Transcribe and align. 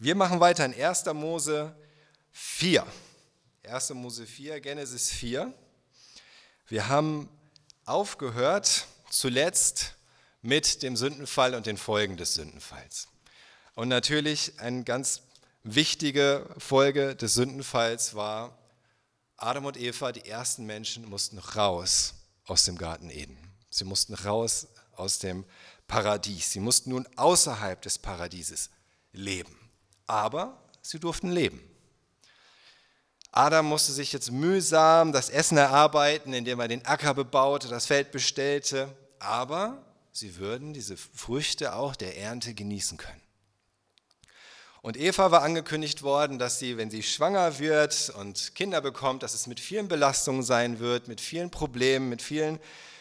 Wir 0.00 0.16
machen 0.16 0.40
weiter 0.40 0.64
in 0.64 0.74
1. 0.74 1.04
Mose 1.14 1.72
4. 2.32 2.84
1. 3.62 3.90
Mose 3.90 4.26
4, 4.26 4.60
Genesis 4.60 5.10
4. 5.10 5.54
Wir 6.66 6.88
haben 6.88 7.28
aufgehört 7.84 8.88
zuletzt 9.08 9.94
mit 10.42 10.82
dem 10.82 10.96
Sündenfall 10.96 11.54
und 11.54 11.66
den 11.66 11.76
Folgen 11.76 12.16
des 12.16 12.34
Sündenfalls. 12.34 13.06
Und 13.76 13.86
natürlich 13.86 14.58
eine 14.58 14.82
ganz 14.82 15.22
wichtige 15.62 16.48
Folge 16.58 17.14
des 17.14 17.34
Sündenfalls 17.34 18.16
war, 18.16 18.58
Adam 19.36 19.66
und 19.66 19.76
Eva, 19.76 20.10
die 20.10 20.28
ersten 20.28 20.66
Menschen, 20.66 21.08
mussten 21.08 21.38
raus 21.38 22.14
aus 22.46 22.64
dem 22.64 22.76
Garten 22.78 23.10
Eden. 23.10 23.38
Sie 23.70 23.84
mussten 23.84 24.14
raus 24.14 24.66
aus 24.96 25.20
dem 25.20 25.44
Paradies. 25.86 26.50
Sie 26.50 26.60
mussten 26.60 26.90
nun 26.90 27.08
außerhalb 27.14 27.80
des 27.80 27.98
Paradieses 27.98 28.70
leben. 29.12 29.63
Aber 30.06 30.58
sie 30.82 30.98
durften 30.98 31.30
leben. 31.30 31.60
Adam 33.32 33.66
musste 33.66 33.92
sich 33.92 34.12
jetzt 34.12 34.30
mühsam 34.30 35.12
das 35.12 35.28
Essen 35.28 35.58
erarbeiten, 35.58 36.32
indem 36.32 36.60
er 36.60 36.68
den 36.68 36.84
Acker 36.86 37.14
bebaute, 37.14 37.68
das 37.68 37.86
Feld 37.86 38.12
bestellte. 38.12 38.94
Aber 39.18 39.82
sie 40.12 40.36
würden 40.36 40.72
diese 40.72 40.96
Früchte 40.96 41.74
auch 41.74 41.96
der 41.96 42.16
Ernte 42.16 42.54
genießen 42.54 42.96
können. 42.96 43.20
Und 44.82 44.98
Eva 44.98 45.30
war 45.30 45.42
angekündigt 45.42 46.02
worden, 46.02 46.38
dass 46.38 46.58
sie, 46.58 46.76
wenn 46.76 46.90
sie 46.90 47.02
schwanger 47.02 47.58
wird 47.58 48.12
und 48.18 48.54
Kinder 48.54 48.82
bekommt, 48.82 49.22
dass 49.22 49.32
es 49.32 49.46
mit 49.46 49.58
vielen 49.58 49.88
Belastungen 49.88 50.42
sein 50.42 50.78
wird, 50.78 51.08
mit 51.08 51.22
vielen 51.22 51.50
Problemen, 51.50 52.10
mit 52.10 52.20
vielen 52.20 52.60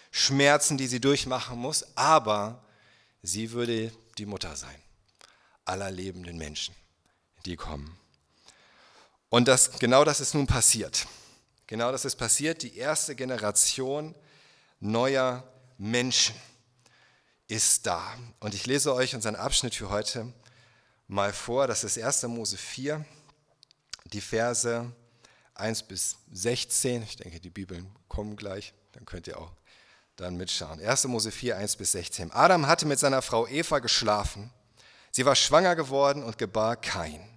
Schmerzen, 0.10 0.78
die 0.78 0.88
sie 0.88 1.02
durchmachen 1.02 1.60
muss. 1.60 1.86
Aber 1.98 2.64
sie 3.22 3.52
würde 3.52 3.92
die 4.18 4.26
Mutter 4.26 4.56
sein 4.56 4.84
aller 5.66 5.92
lebenden 5.92 6.38
Menschen, 6.38 6.76
die 7.46 7.56
kommen. 7.56 7.98
Und 9.30 9.48
das, 9.48 9.80
genau 9.80 10.04
das 10.04 10.20
ist 10.20 10.34
nun 10.34 10.48
passiert. 10.48 11.08
Genau 11.68 11.92
das 11.92 12.06
ist 12.06 12.16
passiert. 12.18 12.62
Die 12.62 12.78
erste 12.78 13.16
Generation 13.16 14.16
neuer 14.80 15.44
Menschen 15.78 16.36
ist 17.48 17.86
da. 17.88 18.16
Und 18.40 18.54
ich 18.54 18.66
lese 18.66 18.94
euch 18.94 19.16
unseren 19.16 19.36
Abschnitt 19.36 19.76
für 19.76 19.90
heute 19.90 20.32
mal 21.08 21.34
vor. 21.34 21.68
Das 21.68 21.84
ist 21.84 21.98
1. 21.98 22.24
Mose 22.24 22.58
4, 22.58 23.06
die 24.06 24.22
Verse 24.22 24.92
1 25.56 25.84
bis 25.84 26.18
16. 26.32 27.04
Ich 27.04 27.18
denke, 27.18 27.40
die 27.40 27.50
Bibeln 27.50 27.94
kommen 28.08 28.36
gleich, 28.36 28.74
dann 28.94 29.06
könnt 29.06 29.28
ihr 29.28 29.38
auch 29.40 29.52
dann 30.16 30.38
mitschauen. 30.38 30.80
1. 30.80 31.06
Mose 31.06 31.32
4, 31.32 31.58
1 31.58 31.76
bis 31.76 31.94
16. 31.94 32.32
Adam 32.32 32.68
hatte 32.68 32.86
mit 32.86 33.00
seiner 33.00 33.22
Frau 33.22 33.48
Eva 33.48 33.80
geschlafen. 33.80 34.52
Sie 35.12 35.26
war 35.26 35.36
schwanger 35.36 35.76
geworden 35.76 36.24
und 36.24 36.38
gebar 36.38 36.76
Kain. 36.76 37.33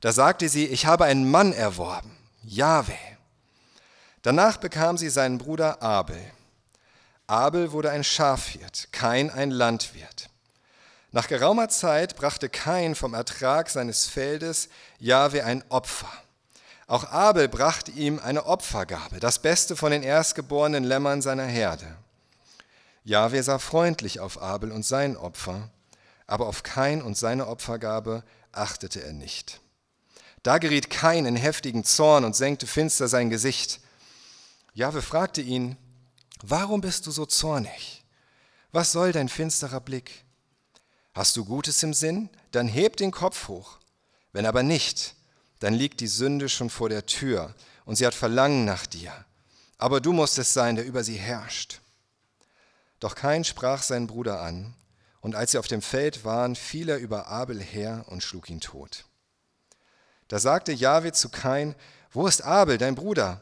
Da 0.00 0.12
sagte 0.12 0.48
sie, 0.48 0.66
ich 0.66 0.86
habe 0.86 1.04
einen 1.04 1.30
Mann 1.30 1.52
erworben, 1.52 2.16
Jahwe. 2.42 2.96
Danach 4.22 4.58
bekam 4.58 4.96
sie 4.96 5.10
seinen 5.10 5.38
Bruder 5.38 5.82
Abel. 5.82 6.20
Abel 7.26 7.72
wurde 7.72 7.90
ein 7.90 8.04
Schafhirt, 8.04 8.88
Kain 8.92 9.30
ein 9.30 9.50
Landwirt. 9.50 10.30
Nach 11.10 11.26
geraumer 11.26 11.68
Zeit 11.68 12.16
brachte 12.16 12.48
Kain 12.48 12.94
vom 12.94 13.14
Ertrag 13.14 13.70
seines 13.70 14.06
Feldes 14.06 14.68
Jahwe 14.98 15.44
ein 15.44 15.64
Opfer. 15.68 16.10
Auch 16.86 17.04
Abel 17.10 17.48
brachte 17.48 17.90
ihm 17.90 18.18
eine 18.18 18.46
Opfergabe, 18.46 19.20
das 19.20 19.40
Beste 19.40 19.76
von 19.76 19.90
den 19.90 20.02
erstgeborenen 20.02 20.84
Lämmern 20.84 21.22
seiner 21.22 21.44
Herde. 21.44 21.96
Jahwe 23.04 23.42
sah 23.42 23.58
freundlich 23.58 24.20
auf 24.20 24.40
Abel 24.40 24.70
und 24.70 24.84
sein 24.84 25.16
Opfer, 25.16 25.70
aber 26.26 26.46
auf 26.46 26.62
Kain 26.62 27.02
und 27.02 27.16
seine 27.16 27.46
Opfergabe 27.46 28.22
achtete 28.52 29.02
er 29.02 29.12
nicht. 29.12 29.60
Da 30.42 30.58
geriet 30.58 30.90
Kain 30.90 31.26
in 31.26 31.36
heftigen 31.36 31.84
Zorn 31.84 32.24
und 32.24 32.36
senkte 32.36 32.66
finster 32.66 33.08
sein 33.08 33.30
Gesicht. 33.30 33.80
Jahwe 34.74 35.02
fragte 35.02 35.40
ihn, 35.40 35.76
warum 36.42 36.80
bist 36.80 37.06
du 37.06 37.10
so 37.10 37.26
zornig? 37.26 38.04
Was 38.70 38.92
soll 38.92 39.12
dein 39.12 39.28
finsterer 39.28 39.80
Blick? 39.80 40.24
Hast 41.14 41.36
du 41.36 41.44
Gutes 41.44 41.82
im 41.82 41.94
Sinn? 41.94 42.30
Dann 42.52 42.68
heb 42.68 42.96
den 42.96 43.10
Kopf 43.10 43.48
hoch. 43.48 43.78
Wenn 44.32 44.46
aber 44.46 44.62
nicht, 44.62 45.14
dann 45.58 45.74
liegt 45.74 46.00
die 46.00 46.06
Sünde 46.06 46.48
schon 46.48 46.70
vor 46.70 46.88
der 46.88 47.06
Tür 47.06 47.54
und 47.84 47.96
sie 47.96 48.06
hat 48.06 48.14
Verlangen 48.14 48.64
nach 48.64 48.86
dir. 48.86 49.12
Aber 49.78 50.00
du 50.00 50.12
musst 50.12 50.38
es 50.38 50.52
sein, 50.52 50.76
der 50.76 50.84
über 50.84 51.02
sie 51.02 51.16
herrscht. 51.16 51.80
Doch 53.00 53.14
kein 53.14 53.44
sprach 53.44 53.82
seinen 53.82 54.06
Bruder 54.06 54.40
an, 54.40 54.74
und 55.20 55.34
als 55.34 55.52
sie 55.52 55.58
auf 55.58 55.66
dem 55.66 55.82
Feld 55.82 56.24
waren, 56.24 56.54
fiel 56.54 56.88
er 56.88 56.98
über 56.98 57.26
Abel 57.26 57.60
her 57.60 58.04
und 58.08 58.22
schlug 58.22 58.50
ihn 58.50 58.60
tot. 58.60 59.04
Da 60.28 60.38
sagte 60.38 60.72
Jahwe 60.72 61.12
zu 61.12 61.30
Kain, 61.30 61.74
wo 62.12 62.26
ist 62.26 62.42
Abel, 62.42 62.78
dein 62.78 62.94
Bruder? 62.94 63.40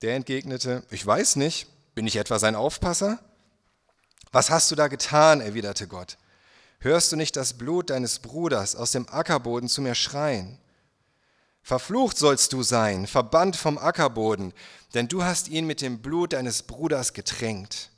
Der 0.00 0.16
entgegnete, 0.16 0.82
ich 0.90 1.04
weiß 1.06 1.36
nicht, 1.36 1.66
bin 1.94 2.06
ich 2.06 2.16
etwa 2.16 2.38
sein 2.38 2.56
Aufpasser? 2.56 3.18
Was 4.30 4.50
hast 4.50 4.70
du 4.70 4.74
da 4.74 4.88
getan? 4.88 5.40
erwiderte 5.40 5.86
Gott. 5.86 6.16
Hörst 6.78 7.12
du 7.12 7.16
nicht 7.16 7.36
das 7.36 7.52
Blut 7.54 7.90
deines 7.90 8.18
Bruders 8.18 8.74
aus 8.74 8.92
dem 8.92 9.08
Ackerboden 9.08 9.68
zu 9.68 9.82
mir 9.82 9.94
schreien? 9.94 10.58
Verflucht 11.62 12.18
sollst 12.18 12.52
du 12.52 12.62
sein, 12.62 13.06
verbannt 13.06 13.54
vom 13.54 13.78
Ackerboden, 13.78 14.52
denn 14.94 15.06
du 15.06 15.22
hast 15.22 15.48
ihn 15.48 15.66
mit 15.66 15.80
dem 15.80 16.02
Blut 16.02 16.32
deines 16.32 16.64
Bruders 16.64 17.12
getränkt. 17.12 17.90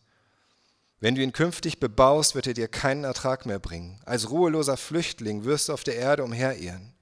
Wenn 1.01 1.15
du 1.15 1.23
ihn 1.23 1.33
künftig 1.33 1.81
bebaust, 1.81 2.35
wird 2.35 2.47
er 2.47 2.55
dir 2.55 2.69
keinen 2.69 3.05
Ertrag 3.05 3.47
mehr 3.47 3.59
bringen. 3.59 4.01
Als 4.05 4.31
ruheloser 4.31 4.77
Flüchtling 4.77 5.45
wirst 5.45 5.69
du 5.69 5.73
auf 5.73 5.85
der 5.85 5.97
Erde 5.97 6.25
umherirren. 6.25 6.94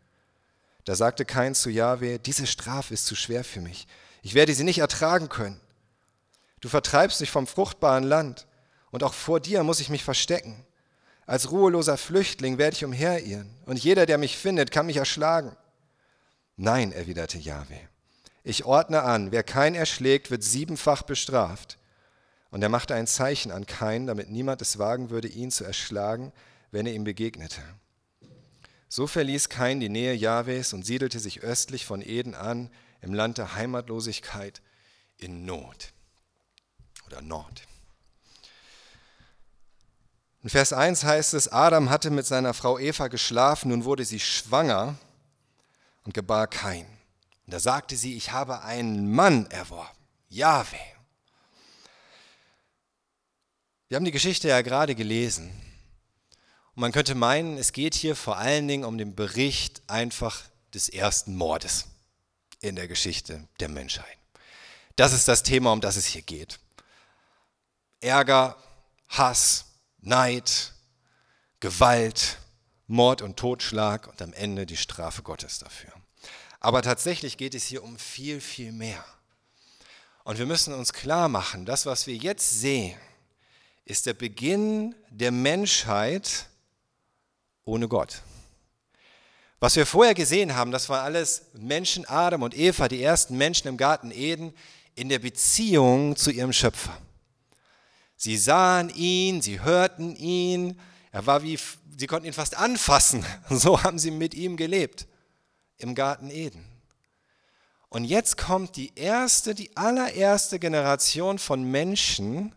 Da 0.84 0.94
sagte 0.94 1.24
Kain 1.24 1.54
zu 1.54 1.70
Jahwe, 1.70 2.18
diese 2.18 2.46
Strafe 2.46 2.94
ist 2.94 3.06
zu 3.06 3.14
schwer 3.14 3.44
für 3.44 3.60
mich. 3.60 3.86
Ich 4.22 4.34
werde 4.34 4.54
sie 4.54 4.64
nicht 4.64 4.78
ertragen 4.78 5.28
können. 5.28 5.60
Du 6.60 6.68
vertreibst 6.68 7.20
mich 7.20 7.30
vom 7.30 7.46
fruchtbaren 7.46 8.04
Land, 8.04 8.46
und 8.90 9.02
auch 9.02 9.14
vor 9.14 9.40
dir 9.40 9.62
muss 9.62 9.80
ich 9.80 9.88
mich 9.88 10.04
verstecken. 10.04 10.66
Als 11.24 11.50
ruheloser 11.50 11.96
Flüchtling 11.96 12.58
werde 12.58 12.76
ich 12.76 12.84
umherirren, 12.84 13.50
und 13.64 13.82
jeder, 13.82 14.06
der 14.06 14.18
mich 14.18 14.36
findet, 14.36 14.70
kann 14.70 14.86
mich 14.86 14.98
erschlagen. 14.98 15.56
Nein, 16.56 16.92
erwiderte 16.92 17.38
Jahwe, 17.38 17.78
ich 18.44 18.64
ordne 18.64 19.02
an, 19.02 19.30
wer 19.30 19.42
kein 19.42 19.74
erschlägt, 19.74 20.30
wird 20.30 20.42
siebenfach 20.42 21.02
bestraft. 21.02 21.78
Und 22.50 22.62
er 22.62 22.68
machte 22.68 22.94
ein 22.94 23.06
Zeichen 23.06 23.52
an 23.52 23.66
Kain, 23.66 24.06
damit 24.06 24.30
niemand 24.30 24.60
es 24.60 24.78
wagen 24.78 25.10
würde, 25.10 25.28
ihn 25.28 25.50
zu 25.50 25.64
erschlagen, 25.64 26.32
wenn 26.70 26.86
er 26.86 26.92
ihm 26.92 27.04
begegnete. 27.04 27.62
So 28.94 29.06
verließ 29.06 29.48
Kain 29.48 29.80
die 29.80 29.88
Nähe 29.88 30.12
Jahwes 30.12 30.74
und 30.74 30.84
siedelte 30.84 31.18
sich 31.18 31.40
östlich 31.40 31.86
von 31.86 32.02
Eden 32.02 32.34
an, 32.34 32.68
im 33.00 33.14
Land 33.14 33.38
der 33.38 33.54
Heimatlosigkeit 33.54 34.60
in 35.16 35.46
Not 35.46 35.94
oder 37.06 37.22
Nord. 37.22 37.62
In 40.42 40.50
Vers 40.50 40.74
1 40.74 41.04
heißt 41.04 41.32
es, 41.32 41.48
Adam 41.48 41.88
hatte 41.88 42.10
mit 42.10 42.26
seiner 42.26 42.52
Frau 42.52 42.78
Eva 42.78 43.08
geschlafen, 43.08 43.70
nun 43.70 43.86
wurde 43.86 44.04
sie 44.04 44.20
schwanger 44.20 44.98
und 46.04 46.12
gebar 46.12 46.46
Kain. 46.46 46.84
Und 47.46 47.54
da 47.54 47.60
sagte 47.60 47.96
sie, 47.96 48.14
ich 48.14 48.32
habe 48.32 48.60
einen 48.60 49.10
Mann 49.10 49.46
erworben, 49.46 49.96
Jahwe. 50.28 50.76
Wir 53.88 53.96
haben 53.96 54.04
die 54.04 54.10
Geschichte 54.10 54.48
ja 54.48 54.60
gerade 54.60 54.94
gelesen. 54.94 55.50
Und 56.74 56.80
man 56.80 56.92
könnte 56.92 57.14
meinen, 57.14 57.58
es 57.58 57.72
geht 57.72 57.94
hier 57.94 58.16
vor 58.16 58.38
allen 58.38 58.66
Dingen 58.66 58.84
um 58.84 58.96
den 58.96 59.14
Bericht 59.14 59.82
einfach 59.88 60.42
des 60.72 60.88
ersten 60.88 61.36
Mordes 61.36 61.86
in 62.60 62.76
der 62.76 62.88
Geschichte 62.88 63.46
der 63.60 63.68
Menschheit. 63.68 64.16
Das 64.96 65.12
ist 65.12 65.28
das 65.28 65.42
Thema, 65.42 65.72
um 65.72 65.80
das 65.80 65.96
es 65.96 66.06
hier 66.06 66.22
geht. 66.22 66.58
Ärger, 68.00 68.56
Hass, 69.08 69.66
Neid, 70.00 70.72
Gewalt, 71.60 72.38
Mord 72.86 73.22
und 73.22 73.36
Totschlag 73.36 74.08
und 74.08 74.20
am 74.22 74.32
Ende 74.32 74.66
die 74.66 74.76
Strafe 74.76 75.22
Gottes 75.22 75.58
dafür. 75.58 75.92
Aber 76.60 76.82
tatsächlich 76.82 77.36
geht 77.36 77.54
es 77.54 77.64
hier 77.64 77.82
um 77.82 77.98
viel, 77.98 78.40
viel 78.40 78.72
mehr. 78.72 79.04
Und 80.24 80.38
wir 80.38 80.46
müssen 80.46 80.72
uns 80.72 80.92
klar 80.92 81.28
machen, 81.28 81.66
das, 81.66 81.86
was 81.86 82.06
wir 82.06 82.16
jetzt 82.16 82.60
sehen, 82.60 82.98
ist 83.84 84.06
der 84.06 84.14
Beginn 84.14 84.94
der 85.10 85.32
Menschheit 85.32 86.48
ohne 87.64 87.88
Gott. 87.88 88.22
Was 89.60 89.76
wir 89.76 89.86
vorher 89.86 90.14
gesehen 90.14 90.56
haben, 90.56 90.72
das 90.72 90.88
war 90.88 91.02
alles 91.02 91.42
Menschen, 91.52 92.04
Adam 92.06 92.42
und 92.42 92.56
Eva, 92.56 92.88
die 92.88 93.02
ersten 93.02 93.36
Menschen 93.36 93.68
im 93.68 93.76
Garten 93.76 94.10
Eden, 94.10 94.52
in 94.94 95.08
der 95.08 95.20
Beziehung 95.20 96.16
zu 96.16 96.30
ihrem 96.30 96.52
Schöpfer. 96.52 96.96
Sie 98.16 98.36
sahen 98.36 98.88
ihn, 98.90 99.42
sie 99.42 99.60
hörten 99.60 100.14
ihn. 100.16 100.80
Er 101.10 101.26
war 101.26 101.42
wie, 101.42 101.58
sie 101.96 102.06
konnten 102.06 102.26
ihn 102.26 102.32
fast 102.32 102.56
anfassen. 102.56 103.24
So 103.48 103.82
haben 103.82 103.98
sie 103.98 104.10
mit 104.10 104.34
ihm 104.34 104.56
gelebt 104.56 105.06
im 105.78 105.94
Garten 105.94 106.30
Eden. 106.30 106.64
Und 107.88 108.04
jetzt 108.04 108.38
kommt 108.38 108.76
die 108.76 108.92
erste, 108.94 109.54
die 109.54 109.76
allererste 109.76 110.58
Generation 110.58 111.38
von 111.38 111.62
Menschen, 111.62 112.54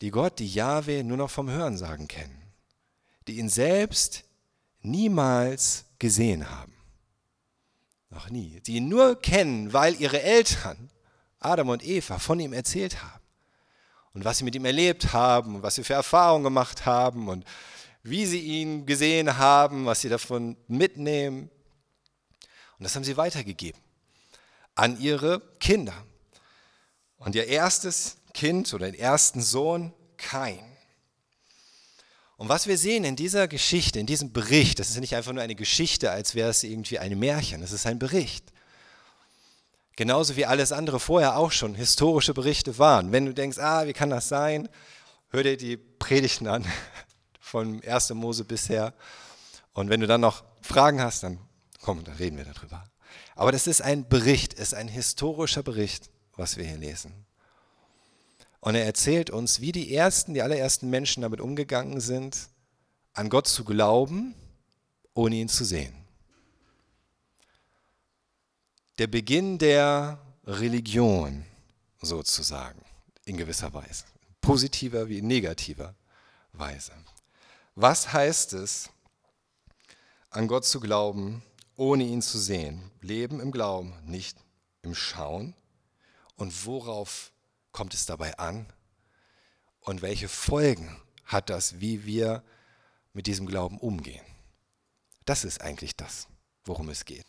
die 0.00 0.10
Gott, 0.10 0.38
die 0.38 0.48
Jahwe 0.48 1.04
nur 1.04 1.16
noch 1.16 1.30
vom 1.30 1.50
Hörensagen 1.50 2.08
kennen, 2.08 2.43
die 3.26 3.38
ihn 3.38 3.48
selbst 3.48 4.24
niemals 4.80 5.86
gesehen 5.98 6.50
haben. 6.50 6.74
Noch 8.10 8.30
nie. 8.30 8.60
Die 8.60 8.76
ihn 8.76 8.88
nur 8.88 9.20
kennen, 9.20 9.72
weil 9.72 10.00
ihre 10.00 10.22
Eltern, 10.22 10.90
Adam 11.40 11.70
und 11.70 11.84
Eva, 11.84 12.18
von 12.18 12.38
ihm 12.38 12.52
erzählt 12.52 13.02
haben. 13.02 13.22
Und 14.12 14.24
was 14.24 14.38
sie 14.38 14.44
mit 14.44 14.54
ihm 14.54 14.64
erlebt 14.64 15.12
haben 15.12 15.56
und 15.56 15.62
was 15.62 15.74
sie 15.74 15.84
für 15.84 15.94
Erfahrungen 15.94 16.44
gemacht 16.44 16.86
haben 16.86 17.28
und 17.28 17.44
wie 18.02 18.26
sie 18.26 18.40
ihn 18.40 18.86
gesehen 18.86 19.38
haben, 19.38 19.86
was 19.86 20.02
sie 20.02 20.08
davon 20.08 20.56
mitnehmen. 20.68 21.50
Und 22.78 22.84
das 22.84 22.94
haben 22.94 23.04
sie 23.04 23.16
weitergegeben 23.16 23.80
an 24.74 25.00
ihre 25.00 25.40
Kinder. 25.60 25.94
Und 27.16 27.34
ihr 27.34 27.46
erstes 27.46 28.18
Kind 28.34 28.72
oder 28.74 28.86
den 28.86 28.98
ersten 28.98 29.40
Sohn, 29.40 29.92
Kain. 30.16 30.64
Und 32.36 32.48
was 32.48 32.66
wir 32.66 32.76
sehen 32.76 33.04
in 33.04 33.16
dieser 33.16 33.46
Geschichte, 33.46 34.00
in 34.00 34.06
diesem 34.06 34.32
Bericht, 34.32 34.78
das 34.78 34.90
ist 34.90 34.98
nicht 34.98 35.14
einfach 35.14 35.32
nur 35.32 35.42
eine 35.42 35.54
Geschichte, 35.54 36.10
als 36.10 36.34
wäre 36.34 36.50
es 36.50 36.64
irgendwie 36.64 36.98
ein 36.98 37.18
Märchen, 37.18 37.62
es 37.62 37.72
ist 37.72 37.86
ein 37.86 37.98
Bericht. 37.98 38.52
Genauso 39.96 40.34
wie 40.34 40.44
alles 40.44 40.72
andere 40.72 40.98
vorher 40.98 41.36
auch 41.36 41.52
schon 41.52 41.76
historische 41.76 42.34
Berichte 42.34 42.78
waren. 42.78 43.12
Wenn 43.12 43.26
du 43.26 43.34
denkst, 43.34 43.58
ah, 43.58 43.86
wie 43.86 43.92
kann 43.92 44.10
das 44.10 44.28
sein? 44.28 44.68
Hör 45.30 45.44
dir 45.44 45.56
die 45.56 45.76
Predigten 45.76 46.48
an, 46.48 46.64
von 47.40 47.80
1. 47.84 48.10
Mose 48.14 48.44
bisher. 48.44 48.94
Und 49.72 49.88
wenn 49.90 50.00
du 50.00 50.08
dann 50.08 50.20
noch 50.20 50.42
Fragen 50.62 51.00
hast, 51.00 51.22
dann 51.22 51.38
komm, 51.80 52.02
dann 52.02 52.16
reden 52.16 52.36
wir 52.36 52.44
darüber. 52.44 52.84
Aber 53.36 53.52
das 53.52 53.68
ist 53.68 53.82
ein 53.82 54.08
Bericht, 54.08 54.54
ist 54.54 54.74
ein 54.74 54.88
historischer 54.88 55.62
Bericht, 55.62 56.10
was 56.36 56.56
wir 56.56 56.64
hier 56.64 56.78
lesen. 56.78 57.26
Und 58.64 58.76
er 58.76 58.86
erzählt 58.86 59.28
uns, 59.28 59.60
wie 59.60 59.72
die 59.72 59.94
ersten, 59.94 60.32
die 60.32 60.40
allerersten 60.40 60.88
Menschen 60.88 61.20
damit 61.20 61.42
umgegangen 61.42 62.00
sind, 62.00 62.48
an 63.12 63.28
Gott 63.28 63.46
zu 63.46 63.62
glauben, 63.62 64.34
ohne 65.12 65.36
ihn 65.36 65.50
zu 65.50 65.66
sehen. 65.66 65.94
Der 68.96 69.06
Beginn 69.06 69.58
der 69.58 70.18
Religion 70.46 71.44
sozusagen, 72.00 72.82
in 73.26 73.36
gewisser 73.36 73.74
Weise. 73.74 74.04
Positiver 74.40 75.10
wie 75.10 75.18
in 75.18 75.26
negativer 75.26 75.94
Weise. 76.54 76.92
Was 77.74 78.14
heißt 78.14 78.54
es, 78.54 78.88
an 80.30 80.48
Gott 80.48 80.64
zu 80.64 80.80
glauben, 80.80 81.42
ohne 81.76 82.04
ihn 82.04 82.22
zu 82.22 82.38
sehen? 82.38 82.90
Leben 83.02 83.40
im 83.40 83.52
Glauben, 83.52 83.92
nicht 84.06 84.38
im 84.80 84.94
Schauen. 84.94 85.52
Und 86.36 86.64
worauf 86.64 87.30
kommt 87.74 87.92
es 87.92 88.06
dabei 88.06 88.38
an? 88.38 88.72
Und 89.80 90.00
welche 90.00 90.28
Folgen 90.28 90.96
hat 91.26 91.50
das, 91.50 91.80
wie 91.80 92.06
wir 92.06 92.42
mit 93.12 93.26
diesem 93.26 93.46
Glauben 93.46 93.78
umgehen? 93.78 94.24
Das 95.26 95.44
ist 95.44 95.60
eigentlich 95.60 95.94
das, 95.96 96.28
worum 96.64 96.88
es 96.88 97.04
geht 97.04 97.26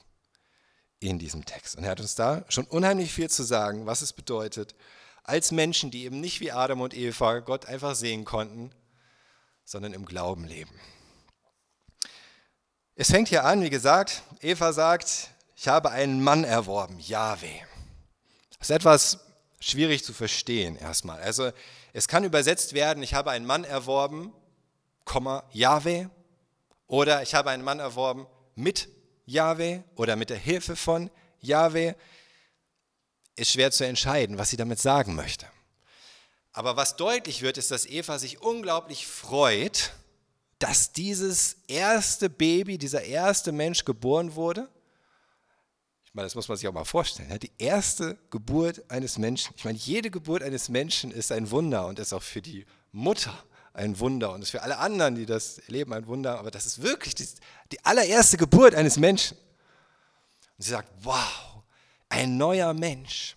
in 0.99 1.19
diesem 1.19 1.43
Text. 1.43 1.75
Und 1.75 1.83
er 1.83 1.91
hat 1.91 1.99
uns 1.99 2.15
da 2.15 2.45
schon 2.47 2.65
unheimlich 2.65 3.11
viel 3.11 3.29
zu 3.29 3.43
sagen, 3.43 3.85
was 3.85 4.01
es 4.01 4.13
bedeutet, 4.13 4.75
als 5.23 5.51
Menschen, 5.51 5.91
die 5.91 6.05
eben 6.05 6.21
nicht 6.21 6.39
wie 6.39 6.51
Adam 6.51 6.81
und 6.81 6.93
Eva 6.93 7.39
Gott 7.39 7.65
einfach 7.65 7.95
sehen 7.95 8.23
konnten, 8.23 8.71
sondern 9.65 9.93
im 9.93 10.05
Glauben 10.05 10.45
leben. 10.45 10.79
Es 12.95 13.09
fängt 13.09 13.27
hier 13.27 13.43
an, 13.43 13.61
wie 13.61 13.69
gesagt, 13.69 14.23
Eva 14.41 14.71
sagt, 14.71 15.31
ich 15.55 15.67
habe 15.67 15.91
einen 15.91 16.23
Mann 16.23 16.43
erworben, 16.43 16.99
Yahweh. 16.99 17.59
Das 18.59 18.69
ist 18.69 18.75
etwas 18.75 19.19
schwierig 19.59 20.03
zu 20.03 20.13
verstehen 20.13 20.75
erstmal. 20.75 21.21
Also 21.21 21.51
es 21.93 22.07
kann 22.07 22.23
übersetzt 22.23 22.73
werden, 22.73 23.03
ich 23.03 23.13
habe 23.13 23.31
einen 23.31 23.45
Mann 23.45 23.63
erworben, 23.63 24.33
Komma, 25.05 25.43
Yahweh, 25.51 26.07
oder 26.87 27.23
ich 27.23 27.33
habe 27.33 27.49
einen 27.49 27.63
Mann 27.63 27.79
erworben 27.79 28.27
mit 28.55 28.89
Yahweh 29.25 29.81
oder 29.95 30.15
mit 30.15 30.29
der 30.29 30.37
Hilfe 30.37 30.75
von 30.75 31.09
Yahweh. 31.39 31.93
Ist 33.35 33.51
schwer 33.51 33.71
zu 33.71 33.85
entscheiden, 33.85 34.37
was 34.37 34.49
sie 34.49 34.57
damit 34.57 34.79
sagen 34.79 35.15
möchte. 35.15 35.47
Aber 36.53 36.77
was 36.77 36.95
deutlich 36.95 37.41
wird, 37.41 37.57
ist, 37.57 37.71
dass 37.71 37.85
Eva 37.85 38.17
sich 38.17 38.41
unglaublich 38.41 39.07
freut, 39.07 39.91
dass 40.59 40.93
dieses 40.93 41.57
erste 41.67 42.29
Baby, 42.29 42.77
dieser 42.77 43.03
erste 43.03 43.51
Mensch 43.51 43.83
geboren 43.83 44.35
wurde 44.35 44.69
meine, 46.15 46.25
das 46.25 46.35
muss 46.35 46.47
man 46.47 46.57
sich 46.57 46.67
auch 46.67 46.73
mal 46.73 46.85
vorstellen. 46.85 47.37
Die 47.39 47.51
erste 47.57 48.17
Geburt 48.29 48.89
eines 48.89 49.17
Menschen, 49.17 49.53
ich 49.57 49.65
meine, 49.65 49.77
jede 49.77 50.09
Geburt 50.09 50.41
eines 50.41 50.69
Menschen 50.69 51.11
ist 51.11 51.31
ein 51.31 51.51
Wunder 51.51 51.87
und 51.87 51.99
ist 51.99 52.13
auch 52.13 52.23
für 52.23 52.41
die 52.41 52.65
Mutter 52.91 53.37
ein 53.73 53.99
Wunder 53.99 54.31
und 54.31 54.41
ist 54.41 54.51
für 54.51 54.61
alle 54.61 54.77
anderen, 54.77 55.15
die 55.15 55.25
das 55.25 55.57
erleben, 55.59 55.93
ein 55.93 56.07
Wunder. 56.07 56.39
Aber 56.39 56.51
das 56.51 56.65
ist 56.65 56.81
wirklich 56.81 57.15
die, 57.15 57.27
die 57.73 57.83
allererste 57.83 58.37
Geburt 58.37 58.73
eines 58.75 58.97
Menschen. 58.97 59.37
Und 60.57 60.63
sie 60.63 60.71
sagt, 60.71 60.89
wow, 61.01 61.63
ein 62.07 62.37
neuer 62.37 62.73
Mensch. 62.73 63.35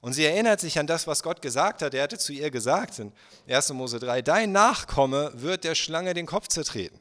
Und 0.00 0.12
sie 0.12 0.24
erinnert 0.24 0.60
sich 0.60 0.78
an 0.78 0.86
das, 0.86 1.08
was 1.08 1.24
Gott 1.24 1.42
gesagt 1.42 1.82
hat. 1.82 1.92
Er 1.92 2.04
hatte 2.04 2.18
zu 2.18 2.32
ihr 2.32 2.52
gesagt 2.52 3.00
in 3.00 3.12
1. 3.48 3.72
Mose 3.72 3.98
3, 3.98 4.22
dein 4.22 4.52
Nachkomme 4.52 5.32
wird 5.34 5.64
der 5.64 5.74
Schlange 5.74 6.14
den 6.14 6.26
Kopf 6.26 6.46
zertreten. 6.46 7.00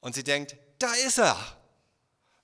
Und 0.00 0.16
sie 0.16 0.24
denkt, 0.24 0.56
da 0.80 0.92
ist 1.06 1.18
er. 1.18 1.36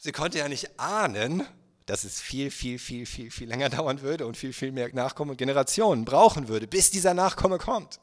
Sie 0.05 0.11
konnte 0.11 0.39
ja 0.39 0.49
nicht 0.49 0.81
ahnen, 0.81 1.47
dass 1.87 2.03
es 2.03 2.21
viel, 2.21 2.51
viel, 2.51 2.81
viel, 2.81 3.07
viel, 3.07 3.31
viel 3.31 3.49
länger 3.49 3.69
dauern 3.69 4.01
würde 4.01 4.27
und 4.27 4.37
viel, 4.37 4.53
viel 4.53 4.73
mehr 4.73 4.93
Nachkommen 4.93 5.31
und 5.31 5.37
Generationen 5.37 6.05
brauchen 6.05 6.49
würde, 6.49 6.67
bis 6.67 6.91
dieser 6.91 7.15
Nachkomme 7.15 7.59
kommt. 7.59 8.01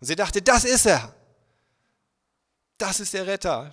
Und 0.00 0.08
sie 0.08 0.16
dachte, 0.16 0.42
das 0.42 0.64
ist 0.64 0.84
er. 0.84 1.14
Das 2.76 2.98
ist 2.98 3.14
der 3.14 3.28
Retter. 3.28 3.72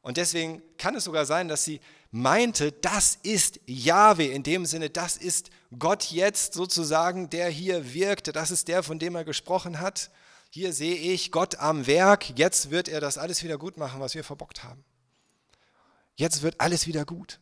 Und 0.00 0.16
deswegen 0.16 0.62
kann 0.78 0.94
es 0.94 1.04
sogar 1.04 1.26
sein, 1.26 1.48
dass 1.48 1.62
sie 1.62 1.78
meinte, 2.10 2.72
das 2.72 3.18
ist 3.22 3.60
Jahwe, 3.66 4.24
in 4.24 4.42
dem 4.42 4.64
Sinne, 4.64 4.88
das 4.88 5.18
ist 5.18 5.50
Gott 5.78 6.04
jetzt 6.04 6.54
sozusagen, 6.54 7.28
der 7.28 7.50
hier 7.50 7.92
wirkt, 7.92 8.34
das 8.34 8.50
ist 8.50 8.68
der, 8.68 8.82
von 8.82 8.98
dem 8.98 9.14
er 9.14 9.24
gesprochen 9.24 9.78
hat. 9.78 10.10
Hier 10.48 10.72
sehe 10.72 10.96
ich 10.96 11.32
Gott 11.32 11.56
am 11.56 11.86
Werk, 11.86 12.38
jetzt 12.38 12.70
wird 12.70 12.88
er 12.88 13.02
das 13.02 13.18
alles 13.18 13.44
wieder 13.44 13.58
gut 13.58 13.76
machen, 13.76 14.00
was 14.00 14.14
wir 14.14 14.24
verbockt 14.24 14.64
haben. 14.64 14.82
Jetzt 16.16 16.42
wird 16.42 16.60
alles 16.60 16.86
wieder 16.86 17.04
gut. 17.04 17.38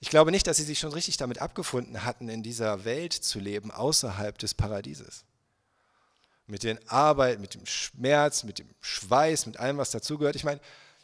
Ich 0.00 0.10
glaube 0.10 0.30
nicht, 0.30 0.46
dass 0.46 0.56
sie 0.56 0.62
sich 0.62 0.78
schon 0.78 0.92
richtig 0.92 1.16
damit 1.16 1.40
abgefunden 1.40 2.04
hatten, 2.04 2.28
in 2.28 2.42
dieser 2.42 2.84
Welt 2.84 3.12
zu 3.12 3.40
leben, 3.40 3.72
außerhalb 3.72 4.38
des 4.38 4.54
Paradieses. 4.54 5.24
Mit 6.46 6.62
den 6.62 6.78
Arbeit, 6.88 7.40
mit 7.40 7.54
dem 7.54 7.66
Schmerz, 7.66 8.44
mit 8.44 8.60
dem 8.60 8.68
Schweiß, 8.80 9.46
mit 9.46 9.58
allem, 9.58 9.76
was 9.76 9.90
dazugehört. 9.90 10.36
Ich 10.36 10.44
meine, 10.44 10.60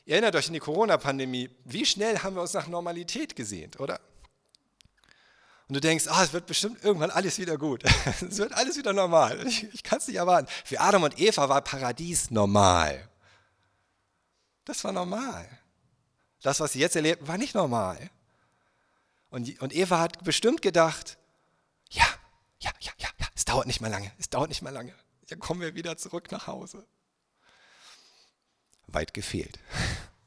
ihr 0.06 0.14
erinnert 0.14 0.36
euch 0.36 0.46
an 0.46 0.54
die 0.54 0.60
Corona-Pandemie. 0.60 1.50
Wie 1.64 1.84
schnell 1.84 2.20
haben 2.20 2.36
wir 2.36 2.42
uns 2.42 2.54
nach 2.54 2.68
Normalität 2.68 3.34
gesehnt, 3.34 3.80
oder? 3.80 4.00
Und 5.68 5.74
du 5.74 5.80
denkst, 5.80 6.06
ah, 6.08 6.22
es 6.22 6.32
wird 6.32 6.46
bestimmt 6.46 6.84
irgendwann 6.84 7.10
alles 7.10 7.38
wieder 7.38 7.58
gut. 7.58 7.82
es 8.20 8.38
wird 8.38 8.52
alles 8.52 8.76
wieder 8.76 8.92
normal. 8.92 9.44
Ich, 9.46 9.64
ich 9.74 9.82
kann 9.82 9.98
es 9.98 10.06
nicht 10.06 10.16
erwarten. 10.16 10.46
Für 10.64 10.80
Adam 10.80 11.02
und 11.02 11.18
Eva 11.18 11.48
war 11.48 11.62
Paradies 11.62 12.30
normal. 12.30 13.08
Das 14.64 14.84
war 14.84 14.92
normal. 14.92 15.48
Das, 16.44 16.60
was 16.60 16.74
sie 16.74 16.78
jetzt 16.78 16.94
erlebten, 16.94 17.26
war 17.26 17.38
nicht 17.38 17.54
normal. 17.54 18.10
Und, 19.30 19.62
und 19.62 19.74
Eva 19.74 19.98
hat 19.98 20.22
bestimmt 20.24 20.60
gedacht, 20.60 21.16
ja, 21.88 22.04
ja, 22.60 22.70
ja, 22.80 22.92
ja, 22.98 23.08
ja, 23.18 23.26
es 23.34 23.46
dauert 23.46 23.66
nicht 23.66 23.80
mehr 23.80 23.88
lange, 23.88 24.12
es 24.18 24.28
dauert 24.28 24.50
nicht 24.50 24.60
mehr 24.60 24.70
lange. 24.70 24.94
Dann 25.28 25.40
kommen 25.40 25.62
wir 25.62 25.74
wieder 25.74 25.96
zurück 25.96 26.30
nach 26.30 26.46
Hause. 26.46 26.84
Weit 28.88 29.14
gefehlt. 29.14 29.58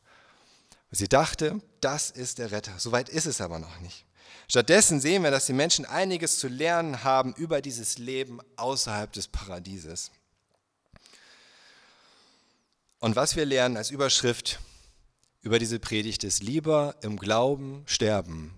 Sie 0.91 1.07
dachte, 1.07 1.61
das 1.81 2.09
ist 2.09 2.39
der 2.39 2.49
Retter. 2.49 2.79
So 2.79 2.91
weit 2.91 3.09
ist 3.09 3.27
es 3.27 3.39
aber 3.39 3.59
noch 3.59 3.79
nicht. 3.81 4.03
Stattdessen 4.47 4.99
sehen 4.99 5.21
wir, 5.21 5.29
dass 5.29 5.45
die 5.45 5.53
Menschen 5.53 5.85
einiges 5.85 6.39
zu 6.39 6.47
lernen 6.47 7.03
haben 7.03 7.35
über 7.35 7.61
dieses 7.61 7.99
Leben 7.99 8.39
außerhalb 8.55 9.13
des 9.13 9.27
Paradieses. 9.27 10.09
Und 12.97 13.15
was 13.15 13.35
wir 13.35 13.45
lernen 13.45 13.77
als 13.77 13.91
Überschrift 13.91 14.59
über 15.47 15.59
diese 15.59 15.79
Predigt 15.79 16.25
ist, 16.25 16.43
lieber 16.43 16.95
im 16.99 17.15
Glauben 17.15 17.83
sterben, 17.85 18.53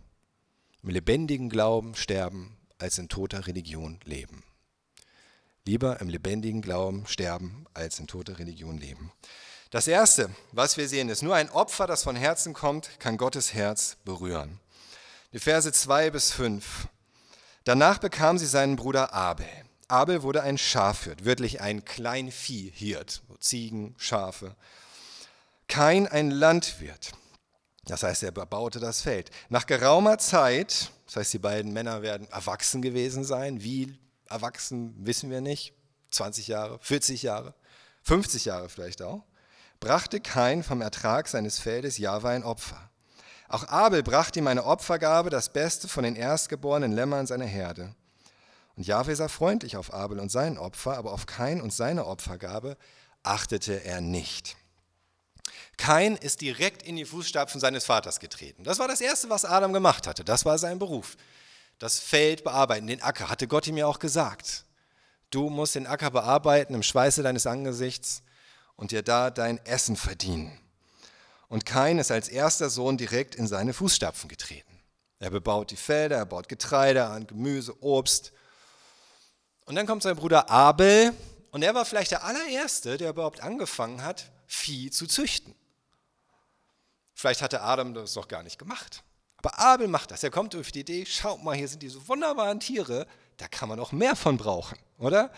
im 0.82 0.90
lebendigen 0.90 1.48
Glauben 1.48 1.94
sterben, 1.94 2.58
als 2.80 2.98
in 2.98 3.10
toter 3.10 3.46
Religion 3.46 4.00
leben. 4.06 4.44
Lieber 5.66 6.02
im 6.02 6.10
lebendigen 6.10 6.64
Glauben 6.64 7.06
sterben, 7.06 7.68
als 7.76 8.00
in 8.00 8.08
toter 8.08 8.40
Religion 8.40 8.80
leben. 8.80 9.12
Das 9.70 9.88
Erste, 9.88 10.32
was 10.52 10.78
wir 10.78 10.90
sehen, 10.90 11.10
ist, 11.10 11.22
nur 11.22 11.36
ein 11.36 11.52
Opfer, 11.52 11.86
das 11.86 12.02
von 12.02 12.16
Herzen 12.16 12.56
kommt, 12.56 13.00
kann 13.00 13.18
Gottes 13.18 13.54
Herz 13.54 13.98
berühren. 14.04 14.60
Die 15.32 15.38
Verse 15.38 15.72
2 15.72 16.10
bis 16.10 16.32
5. 16.32 16.88
Danach 17.66 18.00
bekam 18.00 18.40
sie 18.40 18.48
seinen 18.48 18.78
Bruder 18.78 19.14
Abel. 19.14 19.46
Abel 19.88 20.24
wurde 20.24 20.42
ein 20.42 20.58
Schafhirt, 20.58 21.24
wirklich 21.24 21.62
ein 21.62 21.86
Kleinviehhirt, 21.86 23.22
Ziegen, 23.40 23.94
Schafe 24.00 24.56
kein 25.70 26.08
ein 26.08 26.32
Landwirt. 26.32 27.14
Das 27.86 28.04
heißt, 28.04 28.24
er 28.24 28.32
bebaute 28.32 28.80
das 28.80 29.02
Feld. 29.02 29.32
Nach 29.50 29.66
geraumer 29.66 30.18
Zeit, 30.18 30.92
das 31.06 31.16
heißt, 31.16 31.34
die 31.34 31.40
beiden 31.40 31.72
Männer 31.72 32.02
werden 32.02 32.28
erwachsen 32.30 32.82
gewesen 32.82 33.24
sein. 33.24 33.64
Wie 33.64 33.98
erwachsen, 34.30 34.94
wissen 35.00 35.30
wir 35.30 35.42
nicht. 35.42 35.74
20 36.12 36.48
Jahre, 36.48 36.80
40 36.82 37.24
Jahre, 37.24 37.54
50 38.04 38.46
Jahre 38.46 38.70
vielleicht 38.70 39.02
auch. 39.02 39.24
brachte 39.80 40.20
Kain 40.20 40.64
vom 40.64 40.82
Ertrag 40.82 41.28
seines 41.28 41.60
Feldes 41.60 41.98
Jahwe 41.98 42.30
ein 42.30 42.44
Opfer. 42.44 42.90
Auch 43.48 43.68
Abel 43.68 44.04
brachte 44.04 44.40
ihm 44.40 44.48
eine 44.48 44.66
Opfergabe, 44.66 45.30
das 45.30 45.52
Beste 45.54 45.88
von 45.88 46.04
den 46.04 46.16
erstgeborenen 46.16 46.92
Lämmern 46.92 47.26
seiner 47.26 47.46
Herde. 47.46 47.96
Und 48.76 48.86
Jahwe 48.86 49.16
sah 49.16 49.28
freundlich 49.28 49.78
auf 49.78 49.94
Abel 49.94 50.20
und 50.20 50.32
sein 50.32 50.58
Opfer, 50.58 50.98
aber 50.98 51.12
auf 51.12 51.26
Kain 51.26 51.62
und 51.62 51.74
seine 51.74 52.06
Opfergabe 52.06 52.78
achtete 53.24 53.84
er 53.84 54.02
nicht. 54.02 54.56
Kain 55.80 56.18
ist 56.18 56.42
direkt 56.42 56.84
in 56.84 56.98
die 56.98 57.06
Fußstapfen 57.06 57.62
seines 57.62 57.86
Vaters 57.86 58.20
getreten. 58.20 58.66
Das 58.66 58.80
war 58.80 58.90
das 58.90 59.00
Erste, 59.00 59.30
was 59.30 59.46
Adam 59.46 59.72
gemacht 59.72 60.08
hatte. 60.08 60.26
Das 60.26 60.44
war 60.44 60.58
sein 60.58 60.78
Beruf. 60.78 61.16
Das 61.80 62.00
Feld 62.00 62.44
bearbeiten, 62.44 62.86
den 62.86 63.02
Acker, 63.02 63.30
hatte 63.30 63.48
Gott 63.48 63.66
ihm 63.66 63.78
ja 63.78 63.88
auch 63.88 64.00
gesagt. 64.00 64.66
Du 65.30 65.50
musst 65.50 65.76
den 65.76 65.88
Acker 65.88 66.12
bearbeiten 66.12 66.74
im 66.74 66.84
Schweiße 66.84 67.24
deines 67.24 67.48
Angesichts 67.48 68.24
und 68.76 68.92
dir 68.92 69.04
da 69.04 69.32
dein 69.32 69.58
Essen 69.66 69.96
verdienen. 69.96 70.60
Und 71.48 71.66
Kain 71.66 71.98
ist 71.98 72.12
als 72.12 72.28
erster 72.28 72.70
Sohn 72.70 72.98
direkt 72.98 73.36
in 73.36 73.48
seine 73.48 73.72
Fußstapfen 73.72 74.28
getreten. 74.28 74.82
Er 75.20 75.30
bebaut 75.30 75.72
die 75.72 75.78
Felder, 75.78 76.18
er 76.18 76.26
baut 76.26 76.50
Getreide 76.50 77.06
an, 77.06 77.26
Gemüse, 77.26 77.82
Obst. 77.82 78.34
Und 79.66 79.76
dann 79.76 79.88
kommt 79.88 80.04
sein 80.04 80.18
Bruder 80.18 80.50
Abel 80.50 81.14
und 81.52 81.64
er 81.64 81.74
war 81.74 81.86
vielleicht 81.86 82.12
der 82.12 82.26
allererste, 82.26 82.98
der 82.98 83.12
überhaupt 83.12 83.42
angefangen 83.42 84.04
hat, 84.04 84.30
Vieh 84.46 84.92
zu 84.92 85.08
züchten. 85.08 85.56
Vielleicht 87.20 87.42
hatte 87.42 87.62
Adam 87.62 87.94
das 87.94 88.16
noch 88.16 88.30
gar 88.30 88.44
nicht 88.44 88.58
gemacht. 88.58 89.04
Aber 89.36 89.60
Abel 89.60 89.90
macht 89.90 90.12
das. 90.12 90.24
Er 90.24 90.32
kommt 90.32 90.56
auf 90.56 90.72
die 90.72 90.80
Idee, 90.80 91.06
schaut 91.06 91.44
mal, 91.44 91.54
hier 91.54 91.68
sind 91.68 91.84
diese 91.84 92.08
wunderbaren 92.08 92.62
Tiere, 92.62 93.06
da 93.36 93.50
kann 93.50 93.68
man 93.68 93.78
auch 93.82 93.92
mehr 93.92 94.16
von 94.16 94.38
brauchen, 94.38 94.78
oder? 95.00 95.30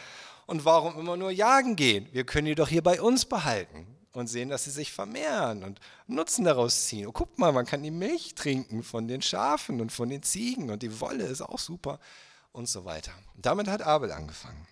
Und 0.45 0.63
warum 0.63 1.00
immer 1.00 1.17
nur 1.17 1.31
jagen 1.31 1.75
gehen? 1.75 2.07
Wir 2.11 2.23
können 2.23 2.45
die 2.45 2.53
doch 2.53 2.67
hier 2.67 2.83
bei 2.83 3.01
uns 3.01 3.25
behalten 3.25 3.88
und 4.13 4.27
sehen, 4.27 4.50
dass 4.50 4.65
sie 4.65 4.69
sich 4.69 4.91
vermehren 4.91 5.63
und 5.63 5.79
Nutzen 6.05 6.45
daraus 6.45 6.85
ziehen. 6.85 7.07
Oh, 7.07 7.11
guck 7.11 7.39
mal, 7.39 7.51
man 7.51 7.65
kann 7.65 7.81
die 7.81 7.89
Milch 7.89 8.35
trinken 8.35 8.83
von 8.83 9.07
den 9.07 9.23
Schafen 9.23 9.81
und 9.81 9.91
von 9.91 10.07
den 10.07 10.21
Ziegen 10.21 10.69
und 10.69 10.83
die 10.83 11.00
Wolle 11.00 11.23
ist 11.23 11.41
auch 11.41 11.57
super 11.57 12.00
und 12.51 12.69
so 12.69 12.85
weiter. 12.85 13.13
Damit 13.33 13.67
hat 13.67 13.81
Abel 13.81 14.11
angefangen. 14.11 14.67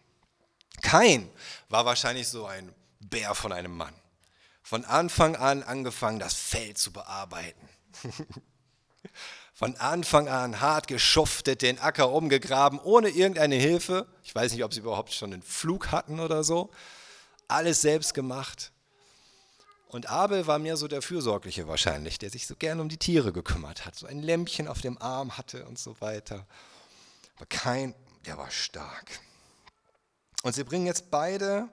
Kain 0.83 1.27
war 1.69 1.85
wahrscheinlich 1.85 2.27
so 2.27 2.45
ein 2.45 2.71
Bär 2.99 3.33
von 3.33 3.51
einem 3.51 3.75
Mann. 3.75 3.95
Von 4.69 4.85
Anfang 4.85 5.35
an 5.35 5.63
angefangen, 5.63 6.19
das 6.19 6.35
Feld 6.35 6.77
zu 6.77 6.93
bearbeiten. 6.93 7.67
Von 9.55 9.75
Anfang 9.77 10.27
an 10.27 10.61
hart 10.61 10.85
geschuftet, 10.85 11.63
den 11.63 11.79
Acker 11.79 12.11
umgegraben, 12.11 12.79
ohne 12.79 13.09
irgendeine 13.09 13.55
Hilfe. 13.55 14.05
Ich 14.23 14.35
weiß 14.35 14.51
nicht, 14.51 14.63
ob 14.63 14.71
sie 14.71 14.81
überhaupt 14.81 15.11
schon 15.11 15.33
einen 15.33 15.41
Flug 15.41 15.91
hatten 15.91 16.19
oder 16.19 16.43
so. 16.43 16.69
Alles 17.47 17.81
selbst 17.81 18.13
gemacht. 18.13 18.71
Und 19.87 20.07
Abel 20.07 20.45
war 20.45 20.59
mir 20.59 20.77
so 20.77 20.87
der 20.87 21.01
Fürsorgliche 21.01 21.67
wahrscheinlich, 21.67 22.19
der 22.19 22.29
sich 22.29 22.45
so 22.45 22.55
gern 22.55 22.79
um 22.79 22.89
die 22.89 22.97
Tiere 22.97 23.33
gekümmert 23.33 23.87
hat, 23.87 23.95
so 23.95 24.05
ein 24.05 24.21
Lämpchen 24.21 24.67
auf 24.67 24.81
dem 24.81 25.01
Arm 25.01 25.35
hatte 25.35 25.65
und 25.65 25.79
so 25.79 25.99
weiter. 25.99 26.45
Aber 27.37 27.47
kein, 27.47 27.95
der 28.27 28.37
war 28.37 28.51
stark. 28.51 29.19
Und 30.43 30.53
sie 30.53 30.63
bringen 30.63 30.85
jetzt 30.85 31.09
beide 31.09 31.67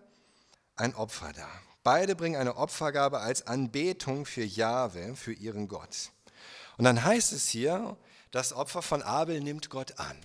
ein 0.76 0.94
Opfer 0.94 1.34
dar. 1.34 1.65
Beide 1.86 2.16
bringen 2.16 2.34
eine 2.34 2.56
Opfergabe 2.56 3.20
als 3.20 3.46
Anbetung 3.46 4.26
für 4.26 4.42
Jahwe, 4.42 5.14
für 5.14 5.32
ihren 5.32 5.68
Gott. 5.68 6.10
Und 6.78 6.84
dann 6.84 7.04
heißt 7.04 7.32
es 7.32 7.46
hier, 7.46 7.96
das 8.32 8.52
Opfer 8.52 8.82
von 8.82 9.02
Abel 9.02 9.40
nimmt 9.40 9.70
Gott 9.70 10.00
an. 10.00 10.16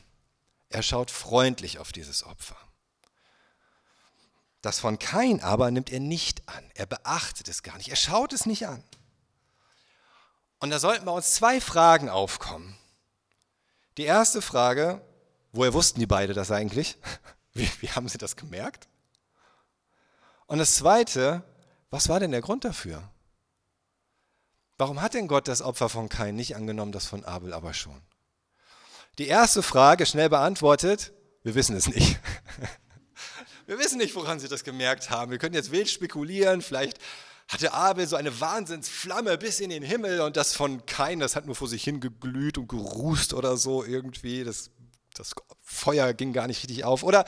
Er 0.69 0.81
schaut 0.81 1.11
freundlich 1.11 1.77
auf 1.77 1.91
dieses 1.91 2.23
Opfer. 2.23 2.55
Das 4.63 4.79
von 4.79 4.97
Kain 4.97 5.43
aber 5.43 5.69
nimmt 5.69 5.91
er 5.91 5.99
nicht 5.99 6.49
an. 6.49 6.63
Er 6.73 6.87
beachtet 6.87 7.47
es 7.47 7.61
gar 7.61 7.77
nicht. 7.77 7.89
Er 7.89 7.95
schaut 7.95 8.33
es 8.33 8.47
nicht 8.47 8.65
an. 8.65 8.83
Und 10.57 10.71
da 10.71 10.79
sollten 10.79 11.05
bei 11.05 11.11
uns 11.11 11.35
zwei 11.35 11.61
Fragen 11.61 12.09
aufkommen. 12.09 12.75
Die 13.97 14.05
erste 14.05 14.41
Frage, 14.41 14.99
woher 15.51 15.75
wussten 15.75 15.99
die 15.99 16.07
beide 16.07 16.33
das 16.33 16.49
eigentlich? 16.49 16.97
Wie, 17.53 17.69
wie 17.81 17.91
haben 17.91 18.09
sie 18.09 18.17
das 18.17 18.35
gemerkt? 18.35 18.87
Und 20.47 20.57
das 20.57 20.75
zweite, 20.75 21.43
was 21.91 22.09
war 22.09 22.19
denn 22.19 22.31
der 22.31 22.41
Grund 22.41 22.65
dafür? 22.65 23.03
Warum 24.77 25.01
hat 25.01 25.13
denn 25.13 25.27
Gott 25.27 25.47
das 25.47 25.61
Opfer 25.61 25.89
von 25.89 26.09
Kain 26.09 26.35
nicht 26.35 26.55
angenommen, 26.55 26.91
das 26.91 27.05
von 27.05 27.23
Abel 27.23 27.53
aber 27.53 27.73
schon? 27.73 28.01
Die 29.19 29.27
erste 29.27 29.61
Frage, 29.61 30.05
schnell 30.05 30.29
beantwortet, 30.29 31.13
wir 31.43 31.53
wissen 31.53 31.75
es 31.75 31.87
nicht. 31.87 32.19
Wir 33.67 33.79
wissen 33.79 33.99
nicht, 33.99 34.15
woran 34.15 34.37
sie 34.37 34.49
das 34.49 34.65
gemerkt 34.65 35.11
haben. 35.11 35.31
Wir 35.31 35.37
können 35.37 35.53
jetzt 35.53 35.71
wild 35.71 35.89
spekulieren, 35.89 36.61
vielleicht 36.61 36.97
hatte 37.47 37.73
Abel 37.73 38.05
so 38.05 38.17
eine 38.17 38.41
Wahnsinnsflamme 38.41 39.37
bis 39.37 39.61
in 39.61 39.69
den 39.69 39.83
Himmel 39.83 40.21
und 40.21 40.35
das 40.35 40.53
von 40.53 40.85
Kain, 40.85 41.19
das 41.19 41.37
hat 41.37 41.45
nur 41.45 41.55
vor 41.55 41.69
sich 41.69 41.83
hingeglüht 41.83 42.57
und 42.57 42.67
gerußt 42.67 43.33
oder 43.33 43.55
so 43.55 43.85
irgendwie. 43.85 44.43
Das, 44.43 44.71
das 45.13 45.33
Feuer 45.61 46.13
ging 46.13 46.33
gar 46.33 46.47
nicht 46.47 46.63
richtig 46.63 46.83
auf. 46.83 47.03
Oder 47.03 47.23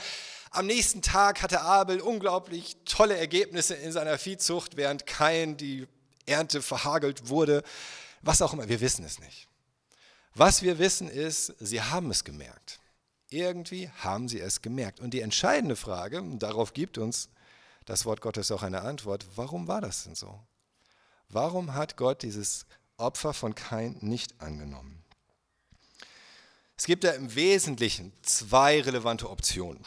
am 0.56 0.66
nächsten 0.66 1.02
Tag 1.02 1.42
hatte 1.42 1.60
Abel 1.60 2.00
unglaublich 2.00 2.76
tolle 2.84 3.16
Ergebnisse 3.16 3.74
in 3.74 3.92
seiner 3.92 4.18
Viehzucht, 4.18 4.76
während 4.76 5.06
Kain 5.06 5.56
die 5.56 5.86
Ernte 6.26 6.62
verhagelt 6.62 7.28
wurde, 7.28 7.62
was 8.22 8.40
auch 8.40 8.52
immer, 8.52 8.68
wir 8.68 8.80
wissen 8.80 9.04
es 9.04 9.18
nicht. 9.18 9.48
Was 10.34 10.62
wir 10.62 10.78
wissen 10.78 11.08
ist, 11.08 11.54
sie 11.60 11.80
haben 11.80 12.10
es 12.10 12.24
gemerkt. 12.24 12.80
Irgendwie 13.28 13.90
haben 13.90 14.28
sie 14.28 14.40
es 14.40 14.62
gemerkt. 14.62 15.00
Und 15.00 15.12
die 15.12 15.20
entscheidende 15.20 15.76
Frage, 15.76 16.22
darauf 16.38 16.72
gibt 16.72 16.98
uns 16.98 17.28
das 17.84 18.04
Wort 18.04 18.20
Gottes 18.20 18.50
auch 18.50 18.62
eine 18.62 18.82
Antwort, 18.82 19.26
warum 19.36 19.68
war 19.68 19.80
das 19.80 20.04
denn 20.04 20.14
so? 20.14 20.40
Warum 21.28 21.74
hat 21.74 21.96
Gott 21.96 22.22
dieses 22.22 22.66
Opfer 22.96 23.34
von 23.34 23.54
Kain 23.54 23.96
nicht 24.00 24.40
angenommen? 24.40 25.04
Es 26.76 26.86
gibt 26.86 27.04
ja 27.04 27.12
im 27.12 27.34
Wesentlichen 27.34 28.12
zwei 28.22 28.80
relevante 28.80 29.30
Optionen, 29.30 29.84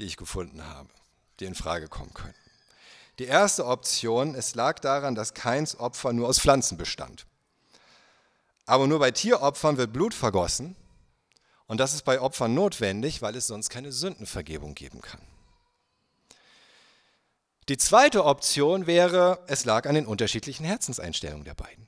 die 0.00 0.06
ich 0.06 0.16
gefunden 0.16 0.66
habe, 0.66 0.88
die 1.38 1.44
in 1.44 1.54
Frage 1.54 1.88
kommen 1.88 2.14
können. 2.14 2.34
Die 3.18 3.26
erste 3.26 3.66
Option, 3.66 4.34
es 4.34 4.54
lag 4.54 4.78
daran, 4.78 5.14
dass 5.14 5.34
Keins 5.34 5.78
Opfer 5.78 6.12
nur 6.12 6.28
aus 6.28 6.40
Pflanzen 6.40 6.78
bestand. 6.78 7.26
Aber 8.66 8.86
nur 8.86 8.98
bei 8.98 9.10
Tieropfern 9.10 9.76
wird 9.76 9.92
Blut 9.92 10.14
vergossen 10.14 10.74
und 11.66 11.78
das 11.78 11.94
ist 11.94 12.04
bei 12.04 12.20
Opfern 12.20 12.54
notwendig, 12.54 13.22
weil 13.22 13.36
es 13.36 13.46
sonst 13.46 13.68
keine 13.68 13.92
Sündenvergebung 13.92 14.74
geben 14.74 15.00
kann. 15.00 15.20
Die 17.68 17.76
zweite 17.76 18.24
Option 18.24 18.86
wäre, 18.86 19.44
es 19.46 19.64
lag 19.64 19.86
an 19.86 19.94
den 19.94 20.06
unterschiedlichen 20.06 20.64
Herzenseinstellungen 20.64 21.44
der 21.44 21.54
beiden. 21.54 21.86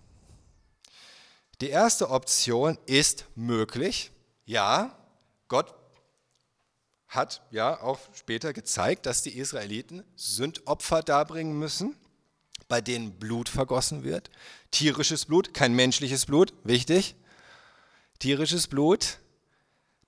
Die 1.60 1.70
erste 1.70 2.10
Option 2.10 2.78
ist 2.86 3.26
möglich. 3.34 4.12
Ja, 4.44 4.96
Gott 5.48 5.74
hat 7.12 7.42
ja 7.50 7.80
auch 7.82 8.00
später 8.14 8.54
gezeigt, 8.54 9.04
dass 9.04 9.22
die 9.22 9.36
Israeliten 9.36 10.02
Sündopfer 10.16 11.02
darbringen 11.02 11.58
müssen, 11.58 11.94
bei 12.68 12.80
denen 12.80 13.18
Blut 13.18 13.50
vergossen 13.50 14.02
wird. 14.02 14.30
Tierisches 14.70 15.26
Blut, 15.26 15.52
kein 15.52 15.74
menschliches 15.74 16.24
Blut, 16.24 16.54
wichtig. 16.64 17.14
Tierisches 18.18 18.66
Blut, 18.66 19.18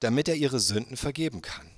damit 0.01 0.29
er 0.29 0.37
ihre 0.37 0.61
Sünden 0.61 0.97
vergeben 0.97 1.43
kann. 1.43 1.71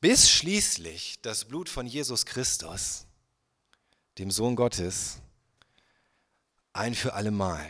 Bis 0.00 0.28
schließlich 0.28 1.20
das 1.22 1.44
Blut 1.44 1.68
von 1.68 1.86
Jesus 1.86 2.26
Christus, 2.26 3.06
dem 4.18 4.32
Sohn 4.32 4.56
Gottes, 4.56 5.18
ein 6.72 6.94
für 6.94 7.14
allemal 7.14 7.68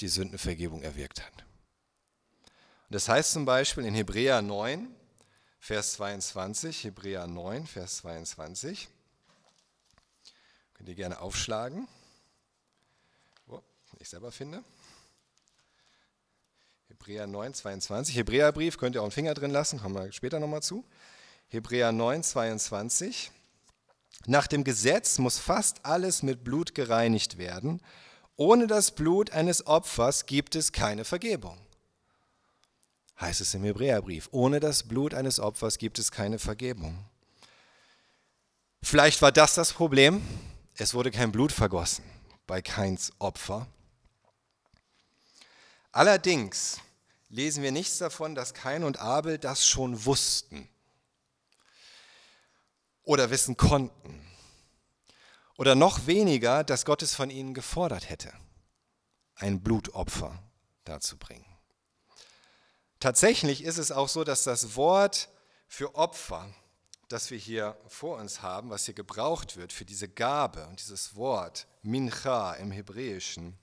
die 0.00 0.08
Sündenvergebung 0.08 0.82
erwirkt 0.82 1.22
hat. 1.22 1.44
Das 2.94 3.08
heißt 3.08 3.32
zum 3.32 3.44
Beispiel 3.44 3.86
in 3.86 3.94
Hebräer 3.96 4.40
9, 4.40 4.86
Vers 5.58 5.94
22, 5.94 6.84
Hebräer 6.84 7.26
9, 7.26 7.66
Vers 7.66 7.96
22, 7.96 8.86
könnt 10.74 10.88
ihr 10.88 10.94
gerne 10.94 11.20
aufschlagen, 11.20 11.88
oh, 13.48 13.58
ich 13.98 14.08
selber 14.08 14.30
finde. 14.30 14.62
Hebräer 16.86 17.26
9, 17.26 17.54
22, 17.54 18.14
Hebräerbrief, 18.14 18.78
könnt 18.78 18.94
ihr 18.94 19.00
auch 19.00 19.06
einen 19.06 19.10
Finger 19.10 19.34
drin 19.34 19.50
lassen, 19.50 19.80
kommen 19.80 19.96
wir 19.96 20.12
später 20.12 20.38
nochmal 20.38 20.62
zu. 20.62 20.84
Hebräer 21.48 21.90
9, 21.90 22.22
22. 22.22 23.32
Nach 24.26 24.46
dem 24.46 24.62
Gesetz 24.62 25.18
muss 25.18 25.40
fast 25.40 25.84
alles 25.84 26.22
mit 26.22 26.44
Blut 26.44 26.76
gereinigt 26.76 27.38
werden. 27.38 27.82
Ohne 28.36 28.68
das 28.68 28.92
Blut 28.92 29.32
eines 29.32 29.66
Opfers 29.66 30.26
gibt 30.26 30.54
es 30.54 30.70
keine 30.70 31.04
Vergebung 31.04 31.63
heißt 33.20 33.40
es 33.40 33.54
im 33.54 33.64
Hebräerbrief. 33.64 34.28
Ohne 34.32 34.60
das 34.60 34.82
Blut 34.82 35.14
eines 35.14 35.40
Opfers 35.40 35.78
gibt 35.78 35.98
es 35.98 36.10
keine 36.10 36.38
Vergebung. 36.38 37.04
Vielleicht 38.82 39.22
war 39.22 39.32
das 39.32 39.54
das 39.54 39.72
Problem. 39.72 40.22
Es 40.76 40.94
wurde 40.94 41.10
kein 41.10 41.32
Blut 41.32 41.52
vergossen 41.52 42.04
bei 42.46 42.60
Keins 42.60 43.12
Opfer. 43.18 43.66
Allerdings 45.92 46.80
lesen 47.28 47.62
wir 47.62 47.72
nichts 47.72 47.98
davon, 47.98 48.34
dass 48.34 48.52
Kain 48.54 48.84
und 48.84 48.98
Abel 48.98 49.38
das 49.38 49.66
schon 49.66 50.04
wussten 50.04 50.68
oder 53.04 53.30
wissen 53.30 53.56
konnten. 53.56 54.20
oder 55.56 55.74
noch 55.74 56.06
weniger, 56.06 56.64
dass 56.64 56.84
Gott 56.84 57.02
es 57.02 57.14
von 57.14 57.30
ihnen 57.30 57.54
gefordert 57.54 58.10
hätte, 58.10 58.32
ein 59.36 59.62
Blutopfer 59.62 60.42
darzubringen. 60.84 61.53
Tatsächlich 63.04 63.62
ist 63.62 63.76
es 63.76 63.92
auch 63.92 64.08
so, 64.08 64.24
dass 64.24 64.44
das 64.44 64.76
Wort 64.76 65.28
für 65.68 65.94
Opfer, 65.94 66.50
das 67.10 67.30
wir 67.30 67.36
hier 67.36 67.76
vor 67.86 68.16
uns 68.16 68.40
haben, 68.40 68.70
was 68.70 68.86
hier 68.86 68.94
gebraucht 68.94 69.58
wird 69.58 69.74
für 69.74 69.84
diese 69.84 70.08
Gabe 70.08 70.66
und 70.68 70.80
dieses 70.80 71.14
Wort 71.14 71.66
Mincha 71.82 72.54
im 72.54 72.70
Hebräischen, 72.70 73.58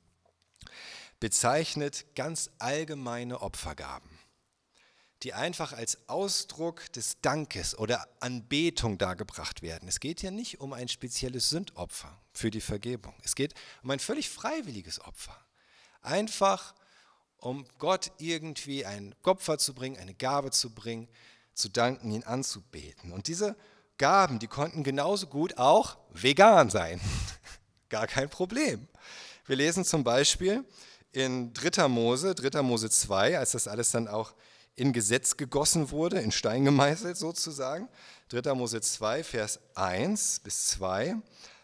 bezeichnet 1.19 2.05
ganz 2.13 2.51
allgemeine 2.59 3.41
Opfergaben, 3.41 4.11
die 5.23 5.33
einfach 5.33 5.73
als 5.73 5.97
Ausdruck 6.07 6.93
des 6.93 7.19
Dankes 7.21 7.75
oder 7.75 8.07
Anbetung 8.19 8.99
dargebracht 8.99 9.63
werden. 9.63 9.89
Es 9.89 9.99
geht 9.99 10.19
hier 10.19 10.29
nicht 10.29 10.61
um 10.61 10.71
ein 10.71 10.87
spezielles 10.87 11.49
Sündopfer 11.49 12.15
für 12.31 12.51
die 12.51 12.61
Vergebung. 12.61 13.15
Es 13.23 13.33
geht 13.33 13.55
um 13.81 13.89
ein 13.89 13.97
völlig 13.97 14.29
freiwilliges 14.29 15.01
Opfer. 15.01 15.35
Einfach 16.03 16.75
um 17.41 17.65
Gott 17.79 18.11
irgendwie 18.19 18.85
ein 18.85 19.13
Opfer 19.23 19.57
zu 19.57 19.73
bringen, 19.73 19.97
eine 19.97 20.13
Gabe 20.13 20.51
zu 20.51 20.69
bringen, 20.69 21.09
zu 21.53 21.69
danken, 21.69 22.11
ihn 22.11 22.23
anzubeten. 22.23 23.11
Und 23.11 23.27
diese 23.27 23.55
Gaben, 23.97 24.39
die 24.39 24.47
konnten 24.47 24.83
genauso 24.83 25.27
gut 25.27 25.57
auch 25.57 25.97
vegan 26.13 26.69
sein. 26.69 27.01
Gar 27.89 28.07
kein 28.07 28.29
Problem. 28.29 28.87
Wir 29.45 29.57
lesen 29.57 29.83
zum 29.83 30.03
Beispiel 30.03 30.63
in 31.11 31.53
3. 31.53 31.87
Mose, 31.87 32.35
3. 32.35 32.61
Mose 32.61 32.89
2, 32.89 33.37
als 33.37 33.51
das 33.51 33.67
alles 33.67 33.91
dann 33.91 34.07
auch 34.07 34.33
in 34.75 34.93
Gesetz 34.93 35.35
gegossen 35.35 35.91
wurde, 35.91 36.19
in 36.19 36.31
Stein 36.31 36.63
gemeißelt 36.63 37.17
sozusagen. 37.17 37.89
3. 38.29 38.53
Mose 38.53 38.81
2, 38.81 39.23
Vers 39.23 39.59
1 39.75 40.39
bis 40.39 40.67
2. 40.69 41.15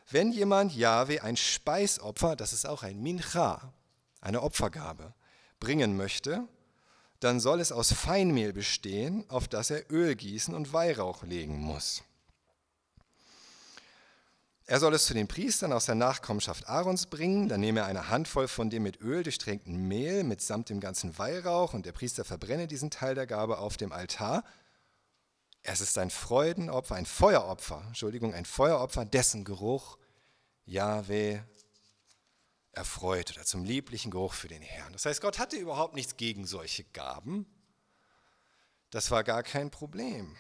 Wenn 0.10 0.32
jemand 0.32 0.76
Jahwe 0.76 1.22
ein 1.24 1.38
Speisopfer, 1.38 2.36
das 2.36 2.52
ist 2.52 2.66
auch 2.66 2.84
ein 2.84 3.02
Mincha, 3.02 3.74
eine 4.22 4.42
Opfergabe, 4.42 5.14
bringen 5.60 5.98
möchte, 5.98 6.48
dann 7.20 7.40
soll 7.40 7.60
es 7.60 7.72
aus 7.72 7.92
Feinmehl 7.92 8.54
bestehen, 8.54 9.26
auf 9.30 9.48
das 9.48 9.72
er 9.72 9.92
Öl 9.92 10.16
gießen 10.16 10.54
und 10.54 10.74
Weihrauch 10.74 11.24
legen 11.24 11.60
muss. 11.60 12.04
Er 14.70 14.82
soll 14.82 14.94
es 14.94 15.06
zu 15.06 15.14
den 15.14 15.30
Priestern 15.30 15.72
aus 15.72 15.86
der 15.86 15.96
Nachkommenschaft 15.96 16.68
Aarons 16.68 17.06
bringen, 17.06 17.48
dann 17.48 17.62
nehme 17.62 17.80
er 17.80 17.86
eine 17.86 18.10
Handvoll 18.10 18.50
von 18.50 18.70
dem 18.70 18.84
mit 18.84 19.00
Öl 19.00 19.24
durchtränkten 19.24 19.88
Mehl 19.88 20.26
mitsamt 20.26 20.70
dem 20.70 20.82
ganzen 20.82 21.18
Weihrauch 21.18 21.74
und 21.74 21.86
der 21.86 21.94
Priester 21.94 22.26
verbrenne 22.26 22.68
diesen 22.68 22.92
Teil 22.92 23.16
der 23.16 23.28
Gabe 23.28 23.60
auf 23.60 23.78
dem 23.78 23.94
Altar. 23.94 24.44
Es 25.64 25.80
ist 25.80 25.98
ein 25.98 26.10
Freudenopfer, 26.10 26.96
ein 26.96 27.06
Feueropfer, 27.06 27.82
Entschuldigung, 27.88 28.34
ein 28.34 28.44
Feueropfer, 28.44 29.06
dessen 29.06 29.46
Geruch 29.46 29.98
Jahwe 30.66 31.46
erfreut 32.78 33.32
oder 33.32 33.44
zum 33.44 33.66
lieblichen 33.66 34.12
Geruch 34.12 34.34
für 34.34 34.48
den 34.48 34.62
Herrn. 34.62 34.94
Das 34.94 35.06
heißt, 35.06 35.20
Gott 35.20 35.40
hatte 35.40 35.58
überhaupt 35.58 35.96
nichts 35.96 36.16
gegen 36.16 36.46
solche 36.46 36.86
Gaben. 36.86 37.46
Das 38.92 39.12
war 39.12 39.24
gar 39.24 39.44
kein 39.44 39.70
Problem. 39.70 40.38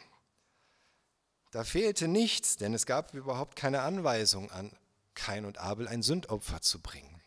Da 1.52 1.64
fehlte 1.64 2.08
nichts, 2.08 2.56
denn 2.56 2.74
es 2.74 2.86
gab 2.86 3.14
überhaupt 3.14 3.56
keine 3.56 3.82
Anweisung 3.82 4.52
an 4.52 4.78
Kain 5.16 5.46
und 5.46 5.58
Abel, 5.58 5.88
ein 5.88 6.04
Sündopfer 6.04 6.62
zu 6.62 6.80
bringen. 6.80 7.22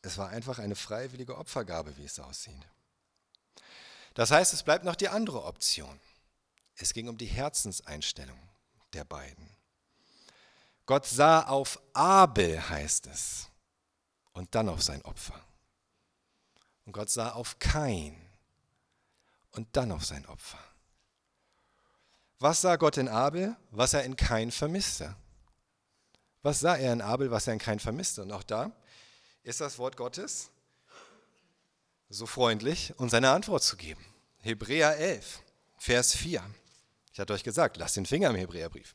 Es 0.00 0.16
war 0.16 0.30
einfach 0.30 0.58
eine 0.58 0.76
freiwillige 0.76 1.36
Opfergabe, 1.36 1.96
wie 1.96 2.04
es 2.04 2.18
aussieht. 2.18 2.66
Das 4.14 4.30
heißt, 4.30 4.52
es 4.52 4.62
bleibt 4.62 4.84
noch 4.84 4.96
die 4.96 5.08
andere 5.08 5.44
Option. 5.44 6.00
Es 6.76 6.92
ging 6.94 7.08
um 7.08 7.18
die 7.18 7.26
Herzenseinstellung 7.26 8.38
der 8.92 9.04
beiden. 9.04 9.48
Gott 10.86 11.06
sah 11.06 11.42
auf 11.42 11.80
Abel, 11.94 12.68
heißt 12.68 13.06
es 13.06 13.51
und 14.32 14.54
dann 14.54 14.68
auf 14.68 14.82
sein 14.82 15.02
Opfer. 15.02 15.38
Und 16.84 16.92
Gott 16.92 17.10
sah 17.10 17.30
auf 17.30 17.58
Kain 17.58 18.16
und 19.52 19.68
dann 19.76 19.92
auf 19.92 20.04
sein 20.04 20.26
Opfer. 20.26 20.58
Was 22.38 22.60
sah 22.60 22.76
Gott 22.76 22.96
in 22.96 23.08
Abel, 23.08 23.56
was 23.70 23.94
er 23.94 24.02
in 24.04 24.16
Kain 24.16 24.50
vermisste? 24.50 25.14
Was 26.42 26.60
sah 26.60 26.74
er 26.74 26.92
in 26.92 27.00
Abel, 27.00 27.30
was 27.30 27.46
er 27.46 27.52
in 27.52 27.60
Kain 27.60 27.78
vermisste? 27.78 28.22
Und 28.22 28.32
auch 28.32 28.42
da 28.42 28.72
ist 29.44 29.60
das 29.60 29.78
Wort 29.78 29.96
Gottes 29.96 30.50
so 32.08 32.26
freundlich, 32.26 32.92
uns 32.98 33.14
eine 33.14 33.30
Antwort 33.30 33.62
zu 33.62 33.76
geben. 33.76 34.04
Hebräer 34.40 34.96
11, 34.98 35.40
Vers 35.78 36.16
4. 36.16 36.42
Ich 37.12 37.20
hatte 37.20 37.32
euch 37.32 37.44
gesagt, 37.44 37.76
lasst 37.76 37.96
den 37.96 38.06
Finger 38.06 38.30
im 38.30 38.36
Hebräerbrief. 38.36 38.94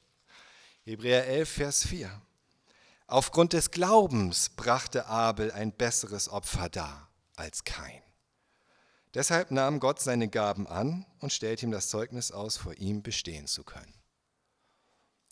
Hebräer 0.83 1.25
11, 1.25 1.49
Vers 1.49 1.87
4. 1.87 2.21
Aufgrund 3.09 3.53
des 3.53 3.71
Glaubens 3.71 4.49
brachte 4.49 5.05
Abel 5.07 5.53
ein 5.53 5.71
besseres 5.71 6.27
Opfer 6.27 6.67
dar 6.67 7.09
als 7.37 7.63
Kain. 7.63 8.03
Deshalb 9.13 9.49
nahm 9.49 9.79
Gott 9.79 10.01
seine 10.01 10.27
Gaben 10.27 10.67
an 10.67 11.05
und 11.19 11.31
stellte 11.31 11.65
ihm 11.65 11.71
das 11.71 11.87
Zeugnis 11.87 12.33
aus, 12.33 12.57
vor 12.57 12.73
ihm 12.73 13.01
bestehen 13.01 13.47
zu 13.47 13.63
können. 13.63 13.93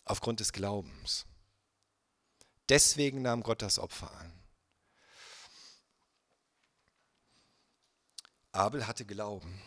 Aufgrund 0.06 0.40
des 0.40 0.54
Glaubens. 0.54 1.26
Deswegen 2.70 3.20
nahm 3.20 3.42
Gott 3.42 3.60
das 3.60 3.78
Opfer 3.78 4.10
an. 4.10 4.32
Abel 8.52 8.86
hatte 8.86 9.04
Glauben. 9.04 9.60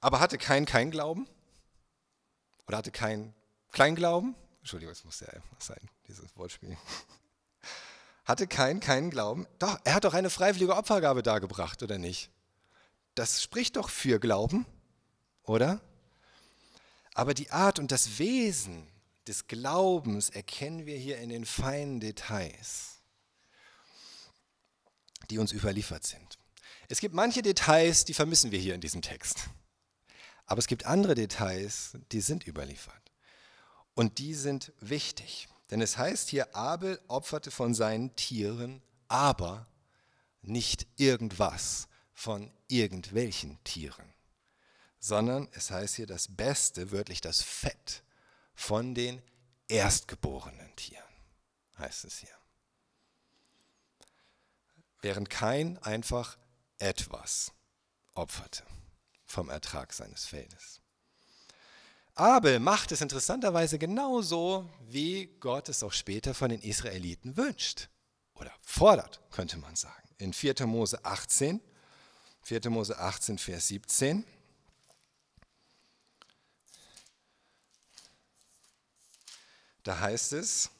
Aber 0.00 0.18
hatte 0.18 0.38
kein 0.38 0.66
kein 0.66 0.90
Glauben? 0.90 1.28
Oder 2.66 2.78
hatte 2.78 2.90
kein 2.90 3.32
Kleinglauben? 3.70 4.34
Entschuldigung, 4.58 4.92
es 4.92 5.04
muss 5.04 5.20
ja 5.20 5.28
was 5.52 5.66
sein, 5.66 5.88
dieses 6.08 6.36
Wortspiel 6.36 6.76
hatte 8.24 8.46
kein, 8.46 8.80
keinen 8.80 9.10
Glauben. 9.10 9.46
Doch, 9.58 9.78
er 9.84 9.94
hat 9.94 10.04
doch 10.04 10.14
eine 10.14 10.30
freiwillige 10.30 10.76
Opfergabe 10.76 11.22
dargebracht, 11.22 11.82
oder 11.82 11.98
nicht? 11.98 12.30
Das 13.14 13.42
spricht 13.42 13.76
doch 13.76 13.90
für 13.90 14.18
Glauben, 14.18 14.66
oder? 15.44 15.80
Aber 17.14 17.34
die 17.34 17.50
Art 17.50 17.78
und 17.78 17.92
das 17.92 18.18
Wesen 18.18 18.86
des 19.26 19.46
Glaubens 19.46 20.30
erkennen 20.30 20.86
wir 20.86 20.96
hier 20.96 21.18
in 21.18 21.28
den 21.28 21.44
feinen 21.44 22.00
Details, 22.00 22.98
die 25.30 25.38
uns 25.38 25.52
überliefert 25.52 26.04
sind. 26.04 26.38
Es 26.88 27.00
gibt 27.00 27.14
manche 27.14 27.40
Details, 27.40 28.04
die 28.04 28.14
vermissen 28.14 28.50
wir 28.50 28.58
hier 28.58 28.74
in 28.74 28.80
diesem 28.80 29.00
Text. 29.00 29.48
Aber 30.46 30.58
es 30.58 30.66
gibt 30.66 30.84
andere 30.84 31.14
Details, 31.14 31.96
die 32.12 32.20
sind 32.20 32.46
überliefert. 32.46 33.12
Und 33.94 34.18
die 34.18 34.34
sind 34.34 34.72
wichtig. 34.80 35.48
Denn 35.70 35.80
es 35.80 35.96
heißt 35.96 36.28
hier, 36.28 36.54
Abel 36.54 37.00
opferte 37.08 37.50
von 37.50 37.74
seinen 37.74 38.14
Tieren, 38.16 38.82
aber 39.08 39.66
nicht 40.42 40.86
irgendwas 40.96 41.88
von 42.12 42.52
irgendwelchen 42.68 43.62
Tieren, 43.64 44.12
sondern 44.98 45.48
es 45.52 45.70
heißt 45.70 45.96
hier 45.96 46.06
das 46.06 46.34
Beste, 46.34 46.92
wörtlich 46.92 47.20
das 47.20 47.42
Fett 47.42 48.02
von 48.54 48.94
den 48.94 49.22
erstgeborenen 49.68 50.74
Tieren, 50.76 51.02
heißt 51.78 52.04
es 52.04 52.18
hier. 52.18 52.36
Während 55.00 55.28
kein 55.28 55.78
einfach 55.78 56.38
etwas 56.78 57.52
opferte 58.14 58.64
vom 59.24 59.48
Ertrag 59.48 59.92
seines 59.92 60.26
Feldes. 60.26 60.80
Abel 62.16 62.60
macht 62.60 62.92
es 62.92 63.00
interessanterweise 63.00 63.78
genauso, 63.78 64.70
wie 64.88 65.26
Gott 65.40 65.68
es 65.68 65.82
auch 65.82 65.92
später 65.92 66.32
von 66.32 66.48
den 66.48 66.62
Israeliten 66.62 67.36
wünscht 67.36 67.88
oder 68.34 68.52
fordert, 68.62 69.20
könnte 69.30 69.56
man 69.56 69.74
sagen. 69.74 70.08
In 70.18 70.32
4. 70.32 70.66
Mose 70.66 71.04
18, 71.04 71.60
4. 72.42 72.70
Mose 72.70 72.96
18, 72.98 73.38
Vers 73.38 73.66
17. 73.68 74.24
Da 79.82 79.98
heißt 79.98 80.34
es, 80.34 80.70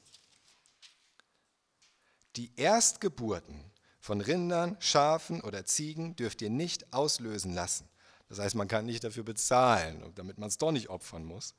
die 2.36 2.52
Erstgeburten 2.56 3.72
von 4.00 4.20
Rindern, 4.20 4.76
Schafen 4.80 5.40
oder 5.40 5.66
Ziegen 5.66 6.14
dürft 6.14 6.42
ihr 6.42 6.50
nicht 6.50 6.92
auslösen 6.92 7.54
lassen. 7.54 7.88
Das 8.28 8.38
heißt, 8.38 8.54
man 8.54 8.68
kann 8.68 8.86
nicht 8.86 9.04
dafür 9.04 9.22
bezahlen, 9.22 10.12
damit 10.14 10.38
man 10.38 10.48
es 10.48 10.58
doch 10.58 10.72
nicht 10.72 10.88
opfern 10.88 11.24
muss. 11.24 11.54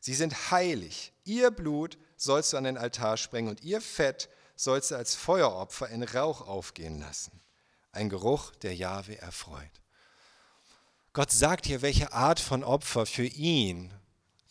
Sie 0.00 0.14
sind 0.14 0.50
heilig. 0.50 1.12
Ihr 1.24 1.50
Blut 1.50 1.98
sollst 2.16 2.52
du 2.52 2.56
an 2.56 2.64
den 2.64 2.78
Altar 2.78 3.16
sprengen 3.16 3.50
und 3.50 3.62
ihr 3.62 3.80
Fett 3.80 4.28
sollst 4.54 4.90
du 4.90 4.96
als 4.96 5.14
Feueropfer 5.14 5.88
in 5.88 6.02
Rauch 6.02 6.46
aufgehen 6.46 7.00
lassen. 7.00 7.40
Ein 7.92 8.08
Geruch, 8.08 8.54
der 8.56 8.74
Jahwe 8.74 9.18
erfreut. 9.18 9.82
Gott 11.12 11.30
sagt 11.30 11.66
hier, 11.66 11.82
welche 11.82 12.12
Art 12.12 12.40
von 12.40 12.62
Opfer 12.62 13.06
für 13.06 13.24
ihn 13.24 13.92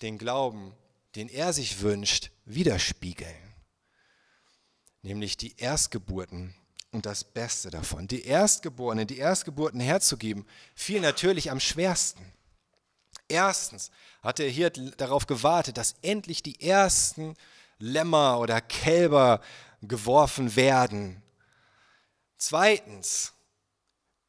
den 0.02 0.18
Glauben, 0.18 0.74
den 1.16 1.30
er 1.30 1.54
sich 1.54 1.82
wünscht, 1.82 2.32
widerspiegeln. 2.46 3.54
Nämlich 5.04 5.38
die 5.38 5.56
Erstgeburten 5.58 6.56
und 6.96 7.06
das 7.06 7.26
Beste 7.26 7.70
davon. 7.70 8.08
Die 8.08 8.24
Erstgeborenen, 8.24 9.06
die 9.06 9.18
Erstgeburten 9.18 9.82
herzugeben, 9.82 10.46
fiel 10.74 11.02
natürlich 11.02 11.52
am 11.52 11.60
schwersten. 11.60 12.32
Erstens 13.28 13.92
hatte 14.22 14.44
er 14.44 14.50
hier 14.50 14.70
darauf 14.70 15.28
gewartet, 15.28 15.78
dass 15.78 15.96
endlich 16.02 16.42
die 16.42 16.60
ersten 16.62 17.36
Lämmer 17.80 18.40
oder 18.40 18.62
Kälber 18.62 19.42
geworfen 19.82 20.56
werden. 20.56 21.22
Zweitens 22.38 23.34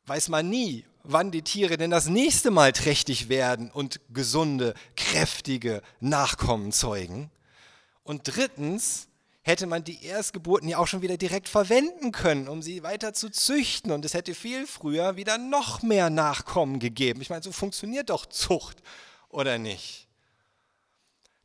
weiß 0.06 0.28
man 0.28 0.50
nie, 0.50 0.84
wann 1.04 1.30
die 1.30 1.42
Tiere 1.42 1.76
denn 1.76 1.90
das 1.90 2.08
nächste 2.08 2.50
Mal 2.50 2.72
trächtig 2.72 3.28
werden 3.28 3.70
und 3.70 4.00
gesunde, 4.10 4.74
kräftige 4.96 5.82
Nachkommen 6.00 6.72
zeugen. 6.72 7.30
Und 8.02 8.22
drittens 8.24 9.05
hätte 9.46 9.68
man 9.68 9.84
die 9.84 10.04
Erstgeburten 10.04 10.68
ja 10.68 10.78
auch 10.78 10.88
schon 10.88 11.02
wieder 11.02 11.16
direkt 11.16 11.48
verwenden 11.48 12.10
können, 12.10 12.48
um 12.48 12.62
sie 12.62 12.82
weiter 12.82 13.14
zu 13.14 13.30
züchten. 13.30 13.92
Und 13.92 14.04
es 14.04 14.12
hätte 14.12 14.34
viel 14.34 14.66
früher 14.66 15.14
wieder 15.14 15.38
noch 15.38 15.82
mehr 15.82 16.10
Nachkommen 16.10 16.80
gegeben. 16.80 17.20
Ich 17.20 17.30
meine, 17.30 17.44
so 17.44 17.52
funktioniert 17.52 18.10
doch 18.10 18.26
Zucht, 18.26 18.82
oder 19.28 19.56
nicht? 19.58 20.08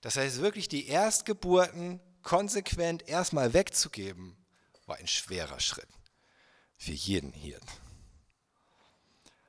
Das 0.01 0.15
heißt, 0.15 0.41
wirklich 0.41 0.67
die 0.67 0.87
Erstgeburten 0.87 1.99
konsequent 2.23 3.07
erstmal 3.07 3.53
wegzugeben, 3.53 4.35
war 4.87 4.95
ein 4.95 5.07
schwerer 5.07 5.59
Schritt 5.59 5.87
für 6.77 6.93
jeden 6.93 7.33
Hirten. 7.33 7.69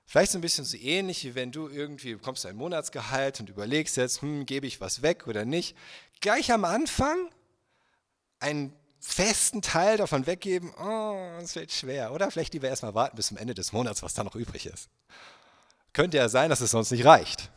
Vielleicht 0.05 0.33
so 0.33 0.37
ein 0.37 0.43
bisschen 0.43 0.67
so 0.67 0.77
ähnlich, 0.77 1.25
wie 1.25 1.35
wenn 1.35 1.53
du 1.53 1.71
irgendwie 1.71 2.17
bekommst 2.17 2.45
ein 2.45 2.57
Monatsgehalt 2.57 3.41
und 3.41 3.49
überlegst 3.49 3.97
jetzt, 3.97 4.21
hm, 4.21 4.45
gebe 4.45 4.67
ich 4.67 4.79
was 4.79 5.01
weg 5.01 5.27
oder 5.27 5.47
nicht. 5.47 5.75
Gleich 6.21 6.53
am 6.53 6.67
Anfang 6.67 7.31
einen 8.43 8.75
festen 9.01 9.63
Teil 9.63 9.97
davon 9.97 10.27
weggeben, 10.27 10.73
oh, 10.75 11.39
das 11.41 11.55
wird 11.55 11.73
schwer. 11.73 12.13
Oder 12.13 12.31
vielleicht 12.31 12.53
lieber 12.55 12.69
erstmal 12.69 12.95
warten 12.95 13.17
bis 13.17 13.29
zum 13.29 13.37
Ende 13.37 13.55
des 13.55 13.73
Monats, 13.73 14.03
was 14.03 14.15
da 14.15 14.23
noch 14.23 14.37
übrig 14.37 14.67
ist. 14.67 14.89
Könnte 15.93 16.17
ja 16.17 16.29
sein, 16.29 16.51
dass 16.51 16.61
es 16.61 16.71
sonst 16.71 16.91
nicht 16.91 17.05
reicht. 17.05 17.51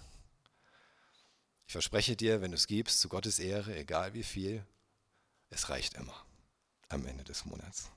Ich 1.68 1.72
verspreche 1.72 2.16
dir, 2.16 2.42
wenn 2.42 2.52
du 2.52 2.56
es 2.56 2.68
gibst, 2.68 3.00
zu 3.00 3.10
Gottes 3.10 3.40
Ehre, 3.40 3.76
egal 3.76 4.14
wie 4.14 4.24
viel, 4.24 4.66
es 5.50 5.70
reicht 5.70 5.96
immer 5.96 6.16
am 6.90 7.06
Ende 7.06 7.24
des 7.24 7.46
Monats. 7.46 7.90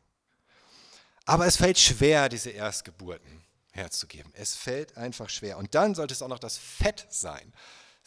Aber 1.24 1.46
es 1.46 1.57
fällt 1.57 1.79
schwer, 1.79 2.29
diese 2.29 2.51
Erstgeburten 2.51 3.44
herzugeben. 3.72 4.33
Es 4.35 4.55
fällt 4.55 4.96
einfach 4.96 5.29
schwer. 5.29 5.59
Und 5.59 5.74
dann 5.74 5.94
sollte 5.94 6.14
es 6.14 6.22
auch 6.22 6.29
noch 6.29 6.38
das 6.38 6.57
Fett 6.57 7.07
sein. 7.11 7.53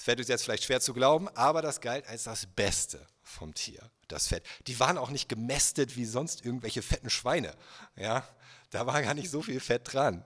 Das 0.02 0.06
Fett 0.06 0.20
ist 0.20 0.30
jetzt 0.30 0.46
vielleicht 0.46 0.64
schwer 0.64 0.82
zu 0.82 0.96
glauben, 0.96 1.30
aber 1.36 1.62
das 1.62 1.80
galt 1.80 2.08
als 2.08 2.24
das 2.24 2.48
Beste 2.48 3.06
vom 3.22 3.54
Tier, 3.54 3.88
das 4.08 4.30
Fett. 4.30 4.44
Die 4.66 4.80
waren 4.80 4.98
auch 4.98 5.12
nicht 5.12 5.30
gemästet 5.30 5.96
wie 5.96 6.06
sonst 6.06 6.44
irgendwelche 6.44 6.82
fetten 6.82 7.12
Schweine. 7.12 7.54
Ja, 7.96 8.28
da 8.72 8.88
war 8.88 9.00
gar 9.04 9.14
nicht 9.14 9.30
so 9.30 9.44
viel 9.44 9.60
Fett 9.60 9.94
dran. 9.94 10.24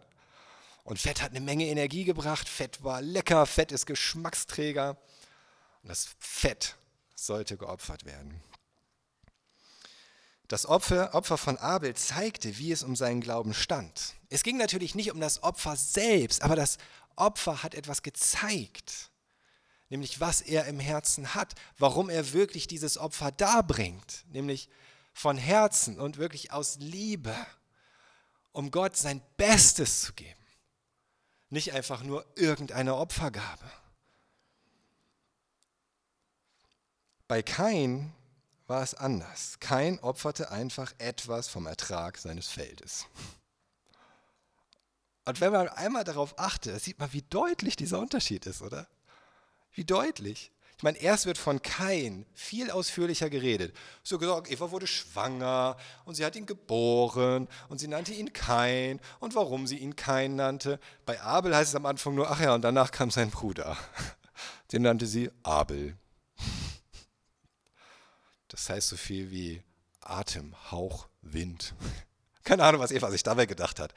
Und 0.86 0.98
Fett 0.98 1.22
hat 1.22 1.32
eine 1.32 1.42
Menge 1.42 1.66
Energie 1.66 2.06
gebracht. 2.06 2.48
Fett 2.48 2.86
war 2.86 3.02
lecker. 3.02 3.46
Fett 3.46 3.74
ist 3.74 3.86
Geschmacksträger. 3.86 4.92
Und 5.84 5.90
das 5.90 6.08
Fett 6.20 6.78
sollte 7.14 7.58
geopfert 7.58 8.06
werden. 8.06 8.42
Das 10.48 10.66
Opfer, 10.66 11.14
Opfer 11.14 11.38
von 11.38 11.58
Abel 11.58 11.98
zeigte, 11.98 12.58
wie 12.60 12.72
es 12.72 12.82
um 12.82 12.96
seinen 12.96 13.20
Glauben 13.20 13.54
stand. 13.54 14.14
Es 14.30 14.44
ging 14.44 14.56
natürlich 14.56 14.96
nicht 14.96 15.12
um 15.12 15.20
das 15.20 15.44
Opfer 15.44 15.76
selbst, 15.76 16.44
aber 16.44 16.56
das 16.56 16.78
Opfer 17.18 17.62
hat 17.62 17.76
etwas 17.76 18.04
gezeigt 18.04 19.12
nämlich 19.90 20.20
was 20.20 20.42
er 20.42 20.66
im 20.66 20.80
Herzen 20.80 21.36
hat, 21.36 21.56
warum 21.78 22.10
er 22.10 22.34
wirklich 22.34 22.68
dieses 22.68 22.98
Opfer 22.98 23.32
darbringt, 23.32 24.26
nämlich 24.30 24.70
von 25.14 25.38
Herzen 25.38 26.00
und 26.00 26.18
wirklich 26.18 26.52
aus 26.52 26.78
Liebe, 26.80 27.36
um 28.52 28.72
Gott 28.72 28.98
sein 28.98 29.22
Bestes 29.38 30.02
zu 30.02 30.14
geben, 30.14 30.46
nicht 31.50 31.74
einfach 31.74 32.04
nur 32.04 32.26
irgendeine 32.36 32.96
Opfergabe. 32.96 33.72
Bei 37.28 37.42
Kain 37.42 38.14
war 38.68 38.84
es 38.84 38.94
anders. 38.94 39.60
Kain 39.60 40.00
opferte 40.00 40.52
einfach 40.52 40.94
etwas 40.98 41.48
vom 41.48 41.66
Ertrag 41.66 42.18
seines 42.18 42.48
Feldes. 42.48 43.06
Und 45.26 45.42
wenn 45.42 45.52
man 45.52 45.70
einmal 45.70 46.04
darauf 46.04 46.38
achtet, 46.38 46.82
sieht 46.82 47.00
man, 47.00 47.12
wie 47.14 47.24
deutlich 47.24 47.76
dieser 47.76 48.00
Unterschied 48.00 48.46
ist, 48.46 48.62
oder? 48.62 48.88
Wie 49.76 49.86
deutlich. 49.86 50.52
Ich 50.78 50.84
meine, 50.84 50.98
erst 50.98 51.26
wird 51.26 51.38
von 51.38 51.62
Kain 51.62 52.26
viel 52.34 52.70
ausführlicher 52.70 53.30
geredet. 53.30 53.74
So 54.04 54.18
gesagt, 54.18 54.52
Eva 54.52 54.72
wurde 54.72 54.88
schwanger 54.88 55.78
und 56.04 56.16
sie 56.16 56.26
hat 56.26 56.36
ihn 56.36 56.46
geboren 56.46 57.48
und 57.70 57.80
sie 57.80 57.88
nannte 57.88 58.14
ihn 58.14 58.34
Kain 58.34 59.00
und 59.20 59.36
warum 59.36 59.68
sie 59.68 59.78
ihn 59.78 59.96
Kain 59.96 60.36
nannte. 60.36 60.80
Bei 61.06 61.22
Abel 61.22 61.56
heißt 61.56 61.70
es 61.70 61.76
am 61.76 61.86
Anfang 61.86 62.16
nur, 62.16 62.30
ach 62.30 62.42
ja, 62.42 62.54
und 62.54 62.62
danach 62.62 62.92
kam 62.92 63.10
sein 63.10 63.32
Bruder. 63.32 63.78
Den 64.74 64.82
nannte 64.82 65.06
sie 65.06 65.32
Abel. 65.44 65.96
Das 68.50 68.70
heißt 68.70 68.90
so 68.90 68.98
viel 68.98 69.32
wie 69.32 69.64
Atem, 70.02 70.56
Hauch, 70.72 71.08
Wind. 71.22 71.74
Keine 72.44 72.64
Ahnung, 72.64 72.82
was 72.82 72.92
Eva 72.92 73.12
sich 73.12 73.24
dabei 73.24 73.46
gedacht 73.46 73.80
hat. 73.80 73.94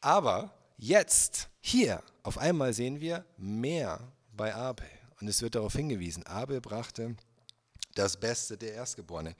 Aber 0.00 0.54
jetzt, 0.78 1.48
hier, 1.60 2.02
auf 2.22 2.38
einmal 2.38 2.72
sehen 2.72 3.00
wir 3.00 3.26
mehr 3.36 4.00
bei 4.32 4.54
Abel. 4.54 4.88
Und 5.20 5.28
es 5.28 5.42
wird 5.42 5.54
darauf 5.54 5.74
hingewiesen, 5.74 6.26
Abel 6.26 6.60
brachte 6.60 7.16
das 7.94 8.16
Beste 8.16 8.56
der 8.56 8.74
Erstgeborenen. 8.74 9.34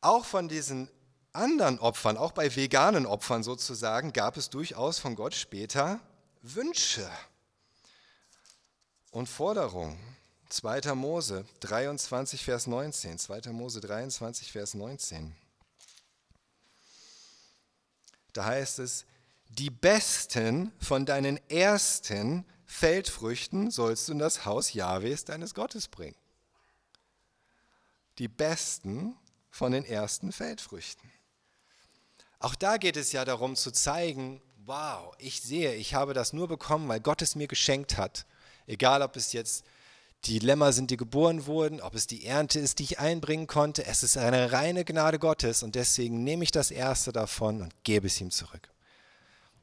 Auch 0.00 0.24
von 0.24 0.48
diesen 0.48 0.90
anderen 1.32 1.78
Opfern, 1.78 2.16
auch 2.16 2.32
bei 2.32 2.54
veganen 2.54 3.06
Opfern 3.06 3.42
sozusagen, 3.42 4.12
gab 4.12 4.36
es 4.36 4.50
durchaus 4.50 4.98
von 4.98 5.14
Gott 5.14 5.34
später 5.34 6.00
Wünsche 6.42 7.08
und 9.10 9.28
Forderungen. 9.28 9.98
2. 10.48 10.94
Mose 10.94 11.44
23, 11.60 12.44
Vers 12.44 12.66
19. 12.66 13.18
2. 13.18 13.52
Mose 13.52 13.80
23, 13.80 14.52
Vers 14.52 14.74
19. 14.74 15.34
Da 18.32 18.44
heißt 18.44 18.78
es, 18.78 19.06
die 19.48 19.70
Besten 19.70 20.72
von 20.80 21.06
deinen 21.06 21.38
Ersten 21.48 22.44
Feldfrüchten 22.66 23.70
sollst 23.70 24.08
du 24.08 24.12
in 24.12 24.18
das 24.18 24.44
Haus 24.44 24.72
Jahwes 24.72 25.24
deines 25.24 25.54
Gottes 25.54 25.88
bringen. 25.88 26.16
Die 28.18 28.28
besten 28.28 29.16
von 29.50 29.72
den 29.72 29.84
ersten 29.84 30.32
Feldfrüchten. 30.32 31.10
Auch 32.38 32.54
da 32.54 32.76
geht 32.76 32.96
es 32.96 33.12
ja 33.12 33.24
darum 33.24 33.56
zu 33.56 33.70
zeigen, 33.70 34.42
wow, 34.66 35.14
ich 35.18 35.40
sehe, 35.40 35.74
ich 35.74 35.94
habe 35.94 36.12
das 36.12 36.32
nur 36.32 36.48
bekommen, 36.48 36.88
weil 36.88 37.00
Gott 37.00 37.22
es 37.22 37.36
mir 37.36 37.46
geschenkt 37.46 37.96
hat. 37.96 38.26
Egal, 38.66 39.00
ob 39.02 39.16
es 39.16 39.32
jetzt 39.32 39.64
die 40.24 40.40
Lämmer 40.40 40.72
sind, 40.72 40.90
die 40.90 40.96
geboren 40.96 41.46
wurden, 41.46 41.80
ob 41.80 41.94
es 41.94 42.06
die 42.06 42.26
Ernte 42.26 42.58
ist, 42.58 42.80
die 42.80 42.84
ich 42.84 42.98
einbringen 42.98 43.46
konnte. 43.46 43.86
Es 43.86 44.02
ist 44.02 44.16
eine 44.16 44.50
reine 44.52 44.84
Gnade 44.84 45.18
Gottes 45.18 45.62
und 45.62 45.74
deswegen 45.74 46.24
nehme 46.24 46.42
ich 46.42 46.50
das 46.50 46.70
Erste 46.70 47.12
davon 47.12 47.62
und 47.62 47.84
gebe 47.84 48.08
es 48.08 48.20
ihm 48.20 48.30
zurück. 48.30 48.68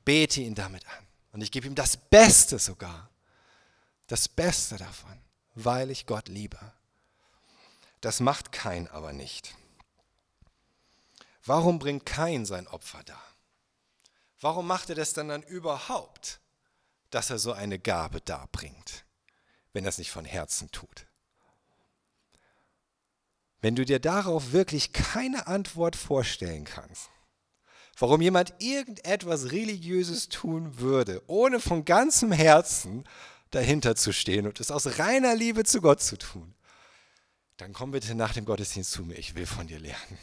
Bete 0.05 0.41
ihn 0.41 0.55
damit 0.55 0.87
an. 0.87 1.12
Und 1.33 1.41
ich 1.41 1.51
gebe 1.51 1.67
ihm 1.67 1.75
das 1.75 1.97
Beste 1.97 2.59
sogar. 2.59 3.09
Das 4.07 4.29
Beste 4.29 4.77
davon, 4.77 5.19
weil 5.55 5.89
ich 5.89 6.05
Gott 6.05 6.29
liebe. 6.29 6.59
Das 8.01 8.19
macht 8.19 8.51
kein 8.51 8.87
aber 8.87 9.13
nicht. 9.13 9.55
Warum 11.43 11.79
bringt 11.79 12.05
kein 12.05 12.45
sein 12.45 12.67
Opfer 12.67 13.03
da? 13.03 13.19
Warum 14.39 14.67
macht 14.67 14.89
er 14.89 14.95
das 14.95 15.13
dann 15.13 15.29
dann 15.29 15.41
überhaupt, 15.43 16.39
dass 17.09 17.29
er 17.29 17.39
so 17.39 17.53
eine 17.53 17.79
Gabe 17.79 18.21
darbringt, 18.21 19.05
wenn 19.71 19.85
er 19.85 19.89
es 19.89 19.97
nicht 19.97 20.11
von 20.11 20.25
Herzen 20.25 20.69
tut? 20.71 21.07
Wenn 23.61 23.75
du 23.75 23.85
dir 23.85 23.99
darauf 23.99 24.51
wirklich 24.51 24.91
keine 24.93 25.47
Antwort 25.47 25.95
vorstellen 25.95 26.65
kannst, 26.65 27.09
warum 27.97 28.21
jemand 28.21 28.53
irgendetwas 28.59 29.51
Religiöses 29.51 30.29
tun 30.29 30.79
würde, 30.79 31.21
ohne 31.27 31.59
von 31.59 31.85
ganzem 31.85 32.31
Herzen 32.31 33.03
dahinter 33.51 33.95
zu 33.95 34.11
stehen 34.11 34.47
und 34.47 34.59
es 34.59 34.71
aus 34.71 34.99
reiner 34.99 35.35
Liebe 35.35 35.63
zu 35.63 35.81
Gott 35.81 36.01
zu 36.01 36.17
tun, 36.17 36.55
dann 37.57 37.73
komm 37.73 37.91
bitte 37.91 38.15
nach 38.15 38.33
dem 38.33 38.45
Gottesdienst 38.45 38.91
zu 38.91 39.03
mir, 39.03 39.15
ich 39.15 39.35
will 39.35 39.45
von 39.45 39.67
dir 39.67 39.79
lernen. 39.79 40.17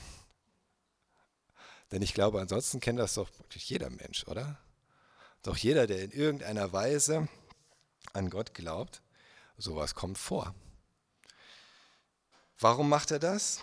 Denn 1.93 2.03
ich 2.03 2.15
glaube, 2.15 2.41
ansonsten 2.41 2.81
kennt 2.81 2.99
das 2.99 3.15
doch 3.15 3.31
jeder 3.53 3.91
Mensch, 3.91 4.27
oder? 4.27 4.59
Doch 5.43 5.57
jeder, 5.57 5.87
der 5.87 6.03
in 6.03 6.11
irgendeiner 6.11 6.73
Weise 6.73 7.29
an 8.13 8.31
Gott 8.31 8.55
glaubt, 8.55 9.03
sowas 9.57 9.95
kommt 9.95 10.19
vor. 10.19 10.55
Warum 12.59 12.89
macht 12.89 13.11
er 13.11 13.19
das? 13.19 13.63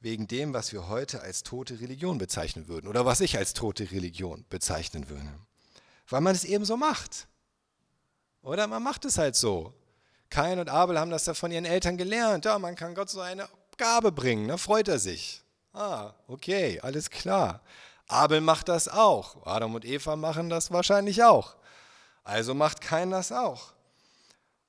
Wegen 0.00 0.28
dem, 0.28 0.54
was 0.54 0.72
wir 0.72 0.88
heute 0.88 1.20
als 1.22 1.42
tote 1.42 1.80
Religion 1.80 2.18
bezeichnen 2.18 2.68
würden 2.68 2.88
oder 2.88 3.06
was 3.06 3.20
ich 3.20 3.36
als 3.36 3.54
tote 3.54 3.90
Religion 3.90 4.44
bezeichnen 4.48 5.08
würde. 5.08 5.32
Weil 6.08 6.20
man 6.20 6.34
es 6.34 6.44
eben 6.44 6.64
so 6.64 6.76
macht. 6.76 7.26
Oder 8.42 8.66
man 8.66 8.82
macht 8.82 9.04
es 9.04 9.18
halt 9.18 9.34
so. 9.34 9.74
Kain 10.30 10.58
und 10.58 10.68
Abel 10.68 10.98
haben 10.98 11.10
das 11.10 11.26
ja 11.26 11.34
von 11.34 11.50
ihren 11.50 11.64
Eltern 11.64 11.96
gelernt. 11.96 12.44
Ja, 12.44 12.58
man 12.58 12.76
kann 12.76 12.94
Gott 12.94 13.10
so 13.10 13.20
eine 13.20 13.48
Gabe 13.76 14.12
bringen, 14.12 14.48
da 14.48 14.56
freut 14.56 14.88
er 14.88 14.98
sich. 14.98 15.42
Ah, 15.72 16.14
okay, 16.26 16.80
alles 16.80 17.10
klar. 17.10 17.60
Abel 18.08 18.40
macht 18.40 18.68
das 18.68 18.88
auch. 18.88 19.46
Adam 19.46 19.74
und 19.74 19.84
Eva 19.84 20.16
machen 20.16 20.48
das 20.48 20.70
wahrscheinlich 20.70 21.22
auch. 21.22 21.56
Also 22.24 22.54
macht 22.54 22.80
Kain 22.80 23.10
das 23.10 23.32
auch. 23.32 23.72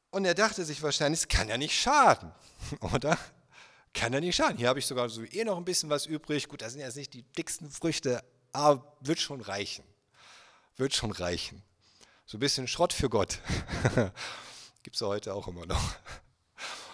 Und 0.09 0.25
er 0.25 0.33
dachte 0.33 0.65
sich 0.65 0.81
wahrscheinlich, 0.81 1.21
es 1.21 1.27
kann 1.27 1.49
ja 1.49 1.57
nicht 1.57 1.79
schaden, 1.79 2.31
oder? 2.93 3.17
Kann 3.93 4.13
ja 4.13 4.19
nicht 4.19 4.35
schaden. 4.35 4.57
Hier 4.57 4.69
habe 4.69 4.79
ich 4.79 4.85
sogar 4.85 5.09
so 5.09 5.23
eh 5.23 5.43
noch 5.43 5.57
ein 5.57 5.65
bisschen 5.65 5.89
was 5.89 6.05
übrig. 6.05 6.47
Gut, 6.47 6.61
das 6.61 6.73
sind 6.73 6.81
jetzt 6.81 6.97
nicht 6.97 7.13
die 7.13 7.23
dicksten 7.23 7.69
Früchte, 7.69 8.23
aber 8.51 8.95
wird 9.01 9.19
schon 9.19 9.41
reichen. 9.41 9.83
Wird 10.75 10.93
schon 10.93 11.11
reichen. 11.11 11.63
So 12.25 12.37
ein 12.37 12.39
bisschen 12.39 12.67
Schrott 12.67 12.93
für 12.93 13.09
Gott. 13.09 13.39
Gibt 14.83 14.95
es 14.95 15.01
heute 15.01 15.33
auch 15.33 15.47
immer 15.47 15.65
noch. 15.65 15.95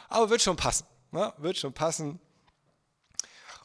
Aber 0.10 0.30
wird 0.30 0.42
schon 0.42 0.56
passen. 0.56 0.86
Ne? 1.12 1.34
Wird 1.38 1.58
schon 1.58 1.74
passen. 1.74 2.20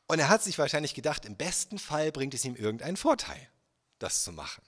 Und 0.06 0.18
er 0.18 0.30
hat 0.30 0.42
sich 0.42 0.58
wahrscheinlich 0.58 0.94
gedacht, 0.94 1.26
im 1.26 1.36
besten 1.36 1.78
Fall 1.78 2.10
bringt 2.10 2.32
es 2.34 2.44
ihm 2.44 2.56
irgendeinen 2.56 2.96
Vorteil, 2.96 3.48
das 3.98 4.24
zu 4.24 4.32
machen. 4.32 4.62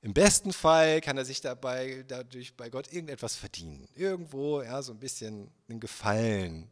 Im 0.00 0.14
besten 0.14 0.52
Fall 0.52 1.00
kann 1.00 1.18
er 1.18 1.24
sich 1.24 1.40
dabei 1.40 2.04
dadurch 2.06 2.56
bei 2.56 2.70
Gott 2.70 2.92
irgendetwas 2.92 3.34
verdienen. 3.34 3.88
Irgendwo 3.96 4.62
ja, 4.62 4.80
so 4.82 4.92
ein 4.92 5.00
bisschen 5.00 5.50
einen 5.68 5.80
Gefallen 5.80 6.70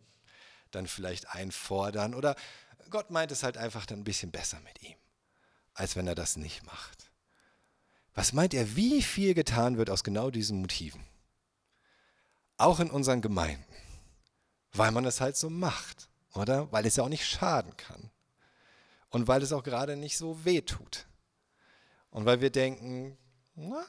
dann 0.70 0.86
vielleicht 0.86 1.30
einfordern. 1.30 2.14
Oder 2.14 2.36
Gott 2.90 3.10
meint 3.10 3.32
es 3.32 3.42
halt 3.42 3.56
einfach 3.56 3.86
dann 3.86 4.00
ein 4.00 4.04
bisschen 4.04 4.30
besser 4.30 4.60
mit 4.60 4.82
ihm, 4.82 4.96
als 5.74 5.96
wenn 5.96 6.06
er 6.06 6.14
das 6.14 6.36
nicht 6.36 6.64
macht. 6.64 7.10
Was 8.14 8.32
meint 8.32 8.54
er, 8.54 8.76
wie 8.76 9.02
viel 9.02 9.34
getan 9.34 9.76
wird 9.76 9.90
aus 9.90 10.02
genau 10.02 10.30
diesen 10.30 10.60
Motiven? 10.60 11.04
Auch 12.56 12.80
in 12.80 12.90
unseren 12.90 13.20
Gemeinden. 13.20 13.64
Weil 14.72 14.90
man 14.90 15.04
es 15.04 15.20
halt 15.20 15.36
so 15.36 15.50
macht, 15.50 16.08
oder? 16.32 16.70
Weil 16.72 16.86
es 16.86 16.96
ja 16.96 17.04
auch 17.04 17.08
nicht 17.08 17.26
schaden 17.26 17.76
kann. 17.76 18.10
Und 19.10 19.28
weil 19.28 19.42
es 19.42 19.52
auch 19.52 19.62
gerade 19.62 19.96
nicht 19.96 20.16
so 20.16 20.44
weh 20.44 20.62
tut. 20.62 21.06
Und 22.10 22.24
weil 22.24 22.40
wir 22.40 22.50
denken, 22.50 23.18
na, 23.54 23.84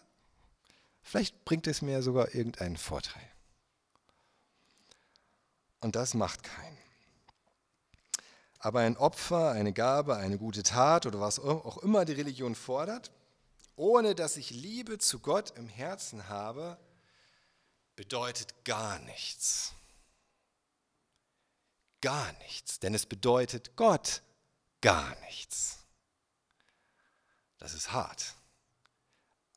vielleicht 1.02 1.46
bringt 1.46 1.68
es 1.68 1.82
mir 1.82 2.02
sogar 2.02 2.36
irgendeinen 2.36 2.78
Vorteil. 2.78 3.32
Und 5.82 5.96
das 5.96 6.14
macht 6.14 6.44
keinen. 6.44 6.78
Aber 8.60 8.80
ein 8.80 8.98
Opfer, 8.98 9.52
eine 9.52 9.74
Gabe, 9.74 10.18
eine 10.18 10.38
gute 10.38 10.64
Tat 10.64 11.06
oder 11.06 11.20
was 11.20 11.40
auch 11.40 11.78
immer 11.78 12.06
die 12.06 12.14
Religion 12.14 12.56
fordert, 12.56 13.12
ohne 13.76 14.16
dass 14.16 14.38
ich 14.38 14.50
Liebe 14.50 14.98
zu 14.98 15.20
Gott 15.20 15.52
im 15.58 15.70
Herzen 15.70 16.28
habe, 16.28 16.78
bedeutet 17.96 18.66
gar 18.66 18.98
nichts. 19.00 19.74
Gar 22.02 22.32
nichts, 22.34 22.80
denn 22.80 22.94
es 22.94 23.06
bedeutet 23.06 23.76
Gott 23.76 24.24
gar 24.82 25.16
nichts. 25.22 25.80
Das 27.60 27.74
ist 27.74 27.92
hart, 27.92 28.36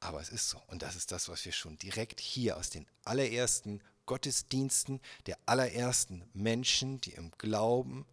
aber 0.01 0.21
es 0.21 0.31
ist 0.31 0.49
so. 0.49 0.61
Und 0.69 0.83
das 0.83 0.97
ist 0.97 1.13
das, 1.13 1.29
was 1.29 1.45
wir 1.45 1.53
schon 1.53 1.79
direkt 1.79 2.21
hier 2.21 2.57
aus 2.57 2.71
den 2.71 2.87
allerersten 3.05 3.83
Gottesdiensten 4.11 5.01
der 5.27 5.39
allerersten 5.47 6.29
Menschen, 6.35 7.01
die 7.01 7.13
im 7.13 7.31
Glauben 7.39 8.05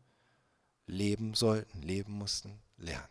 leben 0.86 1.34
sollten, 1.34 1.82
leben 1.82 2.14
mussten, 2.14 2.60
lernen. 2.78 3.10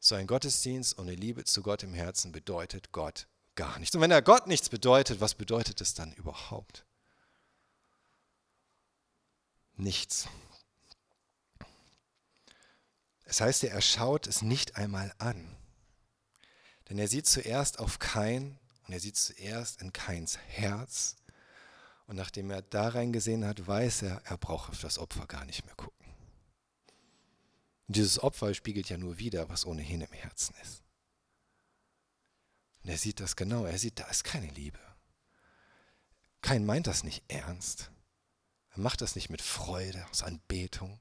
So 0.00 0.14
ein 0.14 0.26
Gottesdienst 0.26 0.98
ohne 0.98 1.14
Liebe 1.14 1.44
zu 1.44 1.60
Gott 1.60 1.82
im 1.82 1.92
Herzen 1.92 2.32
bedeutet 2.32 2.90
Gott 2.92 3.26
gar 3.54 3.78
nichts. 3.78 3.94
Und 3.94 4.00
wenn 4.00 4.10
er 4.12 4.22
Gott 4.22 4.46
nichts 4.46 4.70
bedeutet, 4.70 5.20
was 5.20 5.34
bedeutet 5.34 5.82
es 5.82 5.92
dann 5.92 6.14
überhaupt? 6.14 6.86
Nichts. 9.76 10.26
Es 13.26 13.42
heißt, 13.42 13.62
er 13.64 13.82
schaut 13.82 14.26
es 14.26 14.40
nicht 14.40 14.76
einmal 14.76 15.12
an. 15.18 15.54
Denn 16.88 16.98
er 16.98 17.08
sieht 17.08 17.26
zuerst 17.26 17.78
auf 17.78 17.98
Kain 17.98 18.58
und 18.86 18.92
er 18.92 19.00
sieht 19.00 19.16
zuerst 19.16 19.80
in 19.80 19.92
Kains 19.92 20.38
Herz. 20.38 21.16
Und 22.06 22.16
nachdem 22.16 22.50
er 22.50 22.62
da 22.62 22.88
reingesehen 22.88 23.46
hat, 23.46 23.66
weiß 23.66 24.02
er, 24.02 24.20
er 24.24 24.36
braucht 24.36 24.70
auf 24.70 24.80
das 24.80 24.98
Opfer 24.98 25.26
gar 25.26 25.44
nicht 25.46 25.64
mehr 25.64 25.74
gucken. 25.74 26.06
Und 27.88 27.96
dieses 27.96 28.22
Opfer 28.22 28.52
spiegelt 28.54 28.88
ja 28.88 28.98
nur 28.98 29.18
wieder, 29.18 29.48
was 29.48 29.66
ohnehin 29.66 30.02
im 30.02 30.12
Herzen 30.12 30.54
ist. 30.62 30.82
Und 32.82 32.90
er 32.90 32.98
sieht 32.98 33.20
das 33.20 33.36
genau. 33.36 33.64
Er 33.64 33.78
sieht, 33.78 33.98
da 33.98 34.04
ist 34.08 34.24
keine 34.24 34.48
Liebe. 34.48 34.78
Kein 36.42 36.66
meint 36.66 36.86
das 36.86 37.04
nicht 37.04 37.24
ernst. 37.28 37.90
Er 38.72 38.80
macht 38.80 39.00
das 39.00 39.14
nicht 39.14 39.30
mit 39.30 39.40
Freude, 39.40 40.06
aus 40.10 40.22
Anbetung. 40.22 40.98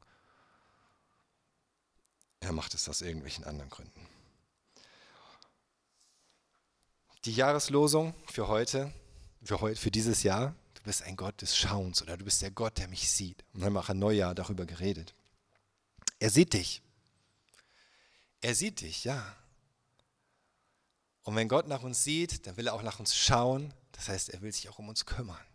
Er 2.40 2.54
macht 2.54 2.74
es 2.74 2.88
aus 2.88 3.02
irgendwelchen 3.02 3.44
anderen 3.44 3.70
Gründen. 3.70 4.08
Die 7.26 7.34
Jahreslosung 7.34 8.14
für 8.30 8.50
heute, 8.50 8.94
für, 9.44 9.62
heute, 9.62 9.80
für 9.80 9.92
dieses 9.92 10.24
Jahr, 10.24 10.54
du 10.74 10.84
bist 10.84 11.04
ein 11.04 11.16
Gott 11.16 11.42
des 11.42 11.56
Schauens 11.56 12.02
oder 12.02 12.18
du 12.18 12.26
bist 12.26 12.42
der 12.42 12.52
Gott, 12.52 12.78
der 12.78 12.90
mich 12.90 13.10
sieht. 13.10 13.46
Und 13.54 13.62
wir 13.62 13.68
haben 13.68 13.78
auch 13.78 13.88
ein 13.88 13.98
Neujahr 13.98 14.36
darüber 14.36 14.66
geredet. 14.66 15.16
Er 16.20 16.30
sieht 16.30 16.52
dich. 16.52 16.82
Er 18.42 18.56
sieht 18.56 18.82
dich, 18.82 19.06
ja. 19.06 19.38
Und 21.24 21.38
wenn 21.38 21.48
Gott 21.48 21.70
nach 21.70 21.84
uns 21.84 22.04
sieht, 22.04 22.46
dann 22.46 22.58
will 22.58 22.68
er 22.68 22.74
auch 22.74 22.84
nach 22.84 23.00
uns 23.00 23.16
schauen. 23.16 23.74
Das 23.94 24.10
heißt, 24.10 24.28
er 24.28 24.42
will 24.42 24.52
sich 24.52 24.68
auch 24.68 24.80
um 24.80 24.90
uns 24.90 25.06
kümmern. 25.06 25.46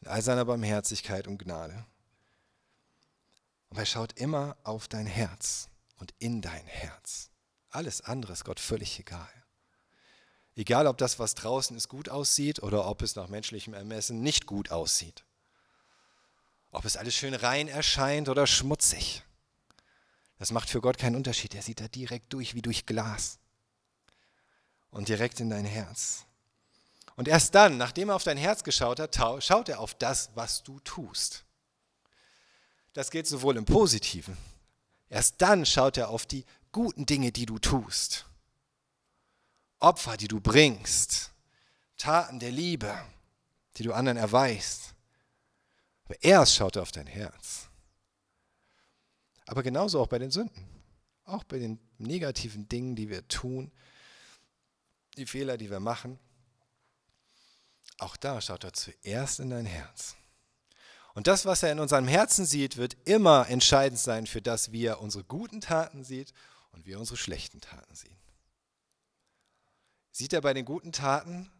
In 0.00 0.08
all 0.08 0.22
seiner 0.22 0.46
Barmherzigkeit 0.46 1.26
und 1.26 1.36
Gnade. 1.36 1.84
Und 3.68 3.76
er 3.76 3.84
schaut 3.84 4.18
immer 4.18 4.56
auf 4.64 4.88
dein 4.88 5.04
Herz 5.04 5.68
und 5.96 6.14
in 6.18 6.40
dein 6.40 6.66
Herz. 6.66 7.28
Alles 7.68 8.00
andere 8.00 8.32
ist 8.32 8.44
Gott 8.44 8.58
völlig 8.58 8.98
egal. 8.98 9.28
Egal, 10.60 10.86
ob 10.86 10.98
das, 10.98 11.18
was 11.18 11.34
draußen 11.34 11.74
ist, 11.74 11.88
gut 11.88 12.10
aussieht 12.10 12.62
oder 12.62 12.84
ob 12.84 13.00
es 13.00 13.16
nach 13.16 13.28
menschlichem 13.28 13.72
Ermessen 13.72 14.20
nicht 14.20 14.44
gut 14.44 14.70
aussieht. 14.70 15.24
Ob 16.70 16.84
es 16.84 16.98
alles 16.98 17.14
schön 17.14 17.32
rein 17.32 17.66
erscheint 17.66 18.28
oder 18.28 18.46
schmutzig. 18.46 19.22
Das 20.38 20.52
macht 20.52 20.68
für 20.68 20.82
Gott 20.82 20.98
keinen 20.98 21.16
Unterschied. 21.16 21.54
Er 21.54 21.62
sieht 21.62 21.80
da 21.80 21.88
direkt 21.88 22.30
durch 22.34 22.54
wie 22.54 22.60
durch 22.60 22.84
Glas 22.84 23.38
und 24.90 25.08
direkt 25.08 25.40
in 25.40 25.48
dein 25.48 25.64
Herz. 25.64 26.26
Und 27.16 27.26
erst 27.26 27.54
dann, 27.54 27.78
nachdem 27.78 28.10
er 28.10 28.16
auf 28.16 28.24
dein 28.24 28.36
Herz 28.36 28.62
geschaut 28.62 29.00
hat, 29.00 29.16
schaut 29.42 29.70
er 29.70 29.80
auf 29.80 29.94
das, 29.94 30.28
was 30.34 30.62
du 30.62 30.78
tust. 30.80 31.46
Das 32.92 33.10
geht 33.10 33.26
sowohl 33.26 33.56
im 33.56 33.64
Positiven. 33.64 34.36
Erst 35.08 35.36
dann 35.40 35.64
schaut 35.64 35.96
er 35.96 36.10
auf 36.10 36.26
die 36.26 36.44
guten 36.70 37.06
Dinge, 37.06 37.32
die 37.32 37.46
du 37.46 37.58
tust. 37.58 38.26
Opfer, 39.80 40.16
die 40.16 40.28
du 40.28 40.40
bringst. 40.40 41.32
Taten 41.96 42.38
der 42.38 42.52
Liebe, 42.52 42.94
die 43.76 43.82
du 43.82 43.92
anderen 43.92 44.18
erweist. 44.18 44.94
Aber 46.04 46.22
erst 46.22 46.54
schaut 46.54 46.76
er 46.76 46.82
auf 46.82 46.92
dein 46.92 47.06
Herz. 47.06 47.68
Aber 49.46 49.62
genauso 49.62 50.00
auch 50.00 50.06
bei 50.06 50.18
den 50.18 50.30
Sünden. 50.30 50.66
Auch 51.24 51.44
bei 51.44 51.58
den 51.58 51.78
negativen 51.98 52.68
Dingen, 52.68 52.96
die 52.96 53.08
wir 53.08 53.26
tun, 53.28 53.70
die 55.16 55.26
Fehler, 55.26 55.56
die 55.56 55.70
wir 55.70 55.80
machen. 55.80 56.18
Auch 57.98 58.16
da 58.16 58.40
schaut 58.40 58.64
er 58.64 58.72
zuerst 58.72 59.40
in 59.40 59.50
dein 59.50 59.66
Herz. 59.66 60.16
Und 61.14 61.26
das, 61.26 61.44
was 61.44 61.62
er 61.62 61.72
in 61.72 61.80
unserem 61.80 62.08
Herzen 62.08 62.46
sieht, 62.46 62.76
wird 62.76 62.96
immer 63.04 63.48
entscheidend 63.48 63.98
sein 63.98 64.26
für 64.26 64.40
das, 64.40 64.72
wie 64.72 64.84
er 64.84 65.00
unsere 65.00 65.24
guten 65.24 65.60
Taten 65.60 66.04
sieht 66.04 66.32
und 66.72 66.86
wie 66.86 66.92
er 66.92 67.00
unsere 67.00 67.16
schlechten 67.16 67.60
Taten 67.60 67.94
sieht. 67.94 68.19
Sieht 70.12 70.32
er 70.32 70.40
bei 70.40 70.54
den 70.54 70.64
guten 70.64 70.92
Taten, 70.92 71.50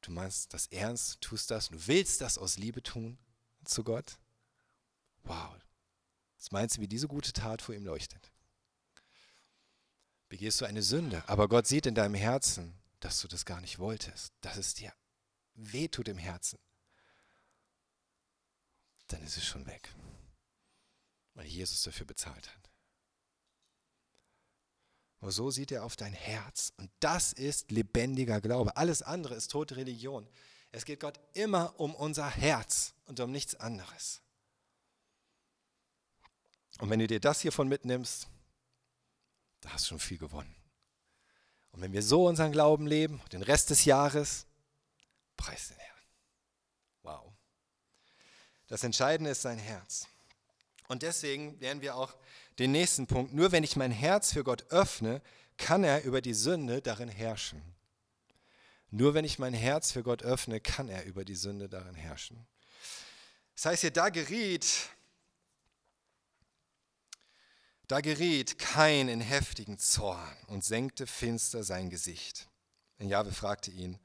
du 0.00 0.10
meinst 0.10 0.54
das 0.54 0.66
ernst, 0.68 1.20
tust 1.20 1.50
das, 1.50 1.68
du 1.68 1.86
willst 1.86 2.20
das 2.20 2.38
aus 2.38 2.56
Liebe 2.56 2.82
tun 2.82 3.18
zu 3.64 3.84
Gott? 3.84 4.18
Wow, 5.24 5.54
was 6.36 6.50
meinst 6.50 6.76
du, 6.76 6.80
wie 6.80 6.88
diese 6.88 7.08
gute 7.08 7.32
Tat 7.32 7.60
vor 7.60 7.74
ihm 7.74 7.84
leuchtet? 7.84 8.32
begehst 10.28 10.60
du 10.60 10.66
eine 10.66 10.82
Sünde, 10.82 11.26
aber 11.26 11.48
Gott 11.48 11.66
sieht 11.66 11.86
in 11.86 11.94
deinem 11.94 12.14
Herzen, 12.14 12.78
dass 13.00 13.20
du 13.20 13.28
das 13.28 13.44
gar 13.44 13.60
nicht 13.60 13.78
wolltest, 13.78 14.32
dass 14.40 14.56
es 14.56 14.74
dir 14.74 14.92
wehtut 15.54 16.08
im 16.08 16.18
Herzen, 16.18 16.58
dann 19.08 19.22
ist 19.22 19.36
es 19.36 19.44
schon 19.44 19.66
weg, 19.66 19.94
weil 21.34 21.46
Jesus 21.46 21.82
dafür 21.82 22.06
bezahlt 22.06 22.54
hat. 22.54 22.57
Aber 25.20 25.32
so 25.32 25.50
sieht 25.50 25.72
er 25.72 25.84
auf 25.84 25.96
dein 25.96 26.12
Herz 26.12 26.72
und 26.76 26.90
das 27.00 27.32
ist 27.32 27.70
lebendiger 27.70 28.40
Glaube. 28.40 28.76
Alles 28.76 29.02
andere 29.02 29.34
ist 29.34 29.50
tote 29.50 29.76
Religion. 29.76 30.28
Es 30.70 30.84
geht 30.84 31.00
Gott 31.00 31.18
immer 31.32 31.78
um 31.80 31.94
unser 31.94 32.28
Herz 32.28 32.94
und 33.06 33.18
um 33.20 33.32
nichts 33.32 33.54
anderes. 33.56 34.20
Und 36.78 36.90
wenn 36.90 37.00
du 37.00 37.06
dir 37.06 37.20
das 37.20 37.40
hiervon 37.40 37.68
mitnimmst, 37.68 38.28
da 39.60 39.70
hast 39.70 39.86
du 39.86 39.88
schon 39.88 39.98
viel 39.98 40.18
gewonnen. 40.18 40.54
Und 41.72 41.80
wenn 41.80 41.92
wir 41.92 42.02
so 42.02 42.26
unseren 42.26 42.52
Glauben 42.52 42.86
leben, 42.86 43.20
den 43.32 43.42
Rest 43.42 43.70
des 43.70 43.84
Jahres, 43.84 44.46
preis 45.36 45.68
den 45.68 45.78
Herrn. 45.78 46.02
Wow. 47.02 47.32
Das 48.68 48.84
Entscheidende 48.84 49.30
ist 49.30 49.42
sein 49.42 49.58
Herz. 49.58 50.06
Und 50.86 51.02
deswegen 51.02 51.58
lernen 51.60 51.80
wir 51.80 51.96
auch 51.96 52.14
den 52.58 52.72
nächsten 52.72 53.06
Punkt. 53.06 53.32
Nur 53.32 53.52
wenn 53.52 53.64
ich 53.64 53.76
mein 53.76 53.92
Herz 53.92 54.32
für 54.32 54.44
Gott 54.44 54.70
öffne, 54.70 55.22
kann 55.56 55.84
er 55.84 56.04
über 56.04 56.20
die 56.20 56.34
Sünde 56.34 56.82
darin 56.82 57.08
herrschen. 57.08 57.62
Nur 58.90 59.14
wenn 59.14 59.24
ich 59.24 59.38
mein 59.38 59.54
Herz 59.54 59.92
für 59.92 60.02
Gott 60.02 60.22
öffne, 60.22 60.60
kann 60.60 60.88
er 60.88 61.04
über 61.04 61.24
die 61.24 61.34
Sünde 61.34 61.68
darin 61.68 61.94
herrschen. 61.94 62.46
Das 63.54 63.66
heißt 63.66 63.80
hier, 63.82 63.90
da 63.90 64.08
geriet, 64.08 64.88
da 67.86 68.00
geriet 68.00 68.58
Kain 68.58 69.08
in 69.08 69.20
heftigen 69.20 69.78
Zorn 69.78 70.36
und 70.46 70.64
senkte 70.64 71.06
finster 71.06 71.64
sein 71.64 71.90
Gesicht. 71.90 72.48
Und 72.98 73.08
Jahwe 73.08 73.32
fragte 73.32 73.70
ihn, 73.70 73.98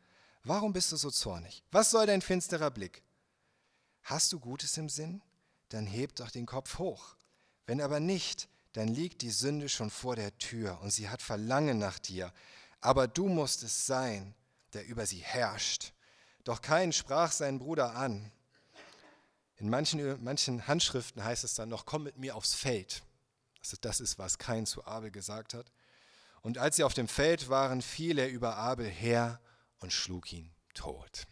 warum 0.44 0.74
bist 0.74 0.92
du 0.92 0.98
so 0.98 1.10
zornig? 1.10 1.64
Was 1.72 1.92
soll 1.92 2.06
dein 2.06 2.22
finsterer 2.22 2.72
Blick? 2.72 3.04
Hast 4.04 4.34
du 4.34 4.40
Gutes 4.40 4.76
im 4.78 4.90
Sinn? 4.90 5.22
Dann 5.70 5.88
heb 5.88 6.16
doch 6.16 6.30
den 6.30 6.46
Kopf 6.46 6.78
hoch. 6.78 7.16
Wenn 7.66 7.82
aber 7.82 8.00
nicht, 8.00 8.50
dann 8.74 8.88
liegt 8.88 9.22
die 9.22 9.30
Sünde 9.30 9.70
schon 9.70 9.90
vor 9.90 10.16
der 10.16 10.38
Tür 10.38 10.80
und 10.82 10.92
sie 10.92 11.10
hat 11.10 11.22
Verlangen 11.22 11.78
nach 11.78 12.00
dir. 12.00 12.34
Aber 12.82 13.08
du 13.08 13.28
musst 13.28 13.64
es 13.64 13.86
sein, 13.86 14.34
der 14.74 14.86
über 14.86 15.06
sie 15.06 15.20
herrscht. 15.20 15.94
Doch 16.44 16.62
kein 16.62 16.92
sprach 16.92 17.32
seinen 17.32 17.60
Bruder 17.60 17.96
an. 17.96 18.32
In 19.58 19.70
manchen, 19.70 20.22
manchen 20.24 20.68
Handschriften 20.68 21.24
heißt 21.24 21.44
es 21.44 21.54
dann 21.54 21.70
noch, 21.70 21.86
komm 21.86 22.04
mit 22.04 22.18
mir 22.18 22.36
aufs 22.36 22.54
Feld. 22.54 23.04
Also 23.60 23.78
das 23.80 24.02
ist, 24.02 24.18
was 24.18 24.38
Kain 24.38 24.66
zu 24.66 24.86
Abel 24.86 25.12
gesagt 25.12 25.54
hat. 25.54 25.72
Und 26.42 26.58
als 26.58 26.76
sie 26.76 26.84
auf 26.84 26.94
dem 26.94 27.08
Feld 27.08 27.48
waren, 27.48 27.82
fiel 27.82 28.20
er 28.20 28.30
über 28.30 28.58
Abel 28.58 28.90
her 28.90 29.40
und 29.80 29.94
schlug 29.94 30.34
ihn 30.34 30.54
tot. 30.74 31.28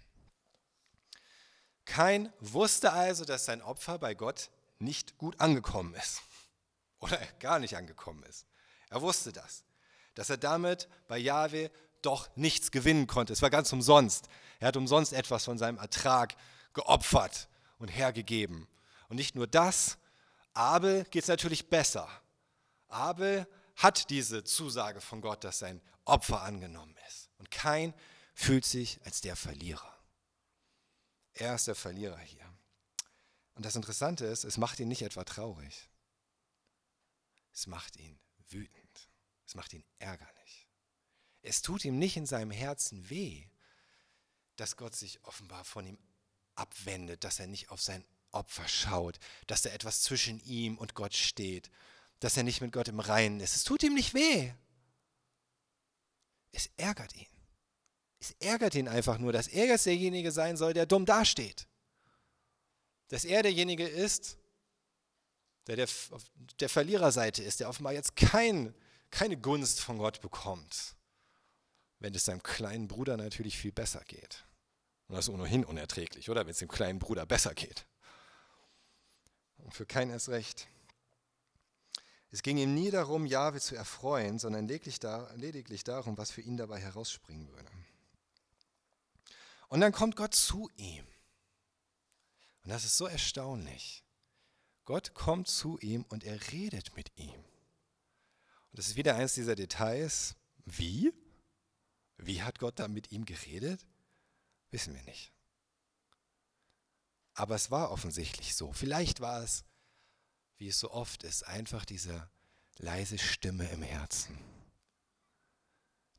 Kain 1.83 2.31
wusste 2.39 2.93
also, 2.93 3.25
dass 3.25 3.43
sein 3.43 3.61
Opfer 3.61 3.99
bei 3.99 4.13
Gott 4.13 4.49
nicht 4.81 5.17
gut 5.17 5.39
angekommen 5.39 5.93
ist 5.95 6.21
oder 6.99 7.17
gar 7.39 7.59
nicht 7.59 7.77
angekommen 7.77 8.23
ist. 8.23 8.45
Er 8.89 9.01
wusste 9.01 9.31
das, 9.31 9.63
dass 10.15 10.29
er 10.29 10.37
damit 10.37 10.89
bei 11.07 11.17
Jahwe 11.17 11.71
doch 12.01 12.35
nichts 12.35 12.71
gewinnen 12.71 13.07
konnte. 13.07 13.33
Es 13.33 13.41
war 13.41 13.49
ganz 13.49 13.71
umsonst. 13.71 14.27
Er 14.59 14.67
hat 14.67 14.77
umsonst 14.77 15.13
etwas 15.13 15.45
von 15.45 15.57
seinem 15.57 15.77
Ertrag 15.77 16.35
geopfert 16.73 17.47
und 17.77 17.89
hergegeben. 17.89 18.67
Und 19.07 19.17
nicht 19.17 19.35
nur 19.35 19.47
das, 19.47 19.97
Abel 20.53 21.05
geht 21.05 21.23
es 21.23 21.29
natürlich 21.29 21.69
besser. 21.69 22.09
Abel 22.87 23.47
hat 23.75 24.09
diese 24.09 24.43
Zusage 24.43 25.01
von 25.01 25.21
Gott, 25.21 25.43
dass 25.43 25.59
sein 25.59 25.81
Opfer 26.05 26.41
angenommen 26.41 26.95
ist. 27.07 27.29
Und 27.37 27.51
kein 27.51 27.93
fühlt 28.33 28.65
sich 28.65 28.99
als 29.05 29.21
der 29.21 29.35
Verlierer. 29.35 29.95
Er 31.33 31.55
ist 31.55 31.67
der 31.67 31.75
Verlierer 31.75 32.19
hier. 32.19 32.50
Und 33.61 33.65
das 33.65 33.75
Interessante 33.75 34.25
ist, 34.25 34.43
es 34.43 34.57
macht 34.57 34.79
ihn 34.79 34.87
nicht 34.87 35.03
etwa 35.03 35.23
traurig. 35.23 35.87
Es 37.53 37.67
macht 37.67 37.95
ihn 37.95 38.19
wütend. 38.49 39.09
Es 39.45 39.53
macht 39.53 39.71
ihn 39.73 39.83
ärgerlich. 39.99 40.67
Es 41.43 41.61
tut 41.61 41.85
ihm 41.85 41.99
nicht 41.99 42.17
in 42.17 42.25
seinem 42.25 42.49
Herzen 42.49 43.07
weh, 43.11 43.45
dass 44.55 44.77
Gott 44.77 44.95
sich 44.95 45.23
offenbar 45.25 45.63
von 45.63 45.85
ihm 45.85 45.99
abwendet, 46.55 47.23
dass 47.23 47.39
er 47.39 47.45
nicht 47.45 47.69
auf 47.69 47.79
sein 47.79 48.03
Opfer 48.31 48.67
schaut, 48.67 49.19
dass 49.45 49.61
da 49.61 49.69
etwas 49.69 50.01
zwischen 50.01 50.39
ihm 50.39 50.79
und 50.79 50.95
Gott 50.95 51.13
steht, 51.13 51.69
dass 52.19 52.37
er 52.37 52.41
nicht 52.41 52.61
mit 52.61 52.71
Gott 52.71 52.87
im 52.87 52.99
Reinen 52.99 53.41
ist. 53.41 53.55
Es 53.55 53.63
tut 53.63 53.83
ihm 53.83 53.93
nicht 53.93 54.15
weh. 54.15 54.51
Es 56.51 56.67
ärgert 56.77 57.13
ihn. 57.15 57.29
Es 58.17 58.31
ärgert 58.39 58.73
ihn 58.73 58.87
einfach 58.87 59.19
nur, 59.19 59.31
dass 59.31 59.47
er 59.47 59.67
jetzt 59.67 59.85
derjenige 59.85 60.31
sein 60.31 60.57
soll, 60.57 60.73
der 60.73 60.87
dumm 60.87 61.05
dasteht. 61.05 61.67
Dass 63.11 63.25
er 63.25 63.43
derjenige 63.43 63.85
ist, 63.85 64.37
der 65.67 65.75
der, 65.75 65.87
auf 66.11 66.23
der 66.61 66.69
Verliererseite 66.69 67.43
ist, 67.43 67.59
der 67.59 67.67
offenbar 67.67 67.91
jetzt 67.91 68.15
kein, 68.15 68.73
keine 69.09 69.35
Gunst 69.35 69.81
von 69.81 69.97
Gott 69.97 70.21
bekommt, 70.21 70.95
wenn 71.99 72.15
es 72.15 72.23
seinem 72.23 72.41
kleinen 72.41 72.87
Bruder 72.87 73.17
natürlich 73.17 73.57
viel 73.57 73.73
besser 73.73 74.01
geht. 74.05 74.45
Und 75.07 75.15
das 75.15 75.27
ist 75.27 75.33
ohnehin 75.33 75.65
unerträglich, 75.65 76.29
oder? 76.29 76.45
Wenn 76.45 76.51
es 76.51 76.59
dem 76.59 76.69
kleinen 76.69 76.99
Bruder 76.99 77.25
besser 77.25 77.53
geht. 77.53 77.85
Und 79.57 79.73
für 79.73 79.85
keinen 79.85 80.11
erst 80.11 80.29
recht. 80.29 80.69
Es 82.31 82.41
ging 82.43 82.57
ihm 82.57 82.73
nie 82.73 82.91
darum, 82.91 83.25
Jahwe 83.25 83.59
zu 83.59 83.75
erfreuen, 83.75 84.39
sondern 84.39 84.69
lediglich 84.69 85.83
darum, 85.83 86.17
was 86.17 86.31
für 86.31 86.39
ihn 86.39 86.55
dabei 86.55 86.79
herausspringen 86.79 87.49
würde. 87.49 87.69
Und 89.67 89.81
dann 89.81 89.91
kommt 89.91 90.15
Gott 90.15 90.33
zu 90.33 90.69
ihm. 90.77 91.05
Und 92.63 92.69
das 92.69 92.85
ist 92.85 92.97
so 92.97 93.07
erstaunlich. 93.07 94.03
Gott 94.85 95.13
kommt 95.13 95.47
zu 95.47 95.79
ihm 95.79 96.03
und 96.09 96.23
er 96.23 96.51
redet 96.51 96.95
mit 96.95 97.11
ihm. 97.15 97.33
Und 97.33 98.79
das 98.79 98.87
ist 98.87 98.95
wieder 98.95 99.15
eines 99.15 99.33
dieser 99.33 99.55
Details. 99.55 100.35
Wie? 100.65 101.13
Wie 102.17 102.41
hat 102.41 102.59
Gott 102.59 102.79
da 102.79 102.87
mit 102.87 103.11
ihm 103.11 103.25
geredet? 103.25 103.85
Wissen 104.69 104.93
wir 104.93 105.03
nicht. 105.03 105.33
Aber 107.33 107.55
es 107.55 107.71
war 107.71 107.91
offensichtlich 107.91 108.55
so. 108.55 108.71
Vielleicht 108.73 109.19
war 109.19 109.41
es, 109.41 109.65
wie 110.57 110.67
es 110.67 110.79
so 110.79 110.91
oft 110.91 111.23
ist, 111.23 111.43
einfach 111.43 111.85
diese 111.85 112.29
leise 112.77 113.17
Stimme 113.17 113.67
im 113.69 113.81
Herzen, 113.81 114.37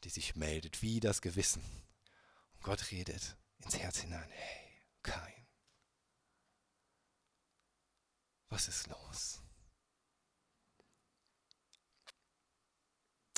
die 0.05 0.11
sich 0.11 0.35
meldet, 0.37 0.83
wie 0.83 1.01
das 1.01 1.23
Gewissen. 1.23 1.63
Und 2.55 2.63
Gott 2.63 2.91
redet 2.91 3.37
ins 3.59 3.79
Herz 3.79 3.99
hinein. 3.99 4.29
Hey, 4.31 4.83
kein. 5.03 5.42
Was 8.53 8.69
ist 8.69 8.87
los? 8.89 9.41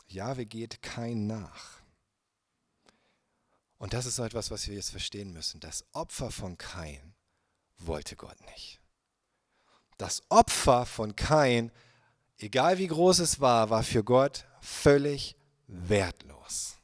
Jahwe 0.08 0.44
geht 0.44 0.82
kein 0.82 1.28
nach. 1.28 1.80
Und 3.78 3.92
das 3.92 4.06
ist 4.06 4.16
so 4.16 4.24
etwas, 4.24 4.50
was 4.50 4.66
wir 4.66 4.74
jetzt 4.74 4.90
verstehen 4.90 5.32
müssen. 5.32 5.60
Das 5.60 5.84
Opfer 5.92 6.32
von 6.32 6.58
Kain 6.58 7.14
wollte 7.78 8.16
Gott 8.16 8.40
nicht. 8.46 8.80
Das 9.98 10.20
Opfer 10.30 10.84
von 10.84 11.14
Kain, 11.14 11.70
egal 12.38 12.78
wie 12.78 12.88
groß 12.88 13.20
es 13.20 13.38
war, 13.38 13.70
war 13.70 13.84
für 13.84 14.02
Gott 14.02 14.48
völlig 14.60 15.36
wertlos. 15.68 16.74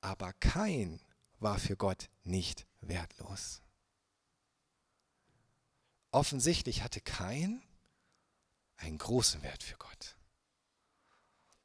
Aber 0.00 0.32
Kain 0.34 1.00
war 1.40 1.58
für 1.58 1.76
Gott 1.76 2.08
nicht 2.22 2.68
wertlos. 2.80 3.61
Offensichtlich 6.12 6.82
hatte 6.82 7.00
Kain 7.00 7.62
einen 8.76 8.98
großen 8.98 9.42
Wert 9.42 9.62
für 9.62 9.76
Gott. 9.76 10.16